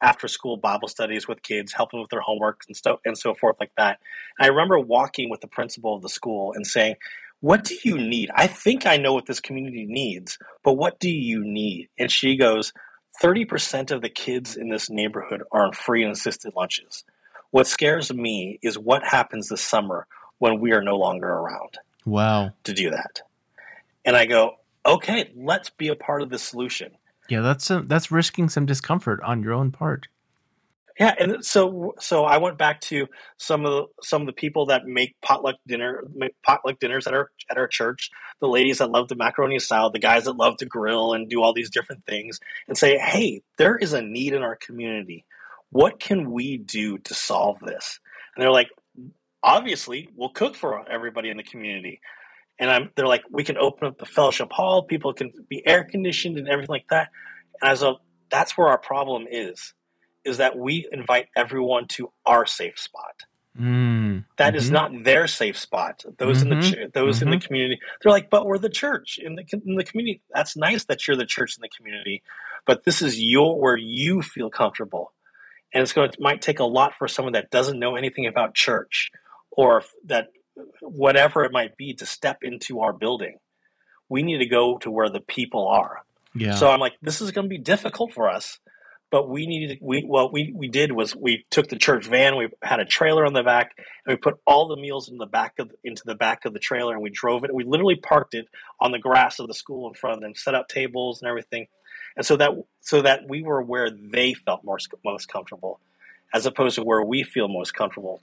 after 0.00 0.28
school 0.28 0.56
Bible 0.56 0.88
studies 0.88 1.28
with 1.28 1.42
kids, 1.42 1.72
help 1.72 1.90
them 1.90 2.00
with 2.00 2.10
their 2.10 2.20
homework 2.20 2.62
and 2.66 2.76
stuff 2.76 3.00
and 3.04 3.16
so 3.18 3.34
forth 3.34 3.56
like 3.60 3.72
that. 3.76 3.98
And 4.38 4.46
I 4.46 4.48
remember 4.48 4.78
walking 4.78 5.28
with 5.28 5.40
the 5.40 5.48
principal 5.48 5.94
of 5.94 6.02
the 6.02 6.08
school 6.08 6.52
and 6.54 6.66
saying, 6.66 6.96
"What 7.40 7.64
do 7.64 7.76
you 7.84 7.98
need? 7.98 8.30
I 8.34 8.46
think 8.46 8.86
I 8.86 8.96
know 8.96 9.12
what 9.12 9.26
this 9.26 9.40
community 9.40 9.86
needs, 9.86 10.38
but 10.62 10.74
what 10.74 10.98
do 11.00 11.10
you 11.10 11.44
need?" 11.44 11.88
And 11.98 12.10
she 12.10 12.36
goes, 12.36 12.72
30% 13.22 13.90
of 13.90 14.00
the 14.00 14.08
kids 14.08 14.56
in 14.56 14.68
this 14.70 14.88
neighborhood 14.88 15.42
are 15.52 15.66
on 15.66 15.72
free 15.72 16.02
and 16.02 16.12
assisted 16.12 16.54
lunches. 16.56 17.04
What 17.50 17.66
scares 17.66 18.12
me 18.12 18.58
is 18.62 18.78
what 18.78 19.04
happens 19.04 19.48
this 19.48 19.60
summer 19.60 20.06
when 20.38 20.60
we 20.60 20.72
are 20.72 20.82
no 20.82 20.96
longer 20.96 21.28
around 21.28 21.78
Wow. 22.06 22.52
to 22.64 22.72
do 22.72 22.90
that. 22.90 23.20
And 24.04 24.16
I 24.16 24.24
go, 24.24 24.56
okay, 24.84 25.30
let's 25.36 25.70
be 25.70 25.88
a 25.88 25.94
part 25.94 26.22
of 26.22 26.30
the 26.30 26.38
solution. 26.38 26.92
Yeah, 27.32 27.40
that's 27.40 27.70
a, 27.70 27.80
that's 27.80 28.10
risking 28.10 28.50
some 28.50 28.66
discomfort 28.66 29.22
on 29.22 29.42
your 29.42 29.54
own 29.54 29.72
part. 29.72 30.06
Yeah, 31.00 31.14
and 31.18 31.42
so 31.42 31.94
so 31.98 32.26
I 32.26 32.36
went 32.36 32.58
back 32.58 32.82
to 32.82 33.06
some 33.38 33.64
of 33.64 33.72
the 33.72 33.86
some 34.02 34.20
of 34.20 34.26
the 34.26 34.34
people 34.34 34.66
that 34.66 34.84
make 34.84 35.18
potluck 35.22 35.56
dinner 35.66 36.04
make 36.14 36.34
potluck 36.42 36.78
dinners 36.78 37.06
at 37.06 37.14
our 37.14 37.30
at 37.50 37.56
our 37.56 37.68
church, 37.68 38.10
the 38.42 38.48
ladies 38.48 38.78
that 38.78 38.90
love 38.90 39.08
the 39.08 39.14
macaroni 39.14 39.58
salad, 39.60 39.94
the 39.94 39.98
guys 39.98 40.24
that 40.24 40.36
love 40.36 40.58
to 40.58 40.66
grill 40.66 41.14
and 41.14 41.30
do 41.30 41.42
all 41.42 41.54
these 41.54 41.70
different 41.70 42.04
things, 42.04 42.38
and 42.68 42.76
say, 42.76 42.98
hey, 42.98 43.40
there 43.56 43.78
is 43.78 43.94
a 43.94 44.02
need 44.02 44.34
in 44.34 44.42
our 44.42 44.56
community. 44.56 45.24
What 45.70 46.00
can 46.00 46.32
we 46.32 46.58
do 46.58 46.98
to 46.98 47.14
solve 47.14 47.60
this? 47.60 47.98
And 48.36 48.42
they're 48.42 48.52
like, 48.52 48.68
obviously, 49.42 50.10
we'll 50.14 50.28
cook 50.28 50.54
for 50.54 50.86
everybody 50.86 51.30
in 51.30 51.38
the 51.38 51.42
community. 51.42 52.02
And 52.58 52.70
I'm, 52.70 52.90
they're 52.96 53.06
like, 53.08 53.24
we 53.30 53.44
can 53.44 53.56
open 53.58 53.88
up 53.88 53.98
the 53.98 54.06
fellowship 54.06 54.52
hall, 54.52 54.84
people 54.84 55.12
can 55.14 55.32
be 55.48 55.66
air 55.66 55.84
conditioned 55.84 56.38
and 56.38 56.48
everything 56.48 56.72
like 56.74 56.88
that. 56.90 57.08
And 57.60 57.68
I 57.68 57.72
was 57.72 57.82
like, 57.82 57.96
that's 58.30 58.56
where 58.58 58.68
our 58.68 58.78
problem 58.78 59.26
is 59.30 59.74
is 60.24 60.38
that 60.38 60.56
we 60.56 60.88
invite 60.92 61.26
everyone 61.36 61.88
to 61.88 62.12
our 62.26 62.46
safe 62.46 62.78
spot. 62.78 63.24
Mm, 63.58 64.24
That 64.38 64.54
is 64.56 64.68
mhm. 64.68 64.72
not 64.72 65.04
their 65.04 65.26
safe 65.26 65.58
spot. 65.58 66.04
Those 66.18 66.42
in 66.42 66.48
the 66.50 66.56
Mhm. 66.56 66.88
ch- 66.88 66.92
those 66.92 67.22
in 67.22 67.30
the 67.30 67.38
community, 67.38 67.80
they're 68.02 68.12
like, 68.12 68.30
but 68.30 68.46
we're 68.46 68.58
the 68.58 68.70
church 68.70 69.18
in 69.18 69.34
the 69.34 69.44
in 69.66 69.74
the 69.76 69.84
community. 69.84 70.22
That's 70.34 70.56
nice 70.56 70.84
that 70.86 71.06
you're 71.08 71.16
the 71.16 71.26
church 71.26 71.56
in 71.56 71.62
the 71.62 71.68
community, 71.68 72.22
but 72.66 72.84
this 72.84 73.02
is 73.02 73.20
your 73.20 73.58
where 73.60 73.76
you 73.76 74.22
feel 74.22 74.50
comfortable. 74.50 75.12
and 75.74 75.82
it's 75.82 75.92
going 75.92 76.10
to, 76.10 76.14
it 76.18 76.20
might 76.22 76.42
take 76.42 76.60
a 76.60 76.64
lot 76.64 76.94
for 76.94 77.08
someone 77.08 77.32
that 77.34 77.50
doesn't 77.50 77.78
know 77.78 77.96
anything 77.96 78.26
about 78.26 78.54
church 78.54 79.10
or 79.52 79.82
that 80.06 80.28
whatever 80.80 81.44
it 81.44 81.52
might 81.52 81.76
be 81.76 81.94
to 81.94 82.06
step 82.06 82.38
into 82.42 82.80
our 82.80 82.92
building. 82.92 83.38
We 84.08 84.22
need 84.22 84.38
to 84.38 84.46
go 84.46 84.78
to 84.78 84.90
where 84.90 85.08
the 85.08 85.20
people 85.20 85.68
are. 85.68 86.02
Yeah. 86.34 86.54
So 86.54 86.70
I'm 86.70 86.80
like, 86.80 86.94
this 87.02 87.20
is 87.20 87.30
going 87.30 87.46
to 87.46 87.48
be 87.48 87.58
difficult 87.58 88.12
for 88.12 88.28
us, 88.28 88.58
but 89.10 89.28
we 89.28 89.46
needed 89.46 89.78
we 89.82 90.02
what 90.02 90.32
we 90.32 90.52
we 90.56 90.68
did 90.68 90.92
was 90.92 91.14
we 91.14 91.44
took 91.50 91.68
the 91.68 91.76
church 91.76 92.06
van, 92.06 92.36
we 92.36 92.48
had 92.62 92.80
a 92.80 92.84
trailer 92.86 93.26
on 93.26 93.34
the 93.34 93.42
back, 93.42 93.72
and 94.06 94.14
we 94.14 94.16
put 94.16 94.40
all 94.46 94.68
the 94.68 94.76
meals 94.76 95.10
in 95.10 95.18
the 95.18 95.26
back 95.26 95.58
of 95.58 95.70
into 95.84 96.02
the 96.06 96.14
back 96.14 96.46
of 96.46 96.54
the 96.54 96.58
trailer, 96.58 96.94
and 96.94 97.02
we 97.02 97.10
drove 97.10 97.44
it. 97.44 97.54
We 97.54 97.64
literally 97.64 97.96
parked 97.96 98.34
it 98.34 98.46
on 98.80 98.90
the 98.90 98.98
grass 98.98 99.38
of 99.38 99.48
the 99.48 99.54
school 99.54 99.86
in 99.86 99.94
front 99.94 100.14
of 100.14 100.20
them, 100.22 100.34
set 100.34 100.54
up 100.54 100.68
tables 100.68 101.20
and 101.20 101.28
everything, 101.28 101.66
and 102.16 102.24
so 102.24 102.36
that 102.36 102.52
so 102.80 103.02
that 103.02 103.28
we 103.28 103.42
were 103.42 103.60
where 103.60 103.90
they 103.90 104.32
felt 104.32 104.64
most 104.64 104.88
most 105.04 105.28
comfortable, 105.28 105.78
as 106.32 106.46
opposed 106.46 106.76
to 106.76 106.82
where 106.82 107.02
we 107.02 107.22
feel 107.22 107.48
most 107.48 107.74
comfortable. 107.74 108.22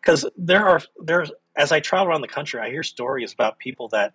Because 0.00 0.26
there 0.36 0.66
are 0.66 0.80
there's 0.98 1.30
as 1.56 1.72
I 1.72 1.80
travel 1.80 2.08
around 2.08 2.22
the 2.22 2.28
country, 2.28 2.60
I 2.60 2.70
hear 2.70 2.82
stories 2.82 3.32
about 3.32 3.58
people 3.58 3.88
that 3.88 4.12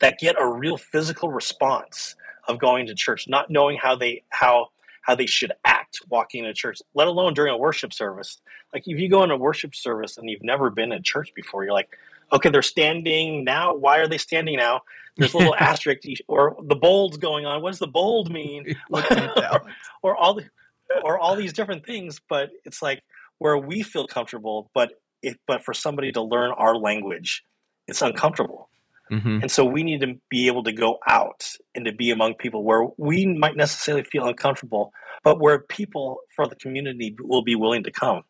that 0.00 0.18
get 0.18 0.36
a 0.38 0.46
real 0.46 0.76
physical 0.76 1.30
response 1.30 2.14
of 2.48 2.58
going 2.58 2.86
to 2.86 2.94
church, 2.94 3.28
not 3.28 3.50
knowing 3.50 3.78
how 3.78 3.96
they 3.96 4.22
how 4.30 4.68
how 5.02 5.14
they 5.14 5.26
should 5.26 5.52
act 5.64 6.00
walking 6.08 6.44
into 6.44 6.54
church, 6.54 6.80
let 6.94 7.08
alone 7.08 7.34
during 7.34 7.52
a 7.52 7.56
worship 7.56 7.92
service. 7.92 8.40
Like 8.72 8.84
if 8.86 8.98
you 8.98 9.08
go 9.08 9.24
in 9.24 9.30
a 9.30 9.36
worship 9.36 9.74
service 9.74 10.16
and 10.16 10.30
you've 10.30 10.42
never 10.42 10.70
been 10.70 10.92
in 10.92 11.02
church 11.02 11.32
before, 11.34 11.64
you're 11.64 11.72
like, 11.72 11.96
okay, 12.32 12.50
they're 12.50 12.62
standing 12.62 13.44
now. 13.44 13.74
Why 13.74 13.98
are 13.98 14.06
they 14.06 14.18
standing 14.18 14.56
now? 14.56 14.82
There's 15.16 15.34
a 15.34 15.38
little 15.38 15.54
asterisk 15.58 16.02
or 16.28 16.56
the 16.62 16.76
bold's 16.76 17.16
going 17.16 17.46
on. 17.46 17.62
What 17.62 17.70
does 17.70 17.80
the 17.80 17.86
bold 17.86 18.32
mean? 18.32 18.76
or 20.02 20.16
all 20.16 20.34
the 20.34 20.44
or 21.04 21.18
all 21.18 21.36
these 21.36 21.52
different 21.52 21.86
things, 21.86 22.20
but 22.28 22.50
it's 22.64 22.82
like 22.82 23.02
where 23.38 23.58
we 23.58 23.82
feel 23.82 24.06
comfortable, 24.06 24.70
but 24.74 24.92
it, 25.22 25.38
but 25.46 25.64
for 25.64 25.74
somebody 25.74 26.12
to 26.12 26.22
learn 26.22 26.52
our 26.56 26.76
language, 26.76 27.42
it's 27.86 28.02
uncomfortable. 28.02 28.68
Mm-hmm. 29.10 29.40
And 29.42 29.50
so 29.50 29.64
we 29.64 29.82
need 29.82 30.00
to 30.00 30.14
be 30.30 30.46
able 30.46 30.64
to 30.64 30.72
go 30.72 30.98
out 31.06 31.44
and 31.74 31.84
to 31.84 31.92
be 31.92 32.10
among 32.10 32.34
people 32.34 32.64
where 32.64 32.86
we 32.96 33.26
might 33.26 33.56
necessarily 33.56 34.04
feel 34.04 34.26
uncomfortable, 34.26 34.92
but 35.22 35.40
where 35.40 35.60
people 35.60 36.18
for 36.34 36.46
the 36.46 36.56
community 36.56 37.14
will 37.20 37.42
be 37.42 37.54
willing 37.54 37.84
to 37.84 37.90
come. 37.90 38.22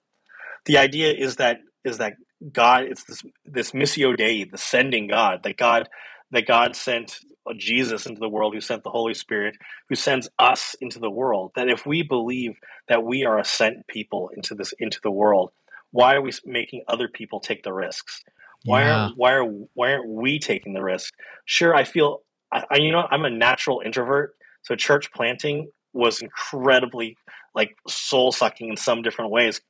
The 0.65 0.79
idea 0.79 1.13
is 1.13 1.37
that 1.37 1.59
is 1.85 1.99
that 1.99 2.15
God 2.53 2.85
it's 2.85 3.05
this 3.05 3.23
this 3.45 3.73
missio 3.73 4.17
dei, 4.17 4.45
the 4.45 4.59
sending 4.59 5.09
God, 5.09 5.43
that 5.45 5.57
God 5.57 5.89
that 6.33 6.47
God 6.47 6.75
sent 6.75 7.19
Jesus 7.57 8.07
into 8.07 8.21
the 8.21 8.29
world, 8.29 8.55
who 8.55 8.61
sent 8.61 8.85
the 8.85 8.91
Holy 8.91 9.15
Spirit, 9.15 9.57
who 9.89 9.95
sends 9.95 10.29
us 10.39 10.77
into 10.81 10.99
the 10.99 11.11
world. 11.11 11.53
That 11.57 11.69
if 11.69 11.87
we 11.87 12.03
believe 12.03 12.53
that 12.89 13.05
we 13.05 13.25
are 13.25 13.39
a 13.39 13.45
sent 13.45 13.87
people 13.87 14.31
into 14.37 14.55
this 14.55 14.73
into 14.79 15.01
the 15.03 15.11
world, 15.11 15.51
why 15.91 16.15
are 16.15 16.23
we 16.23 16.33
making 16.45 16.85
other 16.89 17.09
people 17.09 17.41
take 17.41 17.63
the 17.63 17.73
risks? 17.73 18.23
Why 18.65 18.83
yeah. 18.83 19.05
aren't 19.05 19.17
why 19.17 19.33
are 19.33 19.45
why 19.45 19.93
aren't 19.93 20.09
we 20.09 20.39
taking 20.39 20.73
the 20.73 20.83
risk? 20.83 21.15
Sure, 21.45 21.75
I 21.75 21.85
feel 21.85 22.23
I, 22.53 22.65
I, 22.71 22.77
you 22.79 22.93
know 22.93 23.07
I'm 23.11 23.25
a 23.25 23.31
natural 23.31 23.83
introvert, 23.85 24.35
so 24.63 24.75
church 24.77 25.13
planting 25.13 25.71
was 25.93 26.23
incredibly 26.23 27.17
like 27.55 27.77
soul 27.87 28.33
sucking 28.33 28.69
in 28.71 28.77
some 28.77 29.03
different 29.03 29.31
ways. 29.31 29.61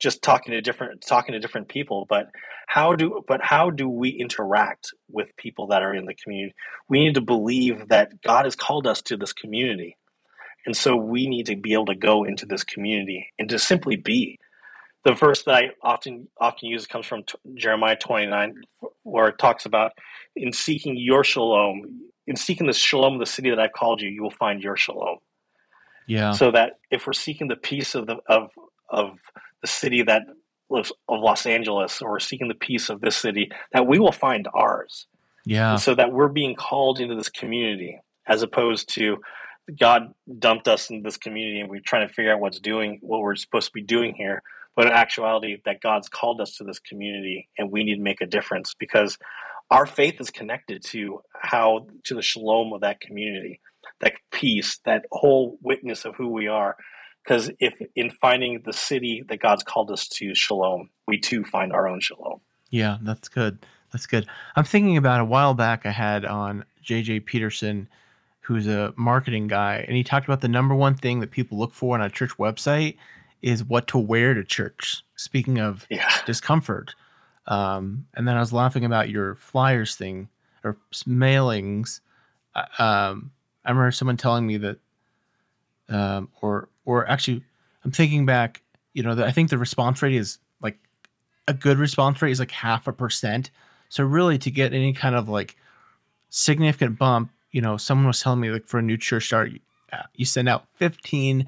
Just 0.00 0.22
talking 0.22 0.52
to 0.52 0.60
different 0.60 1.04
talking 1.06 1.34
to 1.34 1.38
different 1.38 1.68
people, 1.68 2.06
but 2.08 2.30
how 2.66 2.94
do 2.94 3.22
but 3.28 3.40
how 3.42 3.70
do 3.70 3.88
we 3.88 4.08
interact 4.08 4.90
with 5.10 5.36
people 5.36 5.68
that 5.68 5.82
are 5.82 5.94
in 5.94 6.06
the 6.06 6.14
community? 6.14 6.54
We 6.88 7.00
need 7.00 7.14
to 7.14 7.20
believe 7.20 7.88
that 7.88 8.22
God 8.22 8.44
has 8.46 8.56
called 8.56 8.86
us 8.86 9.02
to 9.02 9.16
this 9.16 9.32
community, 9.32 9.96
and 10.66 10.76
so 10.76 10.96
we 10.96 11.26
need 11.26 11.46
to 11.46 11.56
be 11.56 11.74
able 11.74 11.86
to 11.86 11.94
go 11.94 12.24
into 12.24 12.46
this 12.46 12.64
community 12.64 13.28
and 13.38 13.48
to 13.50 13.58
simply 13.58 13.96
be 13.96 14.38
the 15.04 15.12
verse 15.12 15.42
that 15.44 15.54
I 15.54 15.70
often 15.82 16.28
often 16.38 16.68
use 16.68 16.86
comes 16.86 17.06
from 17.06 17.24
t- 17.24 17.38
Jeremiah 17.54 17.96
29, 17.96 18.54
where 19.02 19.28
it 19.28 19.38
talks 19.38 19.64
about 19.64 19.92
in 20.36 20.52
seeking 20.52 20.96
your 20.96 21.24
shalom, 21.24 22.02
in 22.26 22.36
seeking 22.36 22.66
the 22.66 22.72
shalom 22.72 23.14
of 23.14 23.20
the 23.20 23.26
city 23.26 23.50
that 23.50 23.58
I've 23.58 23.72
called 23.72 24.02
you, 24.02 24.10
you 24.10 24.22
will 24.22 24.30
find 24.30 24.62
your 24.62 24.76
shalom. 24.76 25.18
Yeah. 26.06 26.32
So 26.32 26.50
that 26.50 26.72
if 26.90 27.06
we're 27.06 27.12
seeking 27.12 27.48
the 27.48 27.56
peace 27.56 27.94
of 27.94 28.06
the 28.06 28.16
of 28.26 28.50
of 28.90 29.18
the 29.62 29.68
city 29.68 30.02
that 30.02 30.22
lives 30.68 30.92
of 31.08 31.20
Los 31.20 31.46
Angeles, 31.46 32.00
or 32.00 32.20
seeking 32.20 32.48
the 32.48 32.54
peace 32.54 32.90
of 32.90 33.00
this 33.00 33.16
city, 33.16 33.50
that 33.72 33.86
we 33.86 33.98
will 33.98 34.12
find 34.12 34.46
ours. 34.54 35.06
Yeah. 35.44 35.72
And 35.72 35.80
so 35.80 35.94
that 35.94 36.12
we're 36.12 36.28
being 36.28 36.54
called 36.54 37.00
into 37.00 37.16
this 37.16 37.28
community, 37.28 37.98
as 38.26 38.42
opposed 38.42 38.88
to 38.94 39.18
God 39.78 40.14
dumped 40.38 40.68
us 40.68 40.90
in 40.90 41.02
this 41.02 41.16
community 41.16 41.60
and 41.60 41.70
we're 41.70 41.80
trying 41.84 42.06
to 42.06 42.12
figure 42.12 42.32
out 42.32 42.40
what's 42.40 42.60
doing 42.60 42.98
what 43.02 43.20
we're 43.20 43.36
supposed 43.36 43.68
to 43.68 43.72
be 43.72 43.82
doing 43.82 44.14
here 44.16 44.42
but 44.76 44.86
in 44.86 44.92
actuality 44.92 45.58
that 45.64 45.80
god's 45.80 46.08
called 46.08 46.40
us 46.40 46.56
to 46.56 46.64
this 46.64 46.78
community 46.78 47.48
and 47.58 47.70
we 47.70 47.84
need 47.84 47.96
to 47.96 48.02
make 48.02 48.20
a 48.20 48.26
difference 48.26 48.74
because 48.78 49.18
our 49.70 49.86
faith 49.86 50.20
is 50.20 50.30
connected 50.30 50.82
to 50.82 51.20
how 51.40 51.86
to 52.04 52.14
the 52.14 52.22
shalom 52.22 52.72
of 52.72 52.80
that 52.80 53.00
community 53.00 53.60
that 54.00 54.14
peace 54.32 54.80
that 54.84 55.04
whole 55.12 55.58
witness 55.62 56.04
of 56.04 56.14
who 56.16 56.28
we 56.28 56.48
are 56.48 56.76
because 57.22 57.50
if 57.60 57.80
in 57.94 58.10
finding 58.10 58.62
the 58.64 58.72
city 58.72 59.22
that 59.28 59.38
god's 59.40 59.62
called 59.62 59.90
us 59.90 60.08
to 60.08 60.34
shalom 60.34 60.90
we 61.06 61.18
too 61.18 61.44
find 61.44 61.72
our 61.72 61.88
own 61.88 62.00
shalom 62.00 62.40
yeah 62.70 62.98
that's 63.02 63.28
good 63.28 63.58
that's 63.92 64.06
good 64.06 64.26
i'm 64.56 64.64
thinking 64.64 64.96
about 64.96 65.20
a 65.20 65.24
while 65.24 65.54
back 65.54 65.86
i 65.86 65.90
had 65.90 66.24
on 66.24 66.64
jj 66.84 67.24
peterson 67.24 67.88
who's 68.40 68.66
a 68.66 68.92
marketing 68.96 69.46
guy 69.46 69.84
and 69.86 69.96
he 69.96 70.02
talked 70.02 70.26
about 70.26 70.40
the 70.40 70.48
number 70.48 70.74
one 70.74 70.94
thing 70.94 71.20
that 71.20 71.30
people 71.30 71.58
look 71.58 71.72
for 71.72 71.94
on 71.94 72.02
a 72.02 72.10
church 72.10 72.36
website 72.36 72.96
is 73.42 73.64
what 73.64 73.86
to 73.88 73.98
wear 73.98 74.34
to 74.34 74.44
church. 74.44 75.02
Speaking 75.16 75.58
of 75.58 75.86
yeah. 75.90 76.10
discomfort, 76.26 76.94
um, 77.46 78.06
and 78.14 78.26
then 78.28 78.36
I 78.36 78.40
was 78.40 78.52
laughing 78.52 78.84
about 78.84 79.08
your 79.08 79.34
flyers 79.34 79.94
thing 79.96 80.28
or 80.62 80.76
mailings. 81.06 82.00
Um, 82.54 83.32
I 83.64 83.70
remember 83.70 83.90
someone 83.92 84.16
telling 84.16 84.46
me 84.46 84.58
that, 84.58 84.78
um, 85.88 86.28
or 86.40 86.68
or 86.84 87.08
actually, 87.08 87.42
I'm 87.84 87.90
thinking 87.90 88.26
back. 88.26 88.62
You 88.92 89.04
know, 89.04 89.14
that 89.14 89.26
I 89.26 89.30
think 89.30 89.50
the 89.50 89.58
response 89.58 90.02
rate 90.02 90.14
is 90.14 90.38
like 90.60 90.76
a 91.46 91.54
good 91.54 91.78
response 91.78 92.20
rate 92.20 92.32
is 92.32 92.40
like 92.40 92.50
half 92.50 92.88
a 92.88 92.92
percent. 92.92 93.50
So 93.88 94.04
really, 94.04 94.38
to 94.38 94.50
get 94.50 94.72
any 94.72 94.92
kind 94.92 95.14
of 95.14 95.28
like 95.28 95.56
significant 96.28 96.98
bump, 96.98 97.30
you 97.52 97.60
know, 97.60 97.76
someone 97.76 98.06
was 98.08 98.20
telling 98.20 98.40
me 98.40 98.50
like 98.50 98.66
for 98.66 98.78
a 98.78 98.82
new 98.82 98.96
church 98.96 99.26
start, 99.26 99.52
you 100.14 100.24
send 100.24 100.48
out 100.48 100.66
fifteen 100.74 101.46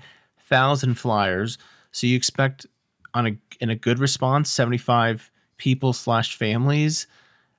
thousand 0.48 0.94
flyers 0.94 1.58
so 1.92 2.06
you 2.06 2.16
expect 2.16 2.66
on 3.14 3.26
a 3.26 3.36
in 3.60 3.70
a 3.70 3.76
good 3.76 3.98
response, 3.98 4.50
75 4.50 5.30
people 5.58 5.92
slash 5.92 6.36
families. 6.36 7.06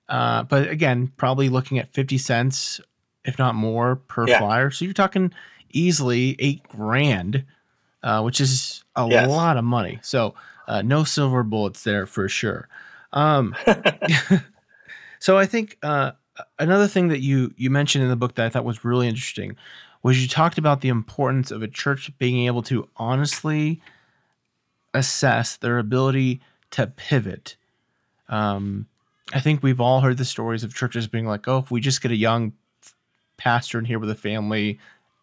Uh, 0.10 0.44
but 0.44 0.68
again, 0.68 1.12
probably 1.16 1.48
looking 1.48 1.80
at 1.80 1.88
50 1.94 2.18
cents, 2.18 2.82
if 3.24 3.40
not 3.40 3.56
more, 3.56 3.96
per 3.96 4.28
yeah. 4.28 4.40
flyer. 4.40 4.70
So 4.70 4.84
you're 4.84 4.94
talking 4.94 5.32
easily 5.72 6.36
eight 6.40 6.64
grand, 6.68 7.46
uh, 8.04 8.22
which 8.22 8.42
is 8.42 8.84
a 8.96 9.08
yes. 9.08 9.30
lot 9.30 9.58
of 9.58 9.64
money. 9.64 10.00
So 10.02 10.36
uh, 10.68 10.82
no 10.82 11.04
silver 11.04 11.44
bullets 11.44 11.84
there 11.84 12.06
for 12.06 12.28
sure. 12.30 12.68
Um, 13.14 13.56
so 15.20 15.38
I 15.38 15.46
think 15.46 15.78
uh, 15.82 16.12
another 16.60 16.88
thing 16.88 17.08
that 17.08 17.22
you 17.22 17.54
you 17.58 17.70
mentioned 17.70 18.04
in 18.04 18.10
the 18.10 18.16
book 18.16 18.36
that 18.36 18.46
I 18.46 18.50
thought 18.50 18.66
was 18.66 18.84
really 18.84 19.08
interesting 19.08 19.56
was 20.02 20.22
you 20.22 20.28
talked 20.28 20.58
about 20.58 20.82
the 20.82 20.90
importance 20.90 21.50
of 21.50 21.64
a 21.64 21.68
church 21.68 22.12
being 22.18 22.46
able 22.46 22.62
to 22.64 22.90
honestly 22.98 23.82
assess 24.94 25.56
their 25.56 25.80
ability 25.80 26.42
to 26.72 26.88
pivot. 26.88 27.56
Um, 28.28 28.88
I 29.34 29.40
think 29.40 29.64
we've 29.64 29.80
all 29.80 30.02
heard 30.02 30.18
the 30.18 30.26
stories 30.26 30.64
of 30.64 30.76
churches 30.76 31.08
being 31.08 31.26
like, 31.26 31.48
"Oh, 31.48 31.60
if 31.60 31.72
we 31.72 31.80
just 31.80 32.02
get 32.02 32.12
a 32.12 32.18
young 32.18 32.54
pastor 33.38 33.80
in 33.80 33.86
here 33.86 34.00
with 34.00 34.10
a 34.10 34.16
family, 34.16 34.80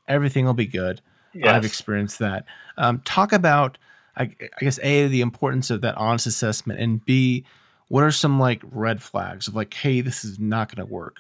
everything 0.09 0.47
will 0.47 0.55
be 0.55 0.67
good." 0.67 1.03
Yes. 1.33 1.55
I've 1.55 1.65
experienced 1.65 2.19
that. 2.19 2.45
Um, 2.77 3.01
talk 3.05 3.33
about, 3.33 3.79
I, 4.17 4.25
I 4.25 4.49
guess, 4.61 4.79
a 4.83 5.07
the 5.07 5.21
importance 5.21 5.71
of 5.71 5.83
that 5.83 5.97
honest 5.97 6.27
assessment, 6.27 6.81
and 6.81 7.05
b 7.05 7.45
what 7.89 8.05
are 8.05 8.13
some 8.13 8.39
like 8.39 8.63
red 8.71 9.03
flags 9.03 9.49
of 9.49 9.55
like, 9.55 9.75
"Hey, 9.75 10.01
this 10.01 10.25
is 10.25 10.39
not 10.39 10.75
going 10.75 10.87
to 10.87 10.93
work." 10.93 11.17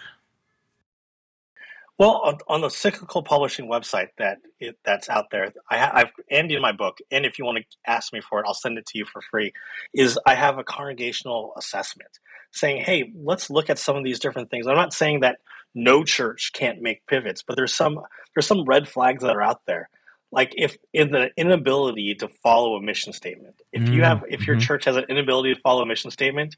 Well, 1.99 2.23
on, 2.25 2.38
on, 2.49 2.61
the 2.62 2.70
cyclical 2.70 3.23
publishing 3.23 3.68
website 3.68 4.09
that 4.16 4.38
it, 4.59 4.79
that's 4.87 5.11
out 5.11 5.27
there, 5.31 5.53
I 5.70 5.77
have 5.77 6.11
and 6.31 6.51
in 6.51 6.62
my 6.62 6.73
book, 6.73 6.96
and 7.11 7.27
if 7.27 7.38
you 7.38 7.44
want 7.44 7.59
to 7.59 7.64
ask 7.87 8.11
me 8.11 8.23
for 8.23 8.40
it, 8.40 8.46
I'll 8.46 8.55
send 8.55 8.79
it 8.79 8.87
to 8.87 8.99
you 8.99 9.05
for 9.05 9.20
free. 9.20 9.53
Is 9.92 10.18
I 10.25 10.35
have 10.35 10.57
a 10.57 10.64
congregational 10.64 11.53
assessment 11.59 12.18
saying, 12.53 12.83
"Hey, 12.85 13.12
let's 13.14 13.51
look 13.51 13.68
at 13.68 13.79
some 13.79 13.96
of 13.96 14.05
these 14.05 14.18
different 14.18 14.51
things." 14.51 14.66
I'm 14.66 14.77
not 14.77 14.94
saying 14.94 15.20
that 15.20 15.40
no 15.75 16.03
church 16.03 16.53
can't 16.55 16.81
make 16.81 17.07
pivots, 17.07 17.42
but 17.42 17.57
there's 17.57 17.75
some 17.75 18.01
there's 18.35 18.46
some 18.46 18.64
red 18.64 18.88
flags 18.88 19.23
that 19.23 19.37
are 19.37 19.42
out 19.42 19.66
there. 19.66 19.90
Like 20.33 20.55
if 20.57 20.77
in 20.93 21.11
the 21.11 21.31
inability 21.37 22.14
to 22.16 22.29
follow 22.29 22.77
a 22.77 22.83
mission 22.83 23.12
statement, 23.12 23.57
if 23.73 23.88
you 23.88 24.03
have 24.03 24.25
if 24.29 24.47
your 24.47 24.57
mm-hmm. 24.57 24.62
church 24.62 24.85
has 24.85 24.97
an 24.97 25.05
inability 25.09 25.55
to 25.55 25.61
follow 25.61 25.83
a 25.83 25.87
mission 25.87 26.11
statement, 26.11 26.57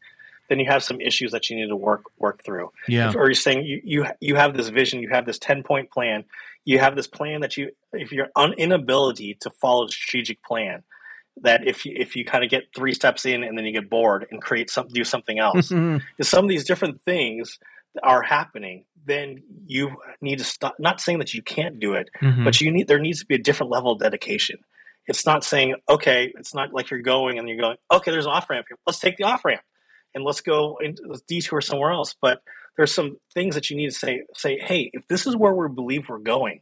then 0.49 0.61
you 0.61 0.67
have 0.67 0.83
some 0.83 1.01
issues 1.01 1.33
that 1.33 1.49
you 1.49 1.57
need 1.57 1.69
to 1.69 1.77
work 1.77 2.05
work 2.19 2.45
through. 2.45 2.71
Yeah. 2.87 3.09
If, 3.09 3.17
or 3.17 3.27
you're 3.27 3.35
saying 3.35 3.65
you, 3.65 3.81
you 3.83 4.07
you 4.21 4.37
have 4.37 4.55
this 4.55 4.69
vision, 4.69 5.01
you 5.01 5.09
have 5.09 5.25
this 5.25 5.39
ten 5.39 5.63
point 5.63 5.91
plan, 5.91 6.25
you 6.65 6.79
have 6.81 6.97
this 6.97 7.07
plan 7.07 7.41
that 7.41 7.57
you 7.57 7.71
if 7.95 8.13
your 8.13 8.29
un- 8.37 8.53
inability 8.55 9.39
to 9.41 9.51
follow 9.51 9.87
the 9.87 9.93
strategic 9.93 10.43
plan, 10.43 10.83
that 11.41 11.67
if 11.67 11.87
you 11.87 11.95
if 11.97 12.17
you 12.17 12.25
kind 12.25 12.45
of 12.45 12.51
get 12.51 12.65
three 12.75 12.93
steps 12.93 13.25
in 13.25 13.43
and 13.43 13.57
then 13.57 13.65
you 13.65 13.73
get 13.73 13.89
bored 13.89 14.27
and 14.31 14.43
create 14.43 14.71
some 14.71 14.89
do 14.89 15.05
something 15.05 15.39
else 15.39 15.71
if 16.19 16.27
some 16.27 16.45
of 16.45 16.49
these 16.49 16.65
different 16.65 17.01
things 17.03 17.59
are 18.03 18.23
happening 18.23 18.85
then 19.05 19.43
you 19.67 19.97
need 20.21 20.39
to 20.39 20.45
stop 20.45 20.75
not 20.79 21.01
saying 21.01 21.19
that 21.19 21.35
you 21.35 21.43
can't 21.43 21.81
do 21.81 21.95
it 21.95 22.09
Mhm. 22.21 22.45
but 22.45 22.61
you 22.61 22.71
need 22.71 22.89
there 22.89 22.99
needs 23.01 23.21
to 23.21 23.27
be 23.27 23.35
a 23.35 23.39
different 23.39 23.73
level 23.73 23.93
of 23.93 23.99
dedication. 24.01 24.59
It's 25.07 25.27
not 25.27 25.45
saying 25.45 25.75
okay 25.89 26.33
it's 26.39 26.55
not 26.55 26.73
like 26.73 26.91
you're 26.91 27.03
going 27.03 27.39
and 27.39 27.49
you're 27.49 27.59
going 27.59 27.77
okay 27.91 28.11
there's 28.11 28.27
an 28.27 28.33
off 28.33 28.49
ramp 28.51 28.67
here. 28.69 28.79
Let's 28.87 29.01
take 29.01 29.17
the 29.17 29.25
off 29.25 29.45
ramp 29.45 29.63
and 30.15 30.25
let's 30.25 30.41
go 30.41 30.79
and 30.79 30.99
let's 31.07 31.23
detour 31.23 31.61
somewhere 31.61 31.91
else. 31.93 32.15
But 32.21 32.43
there's 32.77 32.95
some 32.95 33.17
things 33.35 33.55
that 33.55 33.69
you 33.71 33.77
need 33.77 33.91
to 33.91 33.97
say 33.97 34.23
say 34.37 34.59
hey 34.59 34.91
if 34.93 35.07
this 35.09 35.27
is 35.27 35.37
where 35.37 35.53
we 35.55 35.69
believe 35.69 36.09
we're 36.09 36.19
going 36.19 36.61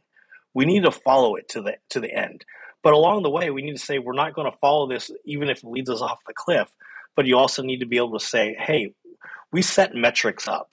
we 0.53 0.65
need 0.65 0.83
to 0.83 0.91
follow 0.91 1.35
it 1.35 1.47
to 1.49 1.61
the 1.61 1.77
to 1.89 1.99
the 1.99 2.11
end. 2.13 2.43
But 2.83 2.93
along 2.93 3.21
the 3.23 3.29
way 3.29 3.51
we 3.51 3.61
need 3.61 3.77
to 3.77 3.85
say 3.85 3.99
we're 3.99 4.13
not 4.13 4.33
going 4.33 4.51
to 4.51 4.57
follow 4.57 4.87
this 4.87 5.11
even 5.25 5.49
if 5.49 5.59
it 5.59 5.69
leads 5.69 5.89
us 5.89 6.01
off 6.01 6.19
the 6.25 6.33
cliff. 6.33 6.69
But 7.15 7.25
you 7.27 7.37
also 7.37 7.61
need 7.61 7.81
to 7.81 7.85
be 7.85 7.97
able 7.97 8.17
to 8.17 8.25
say 8.25 8.55
hey 8.59 8.93
we 9.51 9.61
set 9.61 9.93
metrics 9.93 10.47
up 10.47 10.69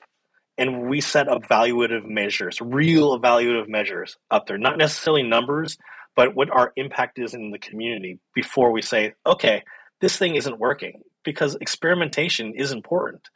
and 0.59 0.89
we 0.89 1.01
set 1.01 1.29
evaluative 1.29 2.05
measures 2.05 2.61
real 2.61 3.19
evaluative 3.19 3.69
measures 3.69 4.17
up 4.31 4.47
there. 4.47 4.59
Not 4.59 4.79
necessarily 4.79 5.23
numbers 5.23 5.79
but 6.17 6.35
what 6.35 6.51
our 6.51 6.73
impact 6.75 7.21
is 7.21 7.33
in 7.33 7.53
the 7.53 7.59
community 7.59 8.19
before 8.35 8.73
we 8.73 8.83
say 8.83 9.15
okay 9.25 9.63
this 10.01 10.17
thing 10.17 10.35
isn't 10.35 10.59
working 10.59 11.01
because 11.25 11.57
experimentation 11.61 12.53
is 12.55 12.73
important 12.73 13.29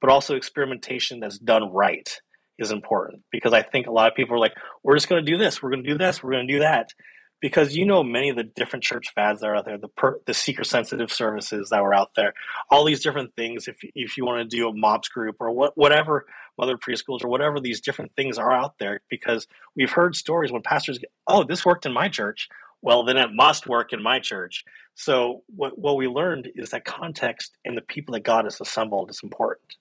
but 0.00 0.10
also 0.10 0.36
experimentation 0.36 1.20
that's 1.20 1.38
done 1.38 1.72
right 1.72 2.20
is 2.58 2.70
important. 2.70 3.22
Because 3.30 3.52
I 3.52 3.62
think 3.62 3.86
a 3.86 3.90
lot 3.90 4.10
of 4.10 4.14
people 4.14 4.36
are 4.36 4.38
like, 4.40 4.54
we're 4.82 4.96
just 4.96 5.08
going 5.08 5.24
to 5.24 5.30
do 5.30 5.38
this, 5.38 5.62
we're 5.62 5.70
going 5.70 5.82
to 5.82 5.90
do 5.90 5.98
this, 5.98 6.22
we're 6.22 6.32
going 6.32 6.46
to 6.46 6.52
do 6.52 6.58
that, 6.60 6.90
because 7.40 7.76
you 7.76 7.84
know 7.84 8.02
many 8.02 8.30
of 8.30 8.36
the 8.36 8.44
different 8.44 8.84
church 8.84 9.12
fads 9.14 9.40
that 9.40 9.48
are 9.48 9.56
out 9.56 9.64
there, 9.64 9.78
the 9.78 9.88
per, 9.88 10.20
the 10.26 10.34
seeker 10.34 10.64
sensitive 10.64 11.12
services 11.12 11.68
that 11.70 11.82
were 11.82 11.94
out 11.94 12.14
there, 12.16 12.34
all 12.70 12.84
these 12.84 13.02
different 13.02 13.34
things. 13.36 13.68
If 13.68 13.78
if 13.94 14.16
you 14.16 14.24
want 14.24 14.48
to 14.48 14.56
do 14.56 14.68
a 14.68 14.72
MOPS 14.72 15.08
group 15.08 15.36
or 15.40 15.50
what 15.50 15.76
whatever 15.76 16.26
mother 16.58 16.76
preschools 16.76 17.24
or 17.24 17.28
whatever 17.28 17.60
these 17.60 17.80
different 17.80 18.12
things 18.16 18.38
are 18.38 18.52
out 18.52 18.78
there, 18.78 19.00
because 19.08 19.46
we've 19.76 19.90
heard 19.90 20.16
stories 20.16 20.52
when 20.52 20.62
pastors 20.62 20.98
get, 20.98 21.10
oh, 21.26 21.44
this 21.44 21.64
worked 21.64 21.86
in 21.86 21.92
my 21.92 22.08
church. 22.08 22.48
Well, 22.82 23.04
then 23.04 23.16
it 23.16 23.30
must 23.32 23.66
work 23.66 23.94
in 23.94 24.02
my 24.02 24.20
church. 24.20 24.64
So 24.94 25.42
what 25.54 25.78
what 25.78 25.96
we 25.96 26.06
learned 26.08 26.50
is 26.54 26.70
that 26.70 26.84
context 26.84 27.56
and 27.64 27.76
the 27.76 27.82
people 27.82 28.12
that 28.12 28.24
God 28.24 28.44
has 28.44 28.60
assembled 28.60 29.10
is 29.10 29.20
important 29.22 29.76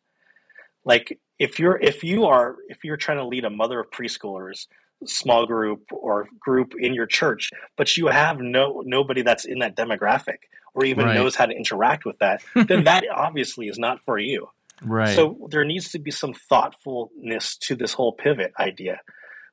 like 0.85 1.19
if 1.39 1.59
you're 1.59 1.79
if 1.79 2.03
you 2.03 2.25
are 2.25 2.57
if 2.67 2.83
you're 2.83 2.97
trying 2.97 3.17
to 3.17 3.25
lead 3.25 3.45
a 3.45 3.49
mother 3.49 3.79
of 3.79 3.89
preschoolers 3.91 4.67
small 5.07 5.45
group 5.45 5.81
or 5.91 6.27
group 6.39 6.73
in 6.77 6.93
your 6.93 7.05
church 7.05 7.49
but 7.77 7.97
you 7.97 8.07
have 8.07 8.39
no 8.39 8.81
nobody 8.85 9.21
that's 9.21 9.45
in 9.45 9.59
that 9.59 9.75
demographic 9.75 10.37
or 10.75 10.85
even 10.85 11.05
Right. 11.05 11.15
knows 11.15 11.35
how 11.35 11.45
to 11.45 11.55
interact 11.55 12.05
with 12.05 12.17
that 12.19 12.41
then 12.67 12.83
that 12.85 13.03
obviously 13.13 13.67
is 13.67 13.77
not 13.77 14.01
for 14.01 14.17
you 14.17 14.47
right. 14.81 15.15
so 15.15 15.47
there 15.49 15.65
needs 15.65 15.91
to 15.91 15.99
be 15.99 16.11
some 16.11 16.33
thoughtfulness 16.33 17.57
to 17.57 17.75
this 17.75 17.93
whole 17.93 18.13
pivot 18.13 18.53
idea. 18.59 18.99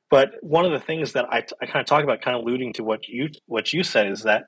But 0.09 0.31
one 0.41 0.65
of 0.65 0.73
the 0.73 0.79
things 0.79 1.13
that 1.13 1.25
I, 1.31 1.45
I 1.61 1.65
kind 1.65 1.79
of 1.79 1.85
talk 1.85 2.03
about, 2.03 2.21
kind 2.21 2.35
of 2.35 2.43
alluding 2.43 2.73
to 2.73 2.83
what 2.83 3.07
you 3.07 3.29
what 3.45 3.71
you 3.71 3.81
said, 3.81 4.07
is 4.07 4.23
that 4.23 4.43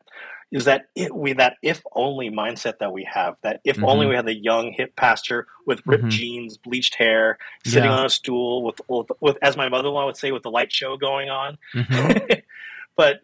is 0.53 0.65
that 0.65 0.85
it, 0.95 1.13
we 1.13 1.33
that 1.33 1.55
if 1.61 1.81
only 1.95 2.29
mindset 2.29 2.77
that 2.79 2.93
we 2.93 3.03
have. 3.11 3.35
That 3.43 3.59
if 3.65 3.83
only 3.83 4.05
Mhm. 4.05 4.09
we 4.09 4.15
had 4.15 4.25
the 4.27 4.35
young 4.35 4.71
hip 4.71 4.95
pastor 4.95 5.47
with 5.65 5.81
ripped 5.85 6.05
Mhm. 6.05 6.09
jeans, 6.09 6.57
bleached 6.57 6.95
hair, 6.95 7.37
sitting 7.65 7.89
Yeah. 7.89 7.97
on 7.97 8.05
a 8.05 8.09
stool 8.09 8.63
with, 8.63 8.79
with 8.87 9.07
with 9.19 9.37
as 9.41 9.57
my 9.57 9.67
mother 9.67 9.89
in 9.89 9.93
law 9.95 10.05
would 10.05 10.15
say, 10.15 10.31
with 10.31 10.43
the 10.43 10.51
light 10.51 10.71
show 10.71 10.95
going 10.95 11.29
on. 11.29 11.57
Mhm. 11.73 12.43
but 12.95 13.21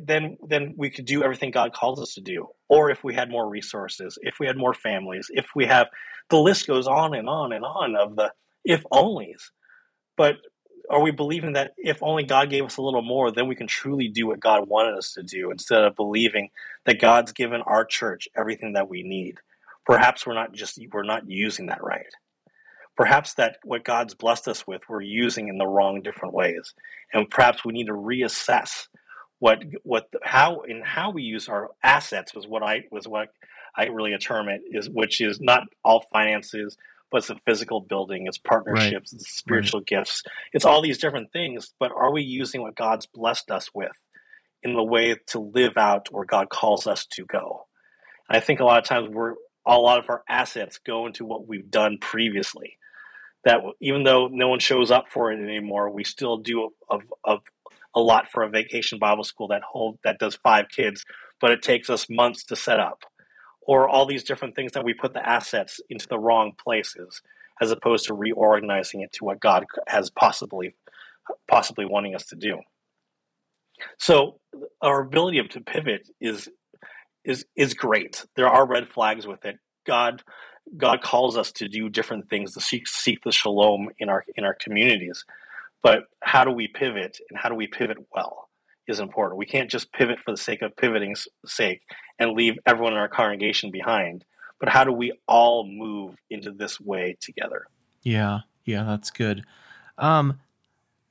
then 0.00 0.36
then 0.46 0.74
we 0.76 0.90
could 0.90 1.06
do 1.06 1.24
everything 1.24 1.50
God 1.50 1.72
calls 1.72 2.00
us 2.00 2.14
to 2.14 2.20
do. 2.20 2.48
Or 2.68 2.90
if 2.90 3.02
we 3.02 3.14
had 3.14 3.30
more 3.30 3.48
resources, 3.48 4.18
if 4.22 4.38
we 4.38 4.46
had 4.46 4.56
more 4.56 4.74
families, 4.74 5.28
if 5.32 5.46
we 5.56 5.66
have 5.66 5.88
the 6.28 6.38
list 6.38 6.66
goes 6.66 6.86
on 6.86 7.14
and 7.14 7.28
on 7.28 7.52
and 7.52 7.64
on 7.64 7.96
of 7.96 8.14
the 8.16 8.32
if 8.64 8.84
onlys. 8.92 9.50
But 10.16 10.36
are 10.90 11.00
we 11.00 11.10
believing 11.10 11.54
that 11.54 11.74
if 11.76 12.02
only 12.02 12.24
God 12.24 12.50
gave 12.50 12.64
us 12.64 12.76
a 12.76 12.82
little 12.82 13.02
more, 13.02 13.30
then 13.30 13.48
we 13.48 13.54
can 13.54 13.66
truly 13.66 14.08
do 14.08 14.26
what 14.26 14.40
God 14.40 14.68
wanted 14.68 14.96
us 14.96 15.12
to 15.14 15.22
do 15.22 15.50
instead 15.50 15.84
of 15.84 15.96
believing 15.96 16.50
that 16.84 17.00
God's 17.00 17.32
given 17.32 17.62
our 17.62 17.84
church 17.84 18.28
everything 18.36 18.74
that 18.74 18.88
we 18.88 19.02
need? 19.02 19.38
Perhaps 19.84 20.26
we're 20.26 20.34
not 20.34 20.52
just 20.52 20.78
we're 20.92 21.02
not 21.02 21.28
using 21.28 21.66
that 21.66 21.82
right. 21.82 22.06
Perhaps 22.96 23.34
that 23.34 23.56
what 23.64 23.84
God's 23.84 24.14
blessed 24.14 24.48
us 24.48 24.66
with, 24.66 24.82
we're 24.88 25.00
using 25.00 25.48
in 25.48 25.58
the 25.58 25.66
wrong 25.66 26.02
different 26.02 26.34
ways, 26.34 26.74
and 27.12 27.30
perhaps 27.30 27.64
we 27.64 27.72
need 27.72 27.86
to 27.86 27.94
reassess 27.94 28.88
what 29.38 29.64
what 29.82 30.08
how 30.22 30.60
and 30.60 30.84
how 30.84 31.10
we 31.10 31.22
use 31.22 31.48
our 31.48 31.70
assets 31.82 32.34
was 32.34 32.46
what 32.46 32.62
I 32.62 32.84
was 32.90 33.08
what 33.08 33.30
I 33.74 33.86
really 33.86 34.16
term 34.18 34.48
it 34.48 34.62
is, 34.70 34.88
which 34.88 35.20
is 35.20 35.40
not 35.40 35.64
all 35.84 36.04
finances, 36.12 36.76
but 37.12 37.18
it's 37.18 37.30
a 37.30 37.36
physical 37.46 37.80
building, 37.80 38.26
it's 38.26 38.38
partnerships, 38.38 39.12
it's 39.12 39.28
spiritual 39.28 39.80
gifts, 39.80 40.22
it's 40.52 40.64
all 40.64 40.82
these 40.82 40.98
different 40.98 41.30
things. 41.32 41.72
But 41.78 41.92
are 41.92 42.12
we 42.12 42.22
using 42.22 42.62
what 42.62 42.74
God's 42.74 43.06
blessed 43.06 43.50
us 43.50 43.70
with 43.74 43.92
in 44.62 44.74
the 44.74 44.82
way 44.82 45.14
to 45.28 45.38
live 45.38 45.76
out 45.76 46.08
where 46.10 46.24
God 46.24 46.48
calls 46.48 46.86
us 46.86 47.06
to 47.12 47.26
go? 47.26 47.66
And 48.28 48.36
I 48.36 48.40
think 48.40 48.60
a 48.60 48.64
lot 48.64 48.78
of 48.78 48.84
times 48.84 49.10
we're 49.10 49.34
a 49.66 49.78
lot 49.78 49.98
of 49.98 50.08
our 50.08 50.24
assets 50.28 50.80
go 50.84 51.06
into 51.06 51.24
what 51.24 51.46
we've 51.46 51.70
done 51.70 51.98
previously. 52.00 52.78
That 53.44 53.60
even 53.80 54.04
though 54.04 54.28
no 54.28 54.48
one 54.48 54.60
shows 54.60 54.90
up 54.90 55.08
for 55.08 55.32
it 55.32 55.42
anymore, 55.42 55.90
we 55.90 56.04
still 56.04 56.38
do 56.38 56.70
a, 56.90 56.98
a, 57.24 57.38
a 57.94 58.00
lot 58.00 58.30
for 58.30 58.42
a 58.42 58.48
vacation 58.48 58.98
Bible 58.98 59.24
school 59.24 59.48
that 59.48 59.62
hold 59.62 59.98
that 60.04 60.18
does 60.18 60.36
five 60.36 60.66
kids, 60.68 61.04
but 61.40 61.50
it 61.50 61.62
takes 61.62 61.90
us 61.90 62.08
months 62.08 62.44
to 62.44 62.56
set 62.56 62.80
up, 62.80 63.04
or 63.66 63.88
all 63.88 64.06
these 64.06 64.24
different 64.24 64.54
things 64.54 64.72
that 64.72 64.84
we 64.84 64.94
put 64.94 65.12
the 65.12 65.26
assets 65.26 65.80
into 65.88 66.06
the 66.08 66.18
wrong 66.18 66.52
places, 66.62 67.22
as 67.60 67.70
opposed 67.70 68.06
to 68.06 68.14
reorganizing 68.14 69.00
it 69.00 69.12
to 69.12 69.24
what 69.24 69.40
God 69.40 69.64
has 69.86 70.10
possibly 70.10 70.74
possibly 71.48 71.84
wanting 71.84 72.14
us 72.14 72.26
to 72.26 72.36
do. 72.36 72.58
So 73.98 74.40
our 74.80 75.00
ability 75.00 75.42
to 75.46 75.60
pivot 75.60 76.08
is 76.20 76.48
is 77.24 77.44
is 77.56 77.74
great. 77.74 78.24
There 78.36 78.48
are 78.48 78.66
red 78.66 78.88
flags 78.88 79.26
with 79.26 79.44
it. 79.44 79.56
God 79.86 80.22
God 80.76 81.02
calls 81.02 81.36
us 81.36 81.52
to 81.52 81.68
do 81.68 81.88
different 81.88 82.28
things 82.28 82.54
to 82.54 82.60
seek 82.60 82.88
seek 82.88 83.22
the 83.24 83.32
shalom 83.32 83.88
in 83.98 84.08
our 84.08 84.24
in 84.36 84.44
our 84.44 84.54
communities. 84.54 85.24
But 85.82 86.04
how 86.22 86.44
do 86.44 86.52
we 86.52 86.68
pivot 86.68 87.18
and 87.30 87.38
how 87.38 87.48
do 87.48 87.54
we 87.54 87.66
pivot 87.66 87.98
well 88.14 88.48
is 88.88 89.00
important. 89.00 89.38
We 89.38 89.46
can't 89.46 89.70
just 89.70 89.92
pivot 89.92 90.18
for 90.18 90.32
the 90.32 90.36
sake 90.36 90.62
of 90.62 90.76
pivoting's 90.76 91.28
sake 91.46 91.82
and 92.22 92.32
leave 92.32 92.58
everyone 92.66 92.92
in 92.92 92.98
our 92.98 93.08
congregation 93.08 93.70
behind. 93.70 94.24
But 94.60 94.68
how 94.68 94.84
do 94.84 94.92
we 94.92 95.12
all 95.26 95.66
move 95.66 96.14
into 96.30 96.52
this 96.52 96.80
way 96.80 97.16
together? 97.20 97.66
Yeah, 98.04 98.40
yeah, 98.64 98.84
that's 98.84 99.10
good. 99.10 99.44
Um, 99.98 100.40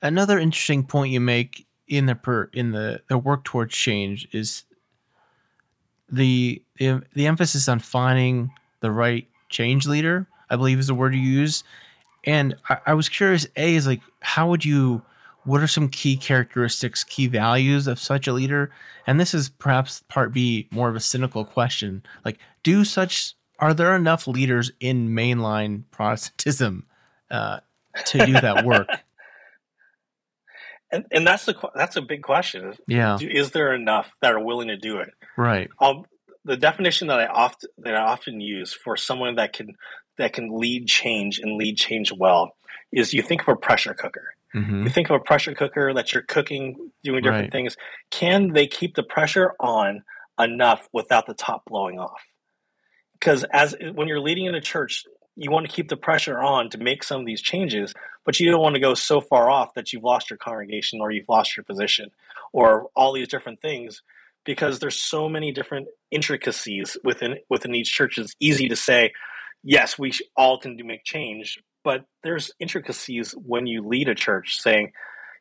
another 0.00 0.38
interesting 0.38 0.84
point 0.84 1.12
you 1.12 1.20
make 1.20 1.66
in 1.86 2.06
the 2.06 2.14
per 2.14 2.44
in 2.54 2.72
the 2.72 3.02
the 3.08 3.18
work 3.18 3.44
towards 3.44 3.74
change 3.74 4.26
is 4.32 4.64
the 6.10 6.62
the, 6.76 7.02
the 7.14 7.26
emphasis 7.26 7.68
on 7.68 7.78
finding 7.78 8.52
the 8.80 8.90
right 8.90 9.28
change 9.48 9.86
leader. 9.86 10.26
I 10.48 10.56
believe 10.56 10.78
is 10.78 10.86
the 10.86 10.94
word 10.94 11.14
you 11.14 11.20
use, 11.20 11.64
and 12.24 12.56
I, 12.68 12.78
I 12.86 12.94
was 12.94 13.08
curious. 13.08 13.46
A 13.56 13.74
is 13.74 13.86
like, 13.86 14.02
how 14.20 14.48
would 14.48 14.64
you? 14.64 15.02
What 15.44 15.60
are 15.60 15.66
some 15.66 15.88
key 15.88 16.16
characteristics, 16.16 17.02
key 17.04 17.26
values 17.26 17.86
of 17.86 17.98
such 17.98 18.26
a 18.26 18.32
leader? 18.32 18.70
And 19.06 19.18
this 19.18 19.34
is 19.34 19.48
perhaps 19.48 20.02
part 20.08 20.32
B, 20.32 20.68
more 20.70 20.88
of 20.88 20.96
a 20.96 21.00
cynical 21.00 21.44
question. 21.44 22.02
Like, 22.24 22.38
do 22.62 22.84
such 22.84 23.34
are 23.58 23.74
there 23.74 23.94
enough 23.94 24.26
leaders 24.26 24.72
in 24.80 25.10
mainline 25.10 25.84
Protestantism 25.92 26.84
uh, 27.30 27.60
to 28.06 28.26
do 28.26 28.32
that 28.32 28.64
work? 28.64 28.88
And, 30.90 31.04
and 31.10 31.26
that's 31.26 31.46
the 31.46 31.54
that's 31.74 31.96
a 31.96 32.02
big 32.02 32.22
question. 32.22 32.74
Yeah, 32.86 33.18
Is 33.20 33.52
there 33.52 33.72
enough 33.72 34.12
that 34.20 34.32
are 34.32 34.44
willing 34.44 34.68
to 34.68 34.76
do 34.76 34.98
it? 34.98 35.10
right. 35.36 35.70
Um, 35.80 36.04
the 36.44 36.56
definition 36.56 37.06
that 37.08 37.20
I 37.20 37.26
often 37.26 37.70
that 37.78 37.94
I 37.94 38.00
often 38.00 38.40
use 38.40 38.72
for 38.72 38.96
someone 38.96 39.36
that 39.36 39.52
can 39.52 39.76
that 40.18 40.32
can 40.32 40.50
lead 40.58 40.86
change 40.86 41.38
and 41.38 41.56
lead 41.56 41.76
change 41.76 42.12
well 42.12 42.56
is 42.92 43.14
you 43.14 43.22
think 43.22 43.42
of 43.42 43.48
a 43.48 43.56
pressure 43.56 43.94
cooker. 43.94 44.34
Hmm 44.52 44.84
You 44.84 44.90
think 44.90 45.10
of 45.10 45.16
a 45.16 45.20
pressure 45.24 45.54
cooker 45.54 45.92
that 45.94 46.12
you're 46.12 46.22
cooking, 46.22 46.90
doing 47.02 47.22
different 47.22 47.44
Right. 47.44 47.52
things. 47.52 47.76
Can 48.10 48.52
they 48.52 48.66
keep 48.66 48.94
the 48.94 49.02
pressure 49.02 49.52
on 49.60 50.02
enough 50.38 50.88
without 50.92 51.26
the 51.26 51.34
top 51.34 51.64
blowing 51.66 51.98
off? 51.98 52.22
Because 53.14 53.44
as 53.52 53.74
when 53.94 54.08
you're 54.08 54.20
leading 54.20 54.46
in 54.46 54.54
a 54.54 54.60
church, 54.60 55.04
you 55.36 55.50
want 55.50 55.66
to 55.66 55.72
keep 55.72 55.88
the 55.88 55.96
pressure 55.96 56.38
on 56.38 56.68
to 56.70 56.78
make 56.78 57.02
some 57.04 57.20
of 57.20 57.26
these 57.26 57.40
changes, 57.40 57.94
but 58.24 58.38
you 58.38 58.50
don't 58.50 58.60
want 58.60 58.74
to 58.74 58.80
go 58.80 58.94
so 58.94 59.20
far 59.20 59.50
off 59.50 59.74
that 59.74 59.92
you've 59.92 60.04
lost 60.04 60.28
your 60.28 60.36
congregation 60.36 61.00
or 61.00 61.10
you've 61.10 61.28
lost 61.28 61.56
your 61.56 61.64
position 61.64 62.10
or 62.52 62.88
all 62.94 63.12
these 63.12 63.28
different 63.28 63.60
things 63.62 64.02
because 64.44 64.78
there's 64.80 65.00
so 65.00 65.28
many 65.28 65.52
different 65.52 65.88
intricacies 66.10 66.96
within 67.04 67.36
within 67.48 67.74
each 67.74 67.92
church. 67.92 68.18
It's 68.18 68.34
easy 68.40 68.68
to 68.68 68.76
say, 68.76 69.12
yes, 69.62 69.98
we 69.98 70.12
all 70.36 70.58
can 70.58 70.76
do 70.76 70.84
make 70.84 71.04
change, 71.04 71.62
but 71.84 72.04
there's 72.22 72.50
intricacies 72.60 73.32
when 73.32 73.66
you 73.66 73.86
lead 73.86 74.08
a 74.08 74.14
church 74.14 74.60
saying 74.60 74.92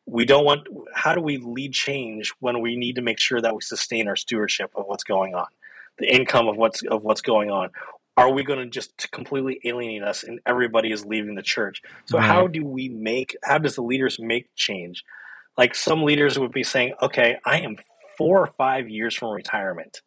we 0.06 0.26
don't 0.26 0.46
want 0.46 0.68
how 0.96 1.14
do 1.14 1.22
we 1.22 1.38
lead 1.38 1.74
change 1.74 2.34
when 2.40 2.62
we 2.62 2.76
need 2.76 2.96
to 2.96 3.02
make 3.02 3.20
sure 3.20 3.42
that 3.42 3.54
we 3.54 3.62
sustain 3.62 4.08
our 4.08 4.16
stewardship 4.16 4.72
of 4.76 4.86
what's 4.88 5.04
going 5.04 5.36
on 5.36 5.48
the 6.00 6.14
income 6.14 6.48
of 6.48 6.58
what's 6.58 6.84
of 6.84 7.04
what's 7.04 7.22
going 7.22 7.50
on? 7.52 7.70
Are 8.18 8.32
we 8.32 8.44
going 8.44 8.60
to 8.60 8.66
just 8.66 9.10
completely 9.12 9.60
alienate 9.64 10.04
us 10.04 10.24
and 10.24 10.40
everybody 10.46 10.92
is 10.92 11.06
leaving 11.06 11.36
the 11.36 11.42
church? 11.42 11.82
So 12.06 12.18
Right. 12.18 12.28
how 12.28 12.48
do 12.48 12.66
we 12.66 12.90
make 12.90 13.38
how 13.44 13.58
does 13.58 13.76
the 13.76 13.84
leaders 13.84 14.20
make 14.20 14.54
change? 14.56 15.04
Like 15.58 15.76
some 15.76 16.04
leaders 16.04 16.40
would 16.40 16.52
be 16.52 16.64
saying 16.64 16.94
okay 17.02 17.38
i 17.46 17.60
am 17.60 17.78
four 18.18 18.40
or 18.40 18.48
five 18.48 18.90
years 18.90 19.16
from 19.16 19.30
retirement 19.30 20.02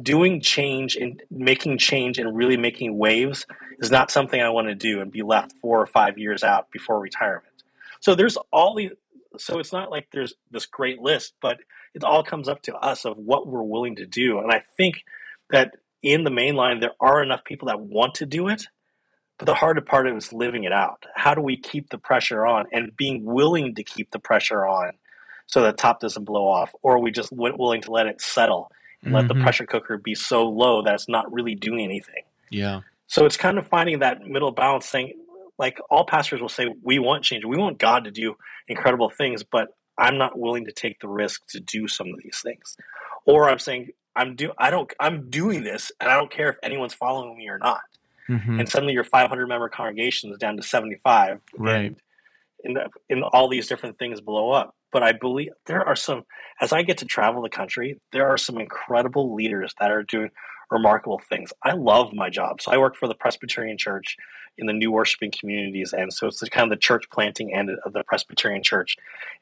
doing 0.00 0.40
change 0.40 0.96
and 0.96 1.22
making 1.30 1.78
change 1.78 2.18
and 2.18 2.36
really 2.36 2.56
making 2.56 2.96
waves 2.96 3.46
is 3.78 3.90
not 3.90 4.10
something 4.10 4.40
i 4.40 4.48
want 4.48 4.68
to 4.68 4.74
do 4.74 5.00
and 5.00 5.10
be 5.10 5.22
left 5.22 5.52
four 5.60 5.80
or 5.80 5.86
five 5.86 6.18
years 6.18 6.42
out 6.42 6.70
before 6.70 6.98
retirement. 6.98 7.62
So 8.00 8.14
there's 8.14 8.38
all 8.52 8.74
these 8.74 8.92
so 9.38 9.58
it's 9.58 9.72
not 9.72 9.90
like 9.90 10.08
there's 10.12 10.34
this 10.50 10.66
great 10.66 11.00
list 11.00 11.34
but 11.40 11.58
it 11.94 12.04
all 12.04 12.22
comes 12.22 12.48
up 12.48 12.62
to 12.62 12.74
us 12.76 13.04
of 13.04 13.16
what 13.16 13.46
we're 13.46 13.62
willing 13.62 13.96
to 13.96 14.06
do. 14.06 14.38
And 14.38 14.50
i 14.50 14.62
think 14.76 15.04
that 15.50 15.74
in 16.02 16.24
the 16.24 16.30
main 16.30 16.54
line 16.54 16.80
there 16.80 16.94
are 17.00 17.22
enough 17.22 17.44
people 17.44 17.68
that 17.68 17.80
want 17.80 18.14
to 18.16 18.26
do 18.26 18.48
it 18.48 18.66
but 19.38 19.46
the 19.46 19.54
harder 19.54 19.80
part 19.80 20.06
of 20.06 20.14
it 20.14 20.18
is 20.18 20.32
living 20.32 20.64
it 20.64 20.72
out. 20.72 21.04
How 21.16 21.34
do 21.34 21.40
we 21.40 21.56
keep 21.56 21.90
the 21.90 21.98
pressure 21.98 22.46
on 22.46 22.66
and 22.72 22.96
being 22.96 23.24
willing 23.24 23.74
to 23.74 23.82
keep 23.82 24.10
the 24.12 24.20
pressure 24.20 24.64
on 24.64 24.92
so 25.46 25.62
the 25.62 25.72
top 25.72 26.00
doesn't 26.00 26.24
blow 26.24 26.46
off 26.46 26.72
or 26.82 26.94
are 26.96 27.00
we 27.00 27.10
just 27.10 27.30
wi- 27.30 27.56
willing 27.56 27.82
to 27.82 27.90
let 27.90 28.06
it 28.06 28.20
settle 28.20 28.70
and 29.02 29.12
let 29.12 29.28
the 29.28 29.34
Mhm. 29.34 29.42
pressure 29.42 29.66
cooker 29.66 29.98
be 29.98 30.14
so 30.14 30.48
low 30.48 30.82
that 30.82 30.94
it's 30.94 31.08
not 31.08 31.32
really 31.32 31.54
doing 31.54 31.80
anything 31.84 32.22
Yeah. 32.50 32.82
so 33.06 33.24
it's 33.26 33.36
kind 33.36 33.58
of 33.58 33.66
finding 33.66 33.98
that 34.00 34.22
middle 34.22 34.50
balance 34.52 34.86
saying, 34.86 35.14
like 35.58 35.78
all 35.90 36.04
pastors 36.06 36.40
will 36.40 36.48
say, 36.48 36.66
we 36.82 36.98
want 36.98 37.24
change. 37.24 37.44
We 37.44 37.56
want 37.58 37.78
God 37.78 38.04
to 38.04 38.10
do 38.10 38.36
incredible 38.68 39.10
things, 39.10 39.42
but 39.44 39.68
I'm 39.98 40.16
not 40.16 40.38
willing 40.38 40.64
to 40.64 40.72
take 40.72 40.98
the 41.00 41.08
risk 41.08 41.46
to 41.48 41.60
do 41.60 41.86
some 41.88 42.08
of 42.08 42.20
these 42.22 42.40
things. 42.42 42.76
Or 43.26 43.48
I'm 43.50 43.58
saying, 43.58 43.90
I'm 44.16 44.34
do 44.34 44.52
I 44.58 44.70
don't 44.70 44.90
I'm 44.98 45.28
doing 45.30 45.62
this 45.62 45.92
and 46.00 46.10
I 46.10 46.16
don't 46.16 46.30
care 46.30 46.48
if 46.50 46.56
anyone's 46.62 46.94
following 46.94 47.36
me 47.36 47.48
or 47.48 47.58
not. 47.58 47.82
Mhm. 48.28 48.58
And 48.60 48.68
suddenly 48.68 48.94
your 48.94 49.04
500 49.04 49.46
member 49.46 49.68
congregation 49.68 50.32
is 50.32 50.38
down 50.38 50.56
to 50.56 50.62
75 50.62 51.40
Right. 51.56 51.94
and, 52.64 52.76
and, 52.78 52.88
and 53.10 53.22
all 53.24 53.48
these 53.48 53.68
different 53.68 53.98
things 53.98 54.20
blow 54.20 54.50
up. 54.52 54.74
But 54.92 55.02
I 55.02 55.12
believe 55.12 55.52
there 55.66 55.86
are 55.86 55.96
some, 55.96 56.24
as 56.60 56.72
I 56.72 56.82
get 56.82 56.98
to 56.98 57.04
travel 57.04 57.42
the 57.42 57.48
country, 57.48 57.98
there 58.12 58.28
are 58.28 58.36
some 58.36 58.58
incredible 58.58 59.34
leaders 59.34 59.74
that 59.80 59.90
are 59.90 60.02
doing 60.02 60.30
remarkable 60.70 61.20
things. 61.28 61.52
I 61.62 61.72
love 61.72 62.12
my 62.12 62.30
job. 62.30 62.60
So 62.60 62.72
I 62.72 62.78
work 62.78 62.96
for 62.96 63.08
the 63.08 63.14
Presbyterian 63.14 63.78
Church 63.78 64.16
in 64.58 64.66
the 64.66 64.72
new 64.72 64.92
worshiping 64.92 65.32
communities. 65.38 65.92
And 65.92 66.12
so 66.12 66.26
it's 66.26 66.40
the, 66.40 66.50
kind 66.50 66.70
of 66.70 66.70
the 66.70 66.80
church 66.80 67.04
planting 67.10 67.54
end 67.54 67.70
of 67.84 67.92
the 67.92 68.04
Presbyterian 68.04 68.62
Church. 68.62 68.96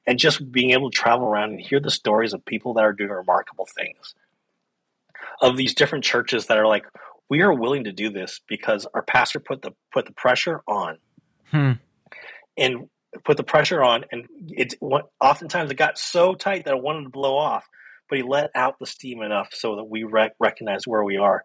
And 0.06 0.18
just 0.18 0.50
being 0.52 0.70
able 0.70 0.90
to 0.90 0.96
travel 0.96 1.26
around 1.26 1.50
and 1.50 1.60
hear 1.60 1.80
the 1.80 1.90
stories 1.90 2.32
of 2.32 2.44
people 2.44 2.74
that 2.74 2.84
are 2.84 2.92
doing 2.92 3.10
remarkable 3.10 3.66
things, 3.76 4.14
of 5.40 5.56
these 5.56 5.74
different 5.74 6.04
churches 6.04 6.46
that 6.46 6.58
are 6.58 6.66
like, 6.66 6.86
we 7.28 7.42
are 7.42 7.52
willing 7.52 7.84
to 7.84 7.92
do 7.92 8.10
this 8.10 8.40
because 8.48 8.86
our 8.92 9.02
pastor 9.02 9.40
put 9.40 9.62
the 9.62 9.70
put 9.92 10.06
the 10.06 10.12
pressure 10.12 10.62
on 10.66 10.98
Hmm. 11.50 11.72
and 12.56 12.88
put 13.24 13.36
the 13.36 13.42
pressure 13.42 13.82
on 13.82 14.04
and 14.12 14.26
it 14.48 14.74
oftentimes 15.20 15.70
it 15.70 15.74
got 15.76 15.98
so 15.98 16.34
tight 16.34 16.64
that 16.64 16.74
it 16.74 16.82
wanted 16.82 17.04
to 17.04 17.08
blow 17.10 17.36
off 17.36 17.66
but 18.08 18.18
he 18.18 18.24
let 18.24 18.50
out 18.54 18.78
the 18.78 18.86
steam 18.86 19.22
enough 19.22 19.48
so 19.52 19.76
that 19.76 19.84
we 19.84 20.02
rec- 20.04 20.34
recognize 20.40 20.84
where 20.86 21.04
we 21.04 21.16
are. 21.16 21.42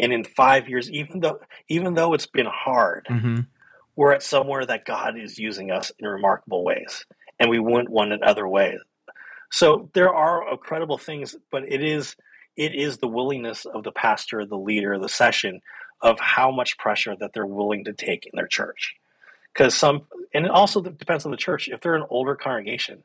And 0.00 0.12
in 0.12 0.24
five 0.24 0.68
years 0.68 0.90
even 0.90 1.20
though 1.20 1.40
even 1.68 1.94
though 1.94 2.14
it's 2.14 2.26
been 2.26 2.46
hard 2.46 3.06
Mhm. 3.10 3.46
we're 3.96 4.12
at 4.12 4.22
somewhere 4.22 4.64
that 4.64 4.84
god 4.84 5.18
is 5.18 5.38
using 5.38 5.70
us 5.70 5.90
in 5.98 6.06
remarkable 6.06 6.64
ways 6.64 7.04
and 7.40 7.50
we 7.50 7.58
wouldn't 7.58 7.90
want 7.90 8.12
it 8.12 8.22
other 8.22 8.46
ways 8.46 8.78
so 9.50 9.90
there 9.94 10.14
are 10.14 10.52
incredible 10.52 10.98
things 10.98 11.34
but 11.50 11.64
it 11.66 11.82
is 11.82 12.14
it 12.56 12.74
is 12.74 12.98
the 12.98 13.08
willingness 13.08 13.64
of 13.66 13.82
the 13.82 13.92
pastor 13.92 14.44
the 14.46 14.56
leader 14.56 14.98
the 14.98 15.08
session 15.08 15.60
of 16.00 16.20
how 16.20 16.50
much 16.52 16.78
pressure 16.78 17.16
that 17.18 17.32
they're 17.32 17.46
willing 17.46 17.84
to 17.84 17.92
take 17.92 18.24
in 18.26 18.30
their 18.36 18.46
church. 18.46 18.94
Because 19.52 19.74
some 19.74 20.06
and 20.34 20.44
it 20.44 20.50
also 20.50 20.80
depends 20.80 21.24
on 21.24 21.30
the 21.30 21.36
church. 21.36 21.68
If 21.68 21.80
they're 21.80 21.94
an 21.94 22.06
older 22.10 22.34
congregation 22.34 23.02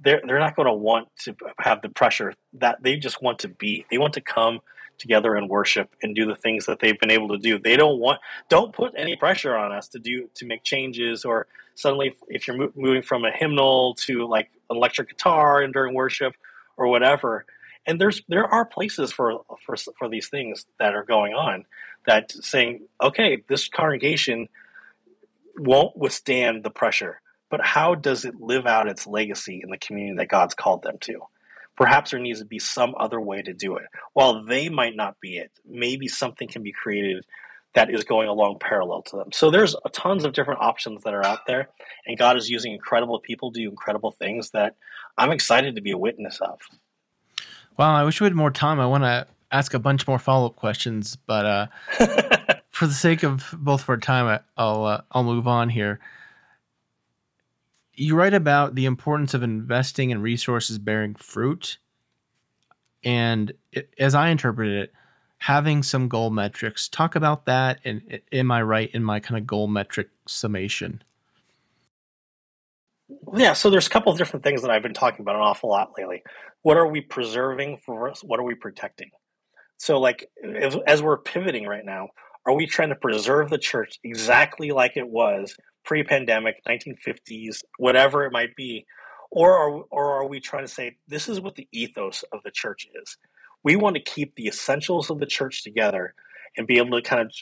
they're 0.00 0.20
they're 0.26 0.38
not 0.38 0.56
going 0.56 0.66
to 0.66 0.74
want 0.74 1.08
to 1.24 1.34
have 1.58 1.82
the 1.82 1.88
pressure 1.88 2.34
that 2.54 2.82
they 2.82 2.96
just 2.96 3.22
want 3.22 3.40
to 3.40 3.48
be. 3.48 3.86
They 3.90 3.98
want 3.98 4.14
to 4.14 4.20
come 4.20 4.60
together 4.98 5.34
and 5.34 5.48
worship 5.48 5.90
and 6.02 6.14
do 6.14 6.26
the 6.26 6.34
things 6.34 6.66
that 6.66 6.80
they've 6.80 6.98
been 6.98 7.10
able 7.10 7.28
to 7.28 7.38
do. 7.38 7.58
They 7.58 7.76
don't 7.76 7.98
want 7.98 8.20
don't 8.48 8.72
put 8.72 8.94
any 8.96 9.16
pressure 9.16 9.56
on 9.56 9.72
us 9.72 9.88
to 9.88 9.98
do 9.98 10.28
to 10.34 10.46
make 10.46 10.64
changes 10.64 11.24
or 11.24 11.46
suddenly 11.74 12.14
if, 12.28 12.46
you're 12.46 12.56
mo- 12.56 12.72
moving 12.74 13.02
from 13.02 13.24
a 13.24 13.30
hymnal 13.30 13.94
to 13.94 14.26
like 14.26 14.50
an 14.70 14.76
electric 14.76 15.10
guitar 15.10 15.60
and 15.60 15.72
during 15.72 15.94
worship 15.94 16.34
or 16.76 16.88
whatever. 16.88 17.44
And 17.86 18.00
there's 18.00 18.22
there 18.28 18.46
are 18.46 18.64
places 18.64 19.12
for 19.12 19.42
for 19.64 19.76
for 19.98 20.08
these 20.08 20.28
things 20.28 20.66
that 20.78 20.94
are 20.94 21.04
going 21.04 21.34
on 21.34 21.64
that 22.06 22.32
saying 22.32 22.82
okay 23.00 23.42
this 23.48 23.68
congregation 23.68 24.48
won't 25.58 25.96
withstand 25.96 26.62
the 26.62 26.70
pressure, 26.70 27.20
but 27.50 27.64
how 27.64 27.94
does 27.94 28.24
it 28.24 28.40
live 28.40 28.66
out 28.66 28.88
its 28.88 29.06
legacy 29.06 29.60
in 29.62 29.70
the 29.70 29.78
community 29.78 30.16
that 30.18 30.28
God's 30.28 30.54
called 30.54 30.82
them 30.82 30.98
to? 31.02 31.20
Perhaps 31.76 32.10
there 32.10 32.20
needs 32.20 32.40
to 32.40 32.46
be 32.46 32.58
some 32.58 32.94
other 32.98 33.20
way 33.20 33.42
to 33.42 33.52
do 33.52 33.76
it. 33.76 33.86
While 34.14 34.42
they 34.44 34.68
might 34.68 34.96
not 34.96 35.20
be 35.20 35.36
it, 35.36 35.52
maybe 35.68 36.08
something 36.08 36.48
can 36.48 36.62
be 36.62 36.72
created 36.72 37.24
that 37.74 37.90
is 37.90 38.04
going 38.04 38.28
along 38.28 38.56
parallel 38.58 39.02
to 39.02 39.16
them. 39.16 39.30
So 39.32 39.50
there's 39.50 39.76
tons 39.92 40.24
of 40.24 40.32
different 40.32 40.60
options 40.62 41.04
that 41.04 41.12
are 41.12 41.24
out 41.24 41.46
there, 41.46 41.68
and 42.06 42.18
God 42.18 42.38
is 42.38 42.48
using 42.48 42.72
incredible 42.72 43.20
people 43.20 43.52
to 43.52 43.60
do 43.60 43.68
incredible 43.68 44.12
things 44.12 44.50
that 44.50 44.76
I'm 45.18 45.30
excited 45.30 45.76
to 45.76 45.82
be 45.82 45.90
a 45.90 45.98
witness 45.98 46.40
of. 46.40 46.58
Well, 47.76 47.90
I 47.90 48.02
wish 48.04 48.20
we 48.20 48.24
had 48.24 48.34
more 48.34 48.50
time. 48.50 48.80
I 48.80 48.86
want 48.86 49.04
to 49.04 49.26
ask 49.52 49.74
a 49.74 49.78
bunch 49.78 50.08
more 50.08 50.18
follow 50.18 50.46
up 50.46 50.56
questions, 50.56 51.16
but 51.26 51.44
uh, 51.44 51.66
for 52.76 52.86
the 52.86 52.92
sake 52.92 53.22
of 53.22 53.54
both 53.54 53.84
of 53.84 53.88
our 53.88 53.96
time, 53.96 54.38
I'll 54.58 54.84
uh, 54.84 55.00
I'll 55.10 55.24
move 55.24 55.48
on 55.48 55.70
here. 55.70 55.98
You 57.94 58.14
write 58.14 58.34
about 58.34 58.74
the 58.74 58.84
importance 58.84 59.32
of 59.32 59.42
investing 59.42 60.10
in 60.10 60.20
resources 60.20 60.78
bearing 60.78 61.14
fruit, 61.14 61.78
and 63.02 63.54
it, 63.72 63.94
as 63.98 64.14
I 64.14 64.28
interpret 64.28 64.68
it, 64.68 64.92
having 65.38 65.82
some 65.82 66.08
goal 66.08 66.28
metrics. 66.28 66.86
Talk 66.86 67.16
about 67.16 67.46
that, 67.46 67.80
and 67.82 68.20
am 68.30 68.50
I 68.50 68.60
right 68.60 68.90
in 68.92 69.02
my 69.02 69.20
kind 69.20 69.38
of 69.38 69.46
goal 69.46 69.68
metric 69.68 70.10
summation? 70.28 71.02
Yeah, 73.34 73.54
so 73.54 73.70
there's 73.70 73.86
a 73.86 73.90
couple 73.90 74.12
of 74.12 74.18
different 74.18 74.44
things 74.44 74.60
that 74.60 74.70
I've 74.70 74.82
been 74.82 74.92
talking 74.92 75.22
about 75.22 75.36
an 75.36 75.40
awful 75.40 75.70
lot 75.70 75.92
lately. 75.96 76.22
What 76.60 76.76
are 76.76 76.86
we 76.86 77.00
preserving 77.00 77.78
for 77.78 78.10
us? 78.10 78.22
What 78.22 78.38
are 78.38 78.44
we 78.44 78.54
protecting? 78.54 79.12
So, 79.78 79.98
like, 79.98 80.28
as, 80.42 80.76
as 80.86 81.02
we're 81.02 81.18
pivoting 81.18 81.66
right 81.66 81.84
now, 81.84 82.08
are 82.46 82.54
we 82.54 82.66
trying 82.66 82.90
to 82.90 82.94
preserve 82.94 83.50
the 83.50 83.58
church 83.58 83.98
exactly 84.04 84.70
like 84.70 84.96
it 84.96 85.08
was 85.08 85.56
pre 85.84 86.04
pandemic, 86.04 86.56
1950s, 86.68 87.62
whatever 87.78 88.24
it 88.24 88.32
might 88.32 88.54
be? 88.56 88.86
Or 89.30 89.52
are, 89.52 89.82
or 89.90 90.22
are 90.22 90.28
we 90.28 90.38
trying 90.38 90.64
to 90.64 90.72
say, 90.72 90.96
this 91.08 91.28
is 91.28 91.40
what 91.40 91.56
the 91.56 91.68
ethos 91.72 92.24
of 92.32 92.40
the 92.44 92.50
church 92.50 92.86
is? 93.02 93.18
We 93.64 93.74
want 93.74 93.96
to 93.96 94.02
keep 94.02 94.34
the 94.36 94.46
essentials 94.46 95.10
of 95.10 95.18
the 95.18 95.26
church 95.26 95.64
together 95.64 96.14
and 96.56 96.66
be 96.66 96.78
able 96.78 97.00
to 97.00 97.02
kind 97.02 97.22
of 97.22 97.32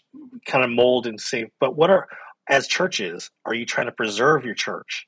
kind 0.46 0.64
of 0.64 0.70
mold 0.70 1.06
and 1.06 1.20
say, 1.20 1.50
but 1.60 1.76
what 1.76 1.90
are 1.90 2.08
as 2.48 2.66
churches, 2.66 3.30
are 3.44 3.54
you 3.54 3.66
trying 3.66 3.86
to 3.86 3.92
preserve 3.92 4.44
your 4.44 4.54
church? 4.54 5.06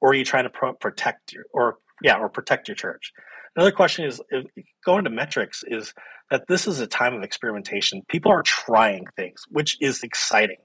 Or 0.00 0.10
are 0.10 0.14
you 0.14 0.24
trying 0.24 0.44
to 0.44 0.50
pro- 0.50 0.74
protect 0.74 1.32
your 1.32 1.44
or 1.52 1.78
yeah, 2.02 2.18
or 2.18 2.28
protect 2.28 2.68
your 2.68 2.76
church? 2.76 3.12
Another 3.56 3.72
question 3.72 4.04
is 4.04 4.20
if, 4.30 4.46
going 4.84 5.04
to 5.04 5.10
metrics 5.10 5.64
is 5.66 5.92
that 6.30 6.46
this 6.48 6.66
is 6.66 6.80
a 6.80 6.86
time 6.86 7.14
of 7.14 7.22
experimentation. 7.22 8.02
People 8.08 8.32
are 8.32 8.42
trying 8.42 9.06
things, 9.16 9.44
which 9.48 9.76
is 9.80 10.02
exciting. 10.02 10.58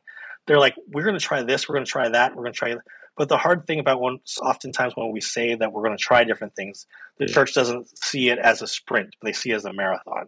They're 0.46 0.60
like, 0.60 0.76
we're 0.88 1.04
going 1.04 1.18
to 1.18 1.26
try 1.26 1.44
this, 1.44 1.68
we're 1.68 1.76
going 1.76 1.86
to 1.86 1.92
try 1.92 2.10
that, 2.10 2.36
we're 2.36 2.44
going 2.44 2.54
to 2.54 2.60
try. 2.60 2.76
But 3.16 3.30
the 3.30 3.38
hard 3.38 3.66
thing 3.66 3.80
about 3.80 4.02
when, 4.02 4.20
oftentimes 4.42 4.94
when 4.96 5.12
we 5.12 5.22
say 5.22 5.56
that 5.56 5.72
we're 5.72 5.84
going 5.84 5.98
to 5.98 6.04
try 6.04 6.24
different 6.24 6.56
things, 6.56 6.86
the 7.18 7.28
church 7.28 7.54
doesn't 7.54 7.88
see 7.98 8.30
it 8.30 8.40
as 8.40 8.62
a 8.62 8.68
sprint; 8.68 9.16
they 9.22 9.34
see 9.34 9.52
it 9.52 9.56
as 9.56 9.66
a 9.66 9.74
marathon. 9.74 10.28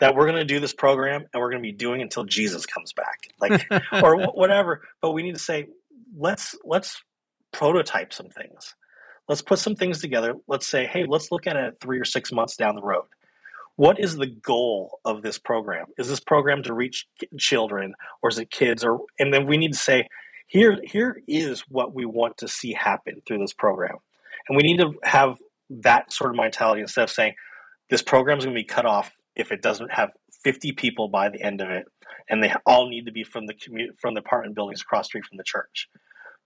That 0.00 0.14
we're 0.14 0.26
going 0.26 0.38
to 0.38 0.44
do 0.44 0.60
this 0.60 0.72
program 0.72 1.26
and 1.32 1.40
we're 1.40 1.50
going 1.50 1.62
to 1.62 1.68
be 1.68 1.76
doing 1.76 2.02
until 2.02 2.24
Jesus 2.24 2.66
comes 2.66 2.92
back, 2.92 3.28
like 3.40 3.68
or 4.02 4.16
whatever. 4.28 4.82
But 5.02 5.12
we 5.12 5.22
need 5.22 5.34
to 5.34 5.40
say, 5.40 5.66
let's 6.16 6.56
let's 6.64 7.02
prototype 7.52 8.12
some 8.12 8.28
things. 8.28 8.74
Let's 9.28 9.42
put 9.42 9.58
some 9.58 9.76
things 9.76 10.00
together. 10.00 10.34
Let's 10.46 10.66
say, 10.66 10.86
hey, 10.86 11.04
let's 11.06 11.30
look 11.30 11.46
at 11.46 11.56
it 11.56 11.76
three 11.80 11.98
or 11.98 12.04
six 12.04 12.32
months 12.32 12.56
down 12.56 12.74
the 12.74 12.82
road. 12.82 13.04
What 13.76 14.00
is 14.00 14.16
the 14.16 14.26
goal 14.26 14.98
of 15.04 15.22
this 15.22 15.38
program? 15.38 15.86
Is 15.98 16.08
this 16.08 16.20
program 16.20 16.62
to 16.64 16.74
reach 16.74 17.06
children 17.38 17.94
or 18.22 18.30
is 18.30 18.38
it 18.38 18.50
kids 18.50 18.82
or 18.84 19.00
and 19.18 19.32
then 19.32 19.46
we 19.46 19.56
need 19.56 19.72
to 19.72 19.78
say 19.78 20.08
here 20.48 20.78
here 20.82 21.22
is 21.28 21.60
what 21.68 21.94
we 21.94 22.04
want 22.04 22.38
to 22.38 22.48
see 22.48 22.72
happen 22.72 23.22
through 23.26 23.38
this 23.38 23.52
program. 23.52 23.96
And 24.48 24.56
we 24.56 24.62
need 24.62 24.78
to 24.78 24.94
have 25.04 25.36
that 25.70 26.12
sort 26.12 26.30
of 26.30 26.36
mentality 26.36 26.80
instead 26.80 27.04
of 27.04 27.10
saying 27.10 27.34
this 27.90 28.02
program 28.02 28.38
is 28.38 28.46
going 28.46 28.56
to 28.56 28.60
be 28.60 28.64
cut 28.64 28.86
off 28.86 29.12
if 29.36 29.52
it 29.52 29.62
doesn't 29.62 29.92
have 29.92 30.10
50 30.42 30.72
people 30.72 31.08
by 31.08 31.28
the 31.28 31.40
end 31.40 31.60
of 31.60 31.68
it 31.68 31.84
and 32.28 32.42
they 32.42 32.52
all 32.66 32.88
need 32.88 33.06
to 33.06 33.12
be 33.12 33.24
from 33.24 33.46
the 33.46 33.54
community 33.54 33.94
from 34.00 34.14
the 34.14 34.20
apartment 34.20 34.54
buildings 34.54 34.82
across 34.82 35.06
street 35.06 35.24
from 35.24 35.36
the 35.36 35.44
church 35.44 35.88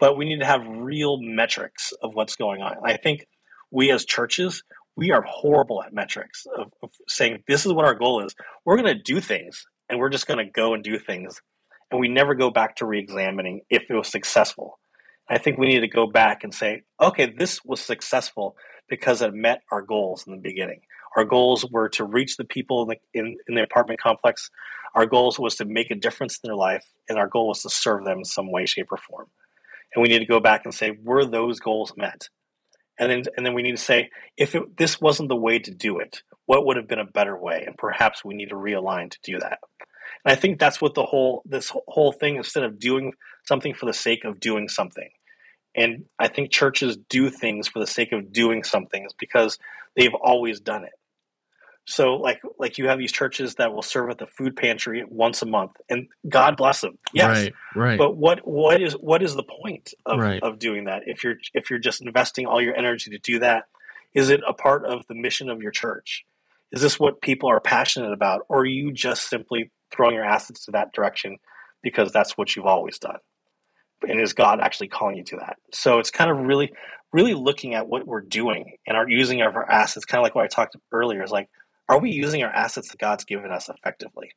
but 0.01 0.17
we 0.17 0.25
need 0.25 0.41
to 0.41 0.47
have 0.47 0.67
real 0.67 1.19
metrics 1.21 1.93
of 2.03 2.15
what's 2.15 2.37
going 2.37 2.61
on 2.63 2.77
i 2.85 2.97
think 2.97 3.27
we 3.71 3.91
as 3.91 4.05
churches 4.05 4.63
we 4.97 5.11
are 5.11 5.23
horrible 5.23 5.83
at 5.83 5.93
metrics 5.93 6.47
of, 6.57 6.73
of 6.83 6.91
saying 7.09 7.43
this 7.49 7.65
is 7.65 7.73
what 7.73 7.85
our 7.85 7.95
goal 7.95 8.25
is. 8.25 8.35
We're 8.65 8.77
going 8.77 8.95
to 8.95 9.03
do 9.03 9.21
things 9.21 9.67
and 9.89 9.99
we're 9.99 10.11
just 10.11 10.27
going 10.27 10.45
to 10.45 10.51
go 10.51 10.75
and 10.75 10.83
do 10.83 10.99
things. 10.99 11.41
And 11.91 12.01
we 12.01 12.09
never 12.09 12.35
go 12.35 12.51
back 12.51 12.77
to 12.77 12.87
re 12.87 12.99
examining 12.99 13.63
if 13.71 13.91
it 13.91 13.95
was 13.95 14.09
successful. 14.09 14.79
I 15.29 15.39
think 15.39 15.59
we 15.59 15.67
need 15.67 15.81
to 15.81 15.89
go 15.89 16.07
back 16.07 16.45
and 16.45 16.53
say, 16.55 16.83
okay, 17.01 17.33
this 17.37 17.65
was 17.65 17.81
successful 17.81 18.57
because 18.89 19.23
it 19.23 19.33
met 19.33 19.63
our 19.71 19.83
goals 19.83 20.27
in 20.27 20.33
the 20.33 20.41
beginning. 20.41 20.81
Our 21.17 21.25
goals 21.25 21.65
were 21.71 21.89
to 21.91 22.05
reach 22.05 22.37
the 22.37 22.45
people 22.45 22.83
in 22.83 22.89
the, 22.89 23.21
in, 23.21 23.37
in 23.49 23.55
the 23.55 23.63
apartment 23.63 24.01
complex. 24.01 24.51
Our 24.95 25.07
goals 25.07 25.39
was 25.39 25.57
to 25.57 25.65
make 25.65 25.91
a 25.91 25.95
difference 25.95 26.39
in 26.43 26.49
their 26.49 26.57
life, 26.57 26.87
and 27.09 27.19
our 27.19 27.29
goal 27.29 27.49
was 27.49 27.63
to 27.63 27.71
serve 27.71 28.05
them 28.05 28.19
in 28.19 28.25
some 28.25 28.51
way, 28.51 28.67
shape, 28.67 28.89
or 28.91 28.99
form. 28.99 29.29
And 29.95 30.03
we 30.03 30.09
need 30.09 30.21
to 30.21 30.27
go 30.27 30.41
back 30.41 30.63
and 30.65 30.75
say, 30.75 30.93
were 31.03 31.25
those 31.25 31.61
goals 31.61 31.93
met? 31.97 32.29
And 32.99 33.11
then, 33.11 33.23
and 33.37 33.45
then 33.45 33.55
we 33.55 33.63
need 33.63 33.77
to 33.77 33.83
say, 33.83 34.11
if 34.37 34.55
it, 34.55 34.77
this 34.77 35.01
wasn't 35.01 35.29
the 35.29 35.37
way 35.37 35.59
to 35.59 35.71
do 35.71 35.99
it, 35.99 36.23
what 36.47 36.67
would 36.67 36.77
have 36.77 36.89
been 36.89 36.99
a 36.99 37.05
better 37.05 37.37
way? 37.37 37.65
And 37.67 37.77
perhaps 37.77 38.25
we 38.25 38.35
need 38.35 38.51
to 38.51 38.55
realign 38.55 39.11
to 39.11 39.19
do 39.23 39.39
that. 39.39 39.59
And 40.25 40.33
I 40.33 40.35
think 40.35 40.59
that's 40.59 40.81
what 40.81 40.95
the 40.95 41.05
whole 41.05 41.43
this 41.45 41.73
whole 41.89 42.13
thing 42.13 42.37
instead 42.37 42.65
of 42.65 42.79
doing 42.79 43.13
something 43.45 43.75
for 43.75 43.87
the 43.87 43.93
sake 43.93 44.25
of 44.25 44.41
doing 44.41 44.69
something. 44.69 45.09
And 45.75 46.05
I 46.19 46.29
think 46.29 46.51
churches 46.51 46.99
do 47.09 47.31
things 47.31 47.67
for 47.67 47.79
the 47.79 47.87
sake 47.87 48.13
of 48.13 48.33
doing 48.33 48.63
something 48.63 49.05
is 49.05 49.15
because 49.19 49.59
they've 49.97 50.15
always 50.15 50.61
done 50.61 50.85
it. 50.85 50.93
So 51.85 52.15
like 52.15 52.41
like 52.59 52.79
you 52.79 52.89
have 52.89 52.99
these 52.99 53.11
churches 53.11 53.57
that 53.57 53.73
will 53.73 53.83
serve 53.83 54.11
at 54.11 54.19
the 54.19 54.27
food 54.27 54.57
pantry 54.57 55.05
once 55.09 55.43
a 55.43 55.47
month, 55.47 55.73
and 55.89 56.07
God 56.29 56.57
bless 56.57 56.81
them. 56.81 56.99
Yes, 57.13 57.29
right, 57.37 57.55
right. 57.75 57.99
But 57.99 58.17
what 58.17 58.47
what 58.47 58.81
is 58.81 58.93
what 58.95 59.23
is 59.23 59.35
the 59.35 59.43
point 59.43 59.93
of, 60.07 60.21
Right. 60.21 60.43
of 60.43 60.59
doing 60.61 60.85
that? 60.85 61.03
If 61.07 61.25
you're 61.25 61.37
if 61.55 61.71
you're 61.71 61.81
just 61.81 62.01
investing 62.01 62.47
all 62.47 62.61
your 62.61 62.77
energy 62.77 63.11
to 63.11 63.19
do 63.19 63.41
that, 63.41 63.65
is 64.15 64.31
it 64.31 64.43
a 64.47 64.53
part 64.53 64.87
of 64.87 65.05
the 65.09 65.15
mission 65.15 65.51
of 65.51 65.61
your 65.61 65.73
church? 65.73 66.25
Is 66.71 66.81
this 66.83 67.01
what 67.01 67.21
people 67.21 67.51
are 67.51 67.61
passionate 67.61 68.13
about, 68.13 68.43
or 68.49 68.61
are 68.61 68.67
you 68.67 68.93
just 68.93 69.29
simply 69.29 69.71
throwing 69.95 70.15
your 70.15 70.25
assets 70.25 70.65
to 70.67 70.71
that 70.71 70.93
direction 70.93 71.39
because 71.83 72.13
that's 72.13 72.39
what 72.39 72.55
you've 72.55 72.65
always 72.67 72.99
done? 72.99 73.19
And 74.09 74.21
is 74.21 74.33
God 74.33 74.61
actually 74.61 74.89
calling 74.89 75.17
you 75.17 75.25
to 75.25 75.37
that? 75.37 75.57
So 75.73 75.99
it's 75.99 76.11
kind 76.11 76.31
of 76.31 76.39
really, 76.39 76.73
really 77.13 77.35
looking 77.35 77.75
at 77.75 77.89
what 77.89 78.07
we're 78.07 78.21
doing 78.21 78.77
and 78.87 78.97
our 78.97 79.09
using 79.09 79.43
of 79.43 79.55
our 79.55 79.71
assets, 79.71 80.05
kind 80.05 80.21
of 80.21 80.23
like 80.23 80.35
what 80.35 80.45
I 80.45 80.49
talked 80.49 80.77
earlier, 80.93 81.23
is 81.23 81.31
like, 81.31 81.49
are 81.93 82.01
we 82.01 82.11
using 82.11 82.43
our 82.43 82.53
assets 82.53 82.91
that 82.91 82.99
God's 82.99 83.25
given 83.25 83.51
us 83.51 83.69
effectively? 83.69 84.33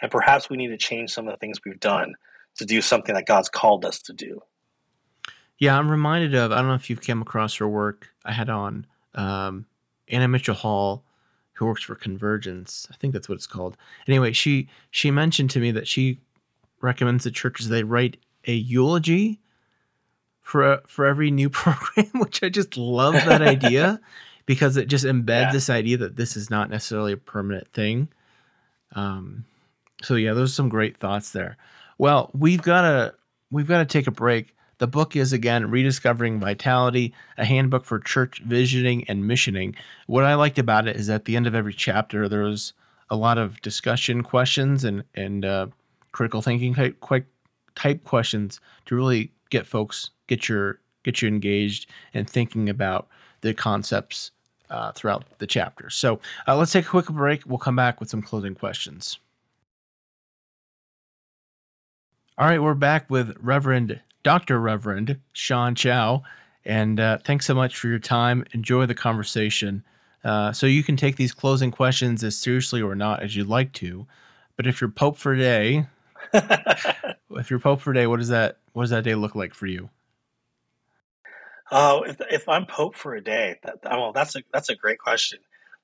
And 0.00 0.10
perhaps 0.10 0.50
we 0.50 0.56
need 0.56 0.68
to 0.68 0.76
change 0.76 1.12
some 1.12 1.26
of 1.28 1.34
the 1.34 1.38
things 1.38 1.58
we've 1.64 1.80
done 1.80 2.14
to 2.56 2.64
do 2.64 2.82
something 2.82 3.14
that 3.14 3.26
God's 3.26 3.48
called 3.48 3.84
us 3.84 4.00
to 4.02 4.12
do. 4.12 4.40
Yeah, 5.58 5.78
I'm 5.78 5.90
reminded 5.90 6.34
of. 6.34 6.52
I 6.52 6.56
don't 6.56 6.68
know 6.68 6.74
if 6.74 6.90
you've 6.90 7.00
come 7.00 7.22
across 7.22 7.56
her 7.56 7.68
work. 7.68 8.08
I 8.24 8.32
had 8.32 8.50
on 8.50 8.86
um, 9.14 9.66
Anna 10.08 10.28
Mitchell 10.28 10.54
Hall, 10.54 11.04
who 11.52 11.66
works 11.66 11.82
for 11.82 11.94
Convergence. 11.94 12.86
I 12.90 12.96
think 12.96 13.14
that's 13.14 13.28
what 13.28 13.36
it's 13.36 13.46
called. 13.46 13.76
Anyway, 14.06 14.32
she 14.32 14.68
she 14.90 15.10
mentioned 15.10 15.50
to 15.50 15.60
me 15.60 15.70
that 15.70 15.88
she 15.88 16.20
recommends 16.82 17.24
the 17.24 17.30
churches 17.30 17.68
they 17.68 17.84
write 17.84 18.18
a 18.46 18.52
eulogy 18.52 19.40
for 20.42 20.82
for 20.86 21.06
every 21.06 21.30
new 21.30 21.48
program, 21.50 22.10
which 22.14 22.42
I 22.42 22.50
just 22.50 22.76
love 22.76 23.14
that 23.14 23.40
idea 23.40 24.00
because 24.46 24.76
it 24.76 24.86
just 24.88 25.04
embeds 25.04 25.26
Yeah. 25.46 25.52
this 25.52 25.68
idea 25.70 25.96
that 25.98 26.16
this 26.16 26.36
is 26.36 26.50
not 26.50 26.70
necessarily 26.70 27.12
a 27.12 27.16
permanent 27.16 27.68
thing. 27.72 28.08
Um, 28.94 29.44
so 30.02 30.14
yeah, 30.14 30.32
those 30.32 30.50
are 30.52 30.54
some 30.54 30.68
great 30.68 30.96
thoughts 30.96 31.30
there. 31.32 31.56
Well, 31.98 32.30
we've 32.34 32.62
got 32.62 32.82
to 32.82 33.14
we've 33.50 33.66
got 33.68 33.78
to 33.78 33.84
take 33.86 34.06
a 34.06 34.10
break. 34.12 34.54
The 34.78 34.86
book 34.86 35.16
is 35.16 35.32
again 35.32 35.70
Rediscovering 35.70 36.38
Vitality, 36.38 37.14
a 37.38 37.44
handbook 37.44 37.84
for 37.84 37.98
church 37.98 38.40
visioning 38.44 39.04
and 39.08 39.26
missioning. 39.26 39.74
What 40.06 40.24
I 40.24 40.34
liked 40.34 40.58
about 40.58 40.86
it 40.86 40.96
is 40.96 41.08
at 41.08 41.24
the 41.24 41.34
end 41.36 41.46
of 41.46 41.54
every 41.54 41.72
chapter 41.72 42.28
there 42.28 42.42
was 42.42 42.72
a 43.08 43.16
lot 43.16 43.38
of 43.38 43.60
discussion 43.62 44.22
questions 44.22 44.84
and 44.84 45.02
and 45.14 45.44
uh, 45.44 45.66
critical 46.12 46.42
thinking 46.42 46.74
type 46.74 47.00
quite 47.00 47.24
type 47.74 48.04
questions 48.04 48.60
to 48.86 48.94
really 48.96 49.32
get 49.50 49.66
folks 49.66 50.10
get 50.26 50.48
your 50.48 50.80
get 51.04 51.22
you 51.22 51.28
engaged 51.28 51.88
and 52.12 52.28
thinking 52.28 52.68
about 52.68 53.08
the 53.42 53.54
concepts 53.54 54.30
uh, 54.70 54.92
throughout 54.92 55.24
the 55.38 55.46
chapter. 55.46 55.90
So 55.90 56.20
uh, 56.46 56.56
let's 56.56 56.72
take 56.72 56.86
a 56.86 56.88
quick 56.88 57.06
break. 57.06 57.42
We'll 57.46 57.58
come 57.58 57.76
back 57.76 58.00
with 58.00 58.10
some 58.10 58.22
closing 58.22 58.54
questions. 58.54 59.18
All 62.38 62.46
right, 62.46 62.62
we're 62.62 62.74
back 62.74 63.08
with 63.08 63.36
Reverend 63.40 64.00
Dr. 64.22 64.60
Reverend 64.60 65.18
Sean 65.32 65.74
Chow. 65.74 66.22
And 66.64 66.98
uh, 66.98 67.18
thanks 67.24 67.46
so 67.46 67.54
much 67.54 67.78
for 67.78 67.88
your 67.88 67.98
time. 67.98 68.44
Enjoy 68.52 68.86
the 68.86 68.94
conversation. 68.94 69.84
Uh, 70.24 70.52
so 70.52 70.66
you 70.66 70.82
can 70.82 70.96
take 70.96 71.16
these 71.16 71.32
closing 71.32 71.70
questions 71.70 72.24
as 72.24 72.36
seriously 72.36 72.82
or 72.82 72.96
not 72.96 73.22
as 73.22 73.36
you'd 73.36 73.46
like 73.46 73.72
to. 73.74 74.06
But 74.56 74.66
if 74.66 74.80
you're 74.80 74.90
Pope 74.90 75.16
for 75.16 75.32
a 75.32 75.38
day, 75.38 75.86
if 76.34 77.50
you're 77.50 77.60
Pope 77.60 77.80
for 77.80 77.92
a 77.92 77.94
day, 77.94 78.06
what 78.06 78.18
does 78.18 78.28
that 78.28 78.58
what 78.72 78.82
does 78.82 78.90
that 78.90 79.04
day 79.04 79.14
look 79.14 79.34
like 79.34 79.54
for 79.54 79.66
you? 79.66 79.88
Oh, 81.70 82.02
if, 82.02 82.16
if 82.30 82.48
I'm 82.48 82.66
Pope 82.66 82.94
for 82.94 83.14
a 83.14 83.22
day, 83.22 83.56
that, 83.64 83.78
well, 83.84 84.12
that's 84.12 84.36
a 84.36 84.42
that's 84.52 84.68
a 84.68 84.76
great 84.76 84.98
question. 84.98 85.40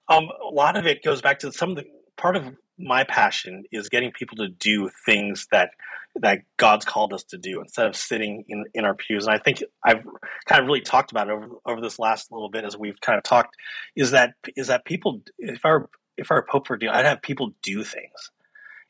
Um, 0.09 0.24
a 0.24 0.53
lot 0.53 0.76
of 0.76 0.87
it 0.87 1.03
goes 1.03 1.22
back 1.22 1.41
to 1.41 1.53
some 1.53 1.70
of 1.70 1.76
the 1.76 1.85
part 2.16 2.37
of 2.37 2.55
my 2.78 3.05
passion 3.05 3.64
is 3.72 3.89
getting 3.89 4.12
people 4.12 4.37
to 4.37 4.49
do 4.49 4.91
things 5.07 5.47
that 5.51 5.70
that 6.16 6.41
God's 6.57 6.85
called 6.85 7.12
us 7.12 7.24
to 7.24 7.39
do 7.39 7.61
instead 7.61 7.87
of 7.87 7.97
sitting 7.97 8.45
in 8.49 8.64
in 8.74 8.85
our 8.85 8.95
pews. 8.95 9.26
And 9.26 9.35
I 9.35 9.39
think 9.39 9.62
I've 9.85 10.05
kind 10.47 10.61
of 10.61 10.66
really 10.66 10.80
talked 10.80 11.11
about 11.11 11.28
it 11.28 11.33
over 11.33 11.49
over 11.66 11.80
this 11.80 11.99
last 11.99 12.30
little 12.30 12.51
bit 12.51 12.64
as 12.64 12.76
we've 12.76 13.01
kind 13.01 13.16
of 13.16 13.24
talked. 13.24 13.57
Is 13.97 14.12
that 14.12 14.35
is 14.57 14.68
that 14.68 14.85
people? 14.85 15.22
If 15.39 15.62
were 15.64 15.89
if 16.16 16.30
I 16.30 16.35
were 16.35 16.47
Pope 16.49 16.66
for 16.66 16.74
a 16.74 16.78
day, 16.78 16.89
I'd 16.89 17.07
have 17.07 17.22
people 17.22 17.53
do 17.62 17.83
things 17.83 18.30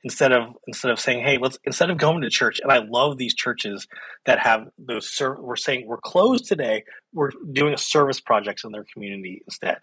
instead 0.04 0.32
of 0.32 0.56
instead 0.66 0.90
of 0.90 1.00
saying, 1.00 1.24
"Hey, 1.24 1.38
let's," 1.38 1.58
instead 1.64 1.90
of 1.90 1.98
going 1.98 2.22
to 2.22 2.30
church. 2.30 2.60
And 2.62 2.72
I 2.72 2.78
love 2.78 3.18
these 3.18 3.34
churches 3.34 3.86
that 4.26 4.38
have 4.40 4.68
those. 4.78 5.10
Ser- 5.10 5.40
we're 5.40 5.56
saying 5.56 5.86
we're 5.86 5.98
closed 5.98 6.46
today. 6.46 6.84
We're 7.12 7.30
doing 7.52 7.74
a 7.74 7.78
service 7.78 8.20
projects 8.20 8.64
in 8.64 8.72
their 8.72 8.84
community 8.92 9.42
instead. 9.46 9.78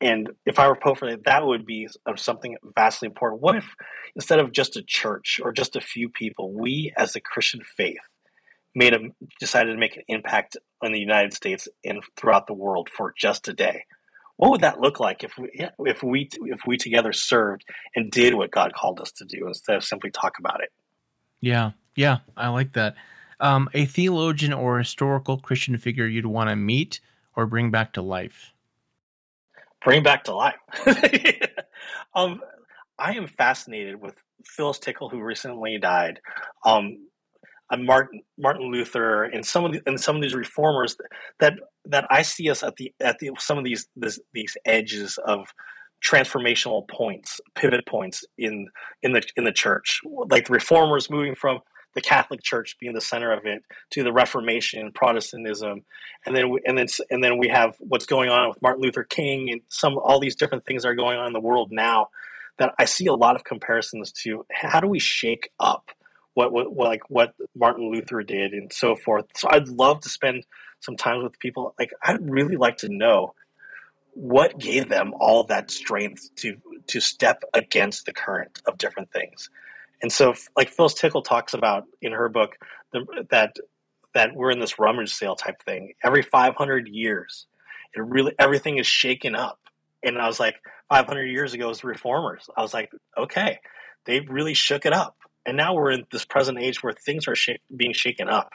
And 0.00 0.30
if 0.44 0.58
I 0.58 0.66
were 0.66 0.74
Pope 0.74 0.98
for 0.98 1.10
that, 1.10 1.24
that 1.24 1.46
would 1.46 1.64
be 1.64 1.88
something 2.16 2.56
vastly 2.74 3.06
important. 3.06 3.40
What 3.40 3.56
if 3.56 3.74
instead 4.16 4.40
of 4.40 4.50
just 4.50 4.76
a 4.76 4.82
church 4.82 5.38
or 5.42 5.52
just 5.52 5.76
a 5.76 5.80
few 5.80 6.08
people, 6.08 6.52
we 6.52 6.92
as 6.96 7.14
a 7.14 7.20
Christian 7.20 7.60
faith 7.76 8.00
made 8.74 8.94
a 8.94 8.98
decided 9.38 9.72
to 9.72 9.78
make 9.78 9.96
an 9.96 10.02
impact 10.08 10.56
in 10.82 10.92
the 10.92 10.98
United 10.98 11.32
States 11.32 11.68
and 11.84 12.02
throughout 12.16 12.46
the 12.46 12.54
world 12.54 12.88
for 12.88 13.14
just 13.16 13.46
a 13.46 13.52
day? 13.52 13.84
What 14.36 14.50
would 14.50 14.62
that 14.62 14.80
look 14.80 14.98
like 14.98 15.22
if 15.22 15.36
we 15.38 15.50
if 15.80 16.02
we 16.02 16.28
if 16.46 16.60
we 16.66 16.76
together 16.76 17.12
served 17.12 17.64
and 17.94 18.10
did 18.10 18.34
what 18.34 18.50
God 18.50 18.72
called 18.72 19.00
us 19.00 19.12
to 19.12 19.24
do 19.24 19.46
instead 19.46 19.76
of 19.76 19.84
simply 19.84 20.10
talk 20.10 20.38
about 20.38 20.62
it? 20.62 20.70
Yeah, 21.40 21.72
yeah, 21.94 22.18
I 22.36 22.48
like 22.48 22.72
that. 22.72 22.94
Um, 23.40 23.68
a 23.74 23.84
theologian 23.84 24.52
or 24.52 24.78
historical 24.78 25.38
Christian 25.38 25.76
figure 25.76 26.06
you'd 26.06 26.26
want 26.26 26.48
to 26.50 26.56
meet 26.56 27.00
or 27.34 27.46
bring 27.46 27.70
back 27.70 27.92
to 27.94 28.02
life. 28.02 28.52
bring 29.84 30.02
back 30.02 30.24
to 30.24 30.34
life. 30.34 30.54
um, 32.14 32.40
I 32.98 33.14
am 33.14 33.26
fascinated 33.26 34.00
with 34.00 34.14
Phyllis 34.46 34.78
Tickle, 34.78 35.08
who 35.08 35.20
recently 35.20 35.78
died. 35.78 36.20
Um, 36.64 37.08
Martin 37.78 38.20
Martin 38.38 38.70
Luther 38.70 39.24
and 39.24 39.44
some 39.44 39.64
of 39.64 39.72
the, 39.72 39.80
and 39.86 39.98
some 40.00 40.16
of 40.16 40.22
these 40.22 40.34
reformers 40.34 40.96
that 40.96 41.08
that 41.40 41.54
I 41.90 42.22
see 42.22 42.48
us 42.50 42.62
at 42.62 42.76
the 42.76 42.92
at 43.00 43.18
the 43.18 43.30
some 43.38 43.58
of 43.58 43.64
these 43.64 43.88
this, 43.96 44.20
these 44.32 44.56
edges 44.64 45.18
of 45.24 45.52
transformational 46.04 46.88
points, 46.88 47.40
pivot 47.54 47.86
points 47.86 48.24
in 48.38 48.68
in 49.02 49.12
the 49.12 49.22
in 49.36 49.44
the 49.44 49.52
church, 49.52 50.00
like 50.04 50.46
the 50.46 50.52
reformers 50.52 51.10
moving 51.10 51.34
from 51.34 51.60
the 51.94 52.00
Catholic 52.00 52.42
Church 52.42 52.76
being 52.80 52.94
the 52.94 53.00
center 53.00 53.32
of 53.32 53.44
it 53.44 53.62
to 53.90 54.02
the 54.02 54.12
Reformation, 54.12 54.92
Protestantism, 54.94 55.84
and 56.24 56.34
then 56.34 56.50
we, 56.50 56.60
and 56.64 56.78
then 56.78 56.86
and 57.10 57.22
then 57.22 57.38
we 57.38 57.48
have 57.48 57.76
what's 57.80 58.06
going 58.06 58.30
on 58.30 58.48
with 58.48 58.62
Martin 58.62 58.82
Luther 58.82 59.04
King 59.04 59.50
and 59.50 59.60
some 59.68 59.98
all 59.98 60.20
these 60.20 60.36
different 60.36 60.64
things 60.64 60.82
that 60.82 60.88
are 60.88 60.94
going 60.94 61.18
on 61.18 61.26
in 61.26 61.32
the 61.32 61.40
world 61.40 61.70
now. 61.70 62.08
That 62.58 62.74
I 62.78 62.84
see 62.84 63.06
a 63.06 63.14
lot 63.14 63.36
of 63.36 63.44
comparisons 63.44 64.12
to 64.22 64.44
how 64.50 64.80
do 64.80 64.86
we 64.86 64.98
shake 64.98 65.50
up 65.58 65.90
what, 66.34 66.52
what, 66.52 66.72
what 66.72 66.88
like 66.88 67.02
what 67.08 67.34
Martin 67.54 67.90
Luther 67.90 68.22
did 68.22 68.52
and 68.52 68.72
so 68.72 68.94
forth. 68.94 69.26
So 69.36 69.48
I'd 69.50 69.68
love 69.68 70.00
to 70.00 70.08
spend 70.08 70.44
some 70.82 70.96
time 70.96 71.22
with 71.22 71.38
people. 71.38 71.74
Like 71.78 71.92
I'd 72.02 72.28
really 72.28 72.56
like 72.56 72.78
to 72.78 72.88
know 72.88 73.34
what 74.14 74.58
gave 74.58 74.88
them 74.88 75.14
all 75.18 75.44
that 75.44 75.70
strength 75.70 76.28
to 76.36 76.56
to 76.88 77.00
step 77.00 77.42
against 77.54 78.06
the 78.06 78.12
current 78.12 78.60
of 78.66 78.78
different 78.78 79.10
things. 79.12 79.48
And 80.02 80.12
so, 80.12 80.34
like 80.56 80.68
Phyllis 80.68 80.94
Tickle 80.94 81.22
talks 81.22 81.54
about 81.54 81.84
in 82.02 82.12
her 82.12 82.28
book, 82.28 82.56
the, 82.92 83.24
that 83.30 83.56
that 84.14 84.34
we're 84.34 84.50
in 84.50 84.60
this 84.60 84.78
rummage 84.78 85.12
sale 85.12 85.36
type 85.36 85.62
thing. 85.62 85.94
Every 86.04 86.22
500 86.22 86.88
years, 86.88 87.46
it 87.94 88.02
really 88.02 88.34
everything 88.38 88.78
is 88.78 88.86
shaken 88.86 89.34
up. 89.34 89.58
And 90.02 90.18
I 90.18 90.26
was 90.26 90.40
like, 90.40 90.56
500 90.90 91.24
years 91.24 91.54
ago, 91.54 91.70
as 91.70 91.84
reformers, 91.84 92.50
I 92.56 92.62
was 92.62 92.74
like, 92.74 92.90
okay, 93.16 93.60
they 94.04 94.20
really 94.20 94.54
shook 94.54 94.84
it 94.84 94.92
up. 94.92 95.16
And 95.46 95.56
now 95.56 95.74
we're 95.74 95.92
in 95.92 96.04
this 96.12 96.24
present 96.24 96.58
age 96.58 96.82
where 96.82 96.92
things 96.92 97.26
are 97.28 97.34
sh- 97.34 97.50
being 97.74 97.92
shaken 97.92 98.28
up. 98.28 98.52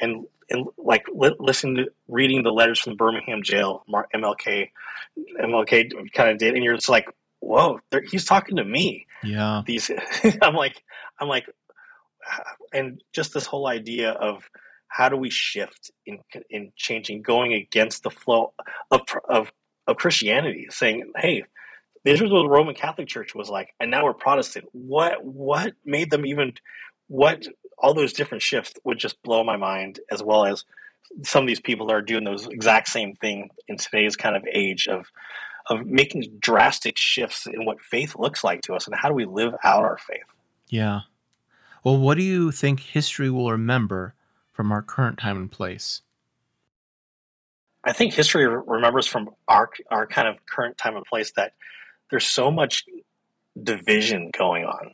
And 0.00 0.26
and 0.50 0.66
like 0.78 1.06
li- 1.12 1.36
listening 1.38 1.76
to 1.76 1.86
reading 2.08 2.42
the 2.42 2.52
letters 2.52 2.80
from 2.80 2.96
Birmingham 2.96 3.42
jail, 3.42 3.84
MLK, 4.14 4.70
MLK 5.40 6.12
kind 6.12 6.30
of 6.30 6.38
did, 6.38 6.54
and 6.54 6.62
you're 6.62 6.76
just 6.76 6.88
like, 6.88 7.06
whoa, 7.40 7.80
he's 8.10 8.24
talking 8.24 8.56
to 8.56 8.64
me. 8.64 9.06
Yeah. 9.22 9.62
These, 9.66 9.90
I'm 10.42 10.54
like, 10.54 10.82
I'm 11.18 11.28
like, 11.28 11.46
ah, 12.28 12.54
and 12.72 13.02
just 13.12 13.34
this 13.34 13.46
whole 13.46 13.66
idea 13.66 14.12
of 14.12 14.48
how 14.88 15.08
do 15.08 15.16
we 15.16 15.30
shift 15.30 15.90
in 16.06 16.18
in 16.48 16.72
changing, 16.76 17.22
going 17.22 17.52
against 17.52 18.02
the 18.02 18.10
flow 18.10 18.52
of 18.90 19.00
of 19.28 19.52
of 19.86 19.96
Christianity, 19.96 20.66
saying, 20.70 21.12
hey. 21.16 21.44
This 22.04 22.20
is 22.20 22.30
what 22.30 22.42
the 22.42 22.48
Roman 22.48 22.76
Catholic 22.76 23.08
Church 23.08 23.34
was 23.34 23.50
like, 23.50 23.74
and 23.80 23.90
now 23.90 24.04
we're 24.04 24.14
Protestant. 24.14 24.66
What 24.70 25.24
what 25.24 25.72
made 25.84 26.08
them 26.08 26.24
even 26.24 26.52
what 27.08 27.48
all 27.78 27.94
those 27.94 28.12
different 28.12 28.42
shifts 28.42 28.74
would 28.84 28.98
just 28.98 29.22
blow 29.22 29.44
my 29.44 29.56
mind, 29.56 30.00
as 30.10 30.22
well 30.22 30.46
as 30.46 30.64
some 31.22 31.44
of 31.44 31.48
these 31.48 31.60
people 31.60 31.86
that 31.86 31.94
are 31.94 32.02
doing 32.02 32.24
those 32.24 32.46
exact 32.46 32.88
same 32.88 33.14
thing 33.16 33.50
in 33.68 33.76
today's 33.76 34.16
kind 34.16 34.36
of 34.36 34.44
age 34.50 34.88
of 34.88 35.10
of 35.68 35.84
making 35.84 36.22
drastic 36.38 36.96
shifts 36.96 37.46
in 37.46 37.64
what 37.64 37.80
faith 37.80 38.14
looks 38.16 38.44
like 38.44 38.62
to 38.62 38.74
us 38.74 38.86
and 38.86 38.94
how 38.94 39.08
do 39.08 39.14
we 39.14 39.24
live 39.24 39.52
out 39.64 39.82
our 39.82 39.98
faith. 39.98 40.22
Yeah. 40.68 41.00
Well, 41.82 41.98
what 41.98 42.16
do 42.16 42.22
you 42.22 42.52
think 42.52 42.78
history 42.80 43.30
will 43.30 43.50
remember 43.50 44.14
from 44.52 44.70
our 44.70 44.80
current 44.80 45.18
time 45.18 45.36
and 45.36 45.50
place? 45.50 46.02
I 47.82 47.92
think 47.92 48.14
history 48.14 48.46
remembers 48.46 49.06
from 49.06 49.30
our 49.46 49.70
our 49.90 50.06
kind 50.06 50.28
of 50.28 50.44
current 50.46 50.78
time 50.78 50.96
and 50.96 51.04
place 51.04 51.32
that 51.36 51.52
there's 52.10 52.26
so 52.26 52.50
much 52.50 52.84
division 53.60 54.30
going 54.36 54.64
on 54.64 54.92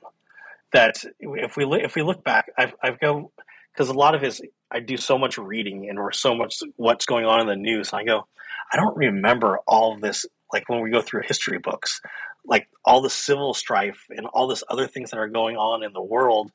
that 0.73 1.05
if 1.21 1.57
we 1.57 1.65
if 1.65 1.95
we 1.95 2.03
look 2.03 2.25
back, 2.25 2.51
I've 2.57 2.75
I've 2.83 3.01
go 3.01 3.33
because 3.73 3.89
a 3.89 3.95
lot 3.95 4.15
of 4.15 4.23
his 4.23 4.43
I 4.71 4.81
do 4.81 4.97
so 4.97 5.19
much 5.19 5.39
reading 5.39 5.89
and 5.89 5.99
we're 5.99 6.13
so 6.13 6.35
much 6.35 6.61
what's 6.77 7.07
going 7.07 7.25
on 7.25 7.41
in 7.41 7.47
the 7.47 7.57
news. 7.57 7.93
And 7.93 8.01
I 8.01 8.05
go, 8.05 8.27
I 8.73 8.77
don't 8.77 8.97
remember 8.97 9.59
all 9.67 9.97
this. 9.97 10.27
Like 10.53 10.69
when 10.69 10.81
we 10.81 10.91
go 10.91 11.03
through 11.03 11.23
history 11.23 11.59
books, 11.59 12.01
like 12.45 12.69
all 12.85 13.01
the 13.01 13.11
civil 13.11 13.55
strife 13.55 14.07
and 14.11 14.27
all 14.27 14.47
this 14.47 14.65
other 14.69 14.87
things 14.87 15.11
that 15.11 15.19
are 15.19 15.29
going 15.29 15.57
on 15.57 15.83
in 15.83 15.93
the 15.93 16.03
world. 16.03 16.51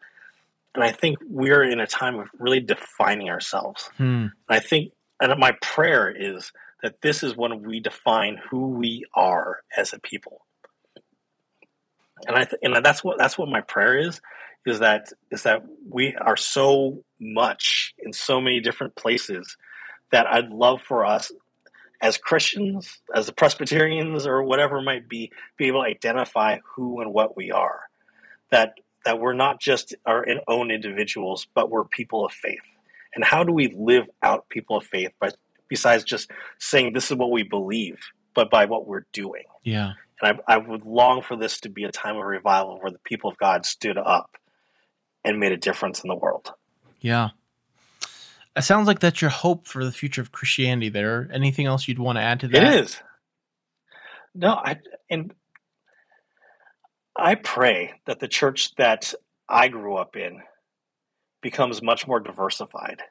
And 0.75 0.83
I 0.83 0.91
think 0.91 1.17
we're 1.27 1.63
in 1.63 1.79
a 1.79 1.87
time 1.87 2.19
of 2.19 2.29
really 2.37 2.59
defining 2.59 3.29
ourselves. 3.29 3.89
Hmm. 3.97 4.03
And 4.03 4.31
I 4.49 4.59
think, 4.59 4.91
and 5.19 5.39
my 5.39 5.53
prayer 5.61 6.09
is 6.09 6.51
that 6.83 7.01
this 7.01 7.23
is 7.23 7.35
when 7.35 7.63
we 7.63 7.79
define 7.79 8.39
who 8.49 8.69
we 8.69 9.05
are 9.15 9.61
as 9.75 9.93
a 9.93 9.99
people 9.99 10.41
and 12.25 12.35
I 12.35 12.45
th- 12.45 12.59
and 12.61 12.83
that's 12.83 13.03
what 13.03 13.17
that's 13.17 13.37
what 13.37 13.49
my 13.49 13.61
prayer 13.61 13.97
is 13.97 14.21
is 14.65 14.79
that 14.79 15.11
is 15.31 15.43
that 15.43 15.63
we 15.89 16.15
are 16.15 16.37
so 16.37 17.03
much 17.19 17.93
in 17.99 18.13
so 18.13 18.41
many 18.41 18.59
different 18.59 18.95
places 18.95 19.57
that 20.11 20.27
I'd 20.27 20.49
love 20.49 20.81
for 20.81 21.05
us 21.05 21.31
as 22.01 22.17
Christians, 22.17 22.99
as 23.15 23.25
the 23.25 23.33
Presbyterians 23.33 24.27
or 24.27 24.43
whatever 24.43 24.81
might 24.81 25.09
be, 25.09 25.31
be 25.57 25.65
able 25.65 25.81
to 25.81 25.89
identify 25.89 26.59
who 26.75 27.01
and 27.01 27.13
what 27.13 27.35
we 27.35 27.51
are. 27.51 27.81
That 28.51 28.75
that 29.05 29.19
we're 29.19 29.33
not 29.33 29.61
just 29.61 29.95
our 30.05 30.25
own 30.47 30.69
individuals, 30.69 31.47
but 31.53 31.69
we're 31.69 31.85
people 31.85 32.25
of 32.25 32.31
faith. 32.33 32.59
And 33.15 33.23
how 33.23 33.43
do 33.43 33.53
we 33.53 33.73
live 33.77 34.05
out 34.21 34.49
people 34.49 34.77
of 34.77 34.85
faith 34.85 35.11
by 35.19 35.31
besides 35.69 36.03
just 36.03 36.29
saying 36.59 36.93
this 36.93 37.09
is 37.09 37.17
what 37.17 37.31
we 37.31 37.43
believe, 37.43 37.99
but 38.33 38.49
by 38.49 38.65
what 38.65 38.85
we're 38.85 39.05
doing? 39.13 39.43
Yeah. 39.63 39.93
And 40.21 40.39
I, 40.47 40.55
I 40.55 40.57
would 40.57 40.85
long 40.85 41.21
for 41.21 41.35
this 41.35 41.59
to 41.61 41.69
be 41.69 41.83
a 41.83 41.91
time 41.91 42.17
of 42.17 42.25
revival 42.25 42.79
where 42.81 42.91
the 42.91 42.99
people 42.99 43.29
of 43.29 43.37
God 43.37 43.65
stood 43.65 43.97
up 43.97 44.37
and 45.23 45.39
made 45.39 45.51
a 45.51 45.57
difference 45.57 46.03
in 46.03 46.07
the 46.07 46.15
world. 46.15 46.51
Yeah. 46.99 47.29
It 48.55 48.63
sounds 48.63 48.87
like 48.87 48.99
that's 48.99 49.21
your 49.21 49.29
hope 49.29 49.67
for 49.67 49.85
the 49.85 49.91
future 49.91 50.21
of 50.21 50.31
Christianity 50.31 50.89
there. 50.89 51.29
Anything 51.31 51.67
else 51.67 51.87
you'd 51.87 51.99
want 51.99 52.17
to 52.17 52.23
add 52.23 52.39
to 52.39 52.47
that? 52.47 52.63
It 52.63 52.85
is. 52.85 52.97
No, 54.33 54.53
I 54.53 54.77
and 55.09 55.33
I 57.15 57.35
pray 57.35 57.93
that 58.05 58.19
the 58.19 58.27
church 58.27 58.75
that 58.75 59.13
I 59.47 59.67
grew 59.67 59.95
up 59.95 60.15
in 60.15 60.41
becomes 61.41 61.81
much 61.81 62.07
more 62.07 62.19
diversified. 62.19 63.01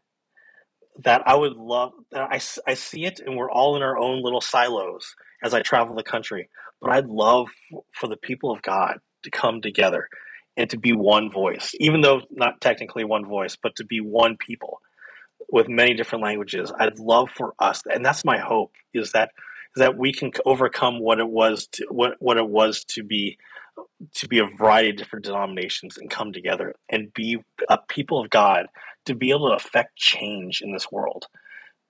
That 1.05 1.23
I 1.27 1.35
would 1.35 1.55
love 1.55 1.93
that 2.11 2.23
I, 2.23 2.41
I 2.67 2.75
see 2.75 3.05
it 3.05 3.21
and 3.21 3.37
we're 3.37 3.51
all 3.51 3.77
in 3.77 3.83
our 3.83 3.99
own 3.99 4.23
little 4.23 4.41
silos 4.41 5.15
as 5.43 5.55
I 5.55 5.63
travel 5.63 5.95
the 5.95 6.03
country. 6.03 6.49
But 6.81 6.91
I'd 6.91 7.07
love 7.07 7.49
for 7.93 8.09
the 8.09 8.17
people 8.17 8.51
of 8.51 8.63
God 8.63 8.99
to 9.23 9.31
come 9.31 9.61
together 9.61 10.09
and 10.57 10.71
to 10.71 10.79
be 10.79 10.93
one 10.93 11.31
voice, 11.31 11.75
even 11.81 12.01
though 12.01 12.23
not 12.31 12.61
technically 12.61 13.05
one 13.05 13.27
voice, 13.27 13.57
but 13.61 13.77
to 13.77 13.85
be 13.85 14.01
one 14.01 14.37
people 14.37 14.81
with 15.51 15.69
many 15.69 15.95
different 15.95 16.25
languages. 16.25 16.73
I'd 16.79 16.99
love 16.99 17.31
for 17.31 17.55
us, 17.59 17.83
and 17.93 18.05
that's 18.05 18.25
my 18.25 18.39
hope, 18.39 18.73
is 18.95 19.13
that 19.13 19.31
is 19.77 19.81
that 19.81 19.99
we 19.99 20.13
can 20.13 20.33
overcome 20.45 21.01
what 21.01 21.19
it 21.19 21.29
was 21.29 21.67
to 21.73 21.87
what 21.91 22.17
what 22.21 22.37
it 22.37 22.49
was 22.49 22.85
to 22.85 23.03
be 23.03 23.39
to 24.15 24.29
be 24.29 24.39
a 24.39 24.47
variety 24.47 24.91
of 24.91 24.97
different 24.97 25.25
denominations 25.25 25.99
and 25.99 26.11
come 26.11 26.33
together 26.33 26.75
and 26.89 27.13
be 27.13 27.39
a 27.69 27.79
people 27.89 28.21
of 28.21 28.31
God 28.31 28.67
to 29.05 29.15
be 29.15 29.31
able 29.31 29.51
to 29.51 29.57
affect 29.57 29.97
change 29.97 30.63
in 30.63 30.73
this 30.73 30.91
world, 30.91 31.27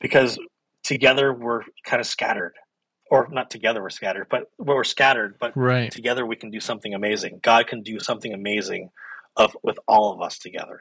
because 0.00 0.38
together 0.82 1.32
we're 1.32 1.62
kind 1.84 2.00
of 2.00 2.06
scattered 2.06 2.54
or 3.10 3.28
not 3.30 3.50
together 3.50 3.82
we're 3.82 3.90
scattered, 3.90 4.26
but 4.28 4.50
we're 4.58 4.84
scattered, 4.84 5.36
but 5.38 5.56
right. 5.56 5.90
together 5.90 6.26
we 6.26 6.36
can 6.36 6.50
do 6.50 6.60
something 6.60 6.94
amazing. 6.94 7.40
God 7.42 7.66
can 7.66 7.82
do 7.82 8.00
something 8.00 8.32
amazing 8.32 8.90
of 9.36 9.56
with 9.62 9.78
all 9.86 10.12
of 10.12 10.20
us 10.20 10.38
together. 10.38 10.80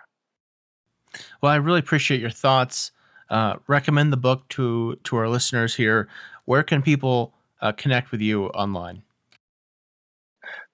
Well, 1.41 1.51
I 1.51 1.57
really 1.57 1.80
appreciate 1.80 2.19
your 2.19 2.30
thoughts. 2.30 2.91
Uh, 3.30 3.55
recommend 3.67 4.13
the 4.13 4.17
book 4.17 4.47
to 4.49 4.97
to 5.03 5.15
our 5.17 5.28
listeners 5.28 5.76
here. 5.76 6.07
Where 6.45 6.63
can 6.63 6.82
people 6.82 7.34
uh, 7.61 7.71
connect 7.71 8.11
with 8.11 8.21
you 8.21 8.47
online? 8.47 9.03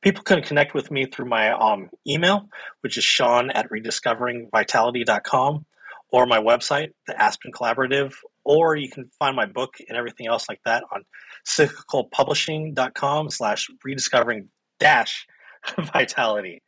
People 0.01 0.23
can 0.23 0.41
connect 0.41 0.73
with 0.73 0.89
me 0.89 1.05
through 1.05 1.27
my 1.27 1.51
um, 1.51 1.89
email, 2.07 2.49
which 2.81 2.97
is 2.97 3.03
sean 3.03 3.51
at 3.51 3.69
rediscoveringvitality.com, 3.69 5.65
or 6.11 6.25
my 6.25 6.39
website, 6.39 6.89
the 7.07 7.21
Aspen 7.21 7.51
Collaborative, 7.51 8.15
or 8.43 8.75
you 8.75 8.89
can 8.89 9.09
find 9.19 9.35
my 9.35 9.45
book 9.45 9.75
and 9.87 9.97
everything 9.97 10.27
else 10.27 10.49
like 10.49 10.59
that 10.65 10.83
on 10.91 11.05
cyclicalpublishing.com 11.47 13.29
slash 13.29 13.69
rediscovering 13.83 14.49
dash 14.79 15.27
vitality. 15.93 16.61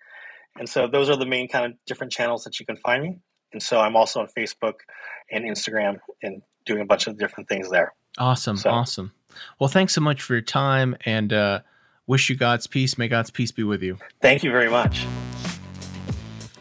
And 0.57 0.69
so 0.69 0.87
those 0.87 1.09
are 1.09 1.17
the 1.17 1.25
main 1.25 1.47
kind 1.47 1.65
of 1.65 1.73
different 1.85 2.13
channels 2.13 2.43
that 2.43 2.59
you 2.59 2.65
can 2.65 2.77
find 2.77 3.03
me. 3.03 3.19
And 3.53 3.61
so 3.61 3.79
I'm 3.79 3.95
also 3.95 4.19
on 4.19 4.27
Facebook 4.37 4.75
and 5.31 5.45
Instagram 5.45 5.97
and 6.21 6.41
doing 6.65 6.81
a 6.81 6.85
bunch 6.85 7.07
of 7.07 7.17
different 7.17 7.49
things 7.49 7.69
there. 7.69 7.93
Awesome. 8.17 8.57
So, 8.57 8.69
awesome. 8.69 9.13
Well, 9.59 9.67
thanks 9.67 9.93
so 9.93 10.01
much 10.01 10.21
for 10.21 10.33
your 10.33 10.41
time 10.41 10.95
and 11.05 11.33
uh, 11.33 11.61
wish 12.05 12.29
you 12.29 12.35
God's 12.35 12.67
peace. 12.67 12.97
May 12.97 13.07
God's 13.07 13.31
peace 13.31 13.51
be 13.51 13.63
with 13.63 13.81
you. 13.81 13.97
Thank 14.21 14.43
you 14.43 14.51
very 14.51 14.69
much. 14.69 15.05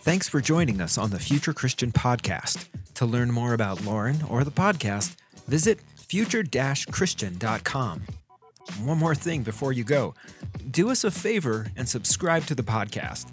Thanks 0.01 0.29
for 0.29 0.41
joining 0.41 0.81
us 0.81 0.99
on 0.99 1.11
the 1.11 1.21
Future 1.21 1.53
Christian 1.53 1.93
Podcast. 1.93 2.69
To 2.95 3.07
learn 3.07 3.31
more 3.31 3.55
about 3.55 3.85
Lauren 3.85 4.23
or 4.29 4.45
the 4.45 4.51
podcast, 4.51 5.17
visit 5.47 5.79
future-christian.com. 6.13 8.03
One 8.85 8.99
more 8.99 9.15
thing 9.15 9.43
before 9.43 9.73
you 9.73 9.83
go. 9.83 10.15
Do 10.71 10.91
us 10.91 11.05
a 11.05 11.11
favor 11.11 11.69
and 11.75 11.89
subscribe 11.89 12.45
to 12.47 12.55
the 12.55 12.63
podcast. 12.63 13.33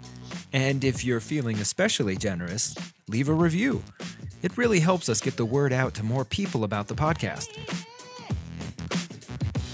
And 0.54 0.82
if 0.82 1.04
you're 1.04 1.20
feeling 1.20 1.58
especially 1.58 2.16
generous, 2.16 2.74
leave 3.06 3.28
a 3.28 3.34
review. 3.34 3.82
It 4.40 4.56
really 4.56 4.80
helps 4.80 5.10
us 5.10 5.20
get 5.20 5.36
the 5.36 5.44
word 5.44 5.74
out 5.74 5.92
to 5.96 6.02
more 6.02 6.24
people 6.24 6.64
about 6.64 6.88
the 6.88 6.94
podcast. 6.94 7.48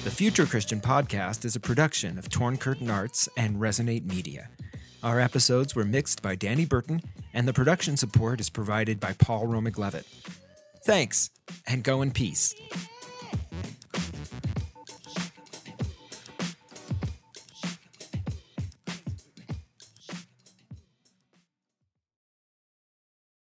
The 0.03 0.11
Future 0.11 0.45
Christian 0.45 0.81
Podcast 0.81 1.45
is 1.45 1.55
a 1.55 1.61
production 1.61 2.19
of 2.19 2.29
Torn 2.29 2.57
Curtain 2.57 2.91
Arts 2.91 3.29
and 3.37 3.61
Resonate 3.61 4.05
Media. 4.05 4.49
Our 5.05 5.21
episodes 5.21 5.77
were 5.77 5.85
mixed 5.85 6.23
by 6.23 6.35
Danny 6.35 6.65
Burton, 6.65 7.03
and 7.33 7.47
the 7.47 7.53
production 7.53 7.97
support 7.97 8.41
is 8.41 8.51
provided 8.51 8.99
by 8.99 9.13
Paul 9.13 9.47
Romig 9.47 9.79
Levitt. 9.79 10.07
Thanks, 10.85 11.31
and 11.69 11.85
go 11.85 12.03
in 12.03 12.11
peace. 12.11 12.53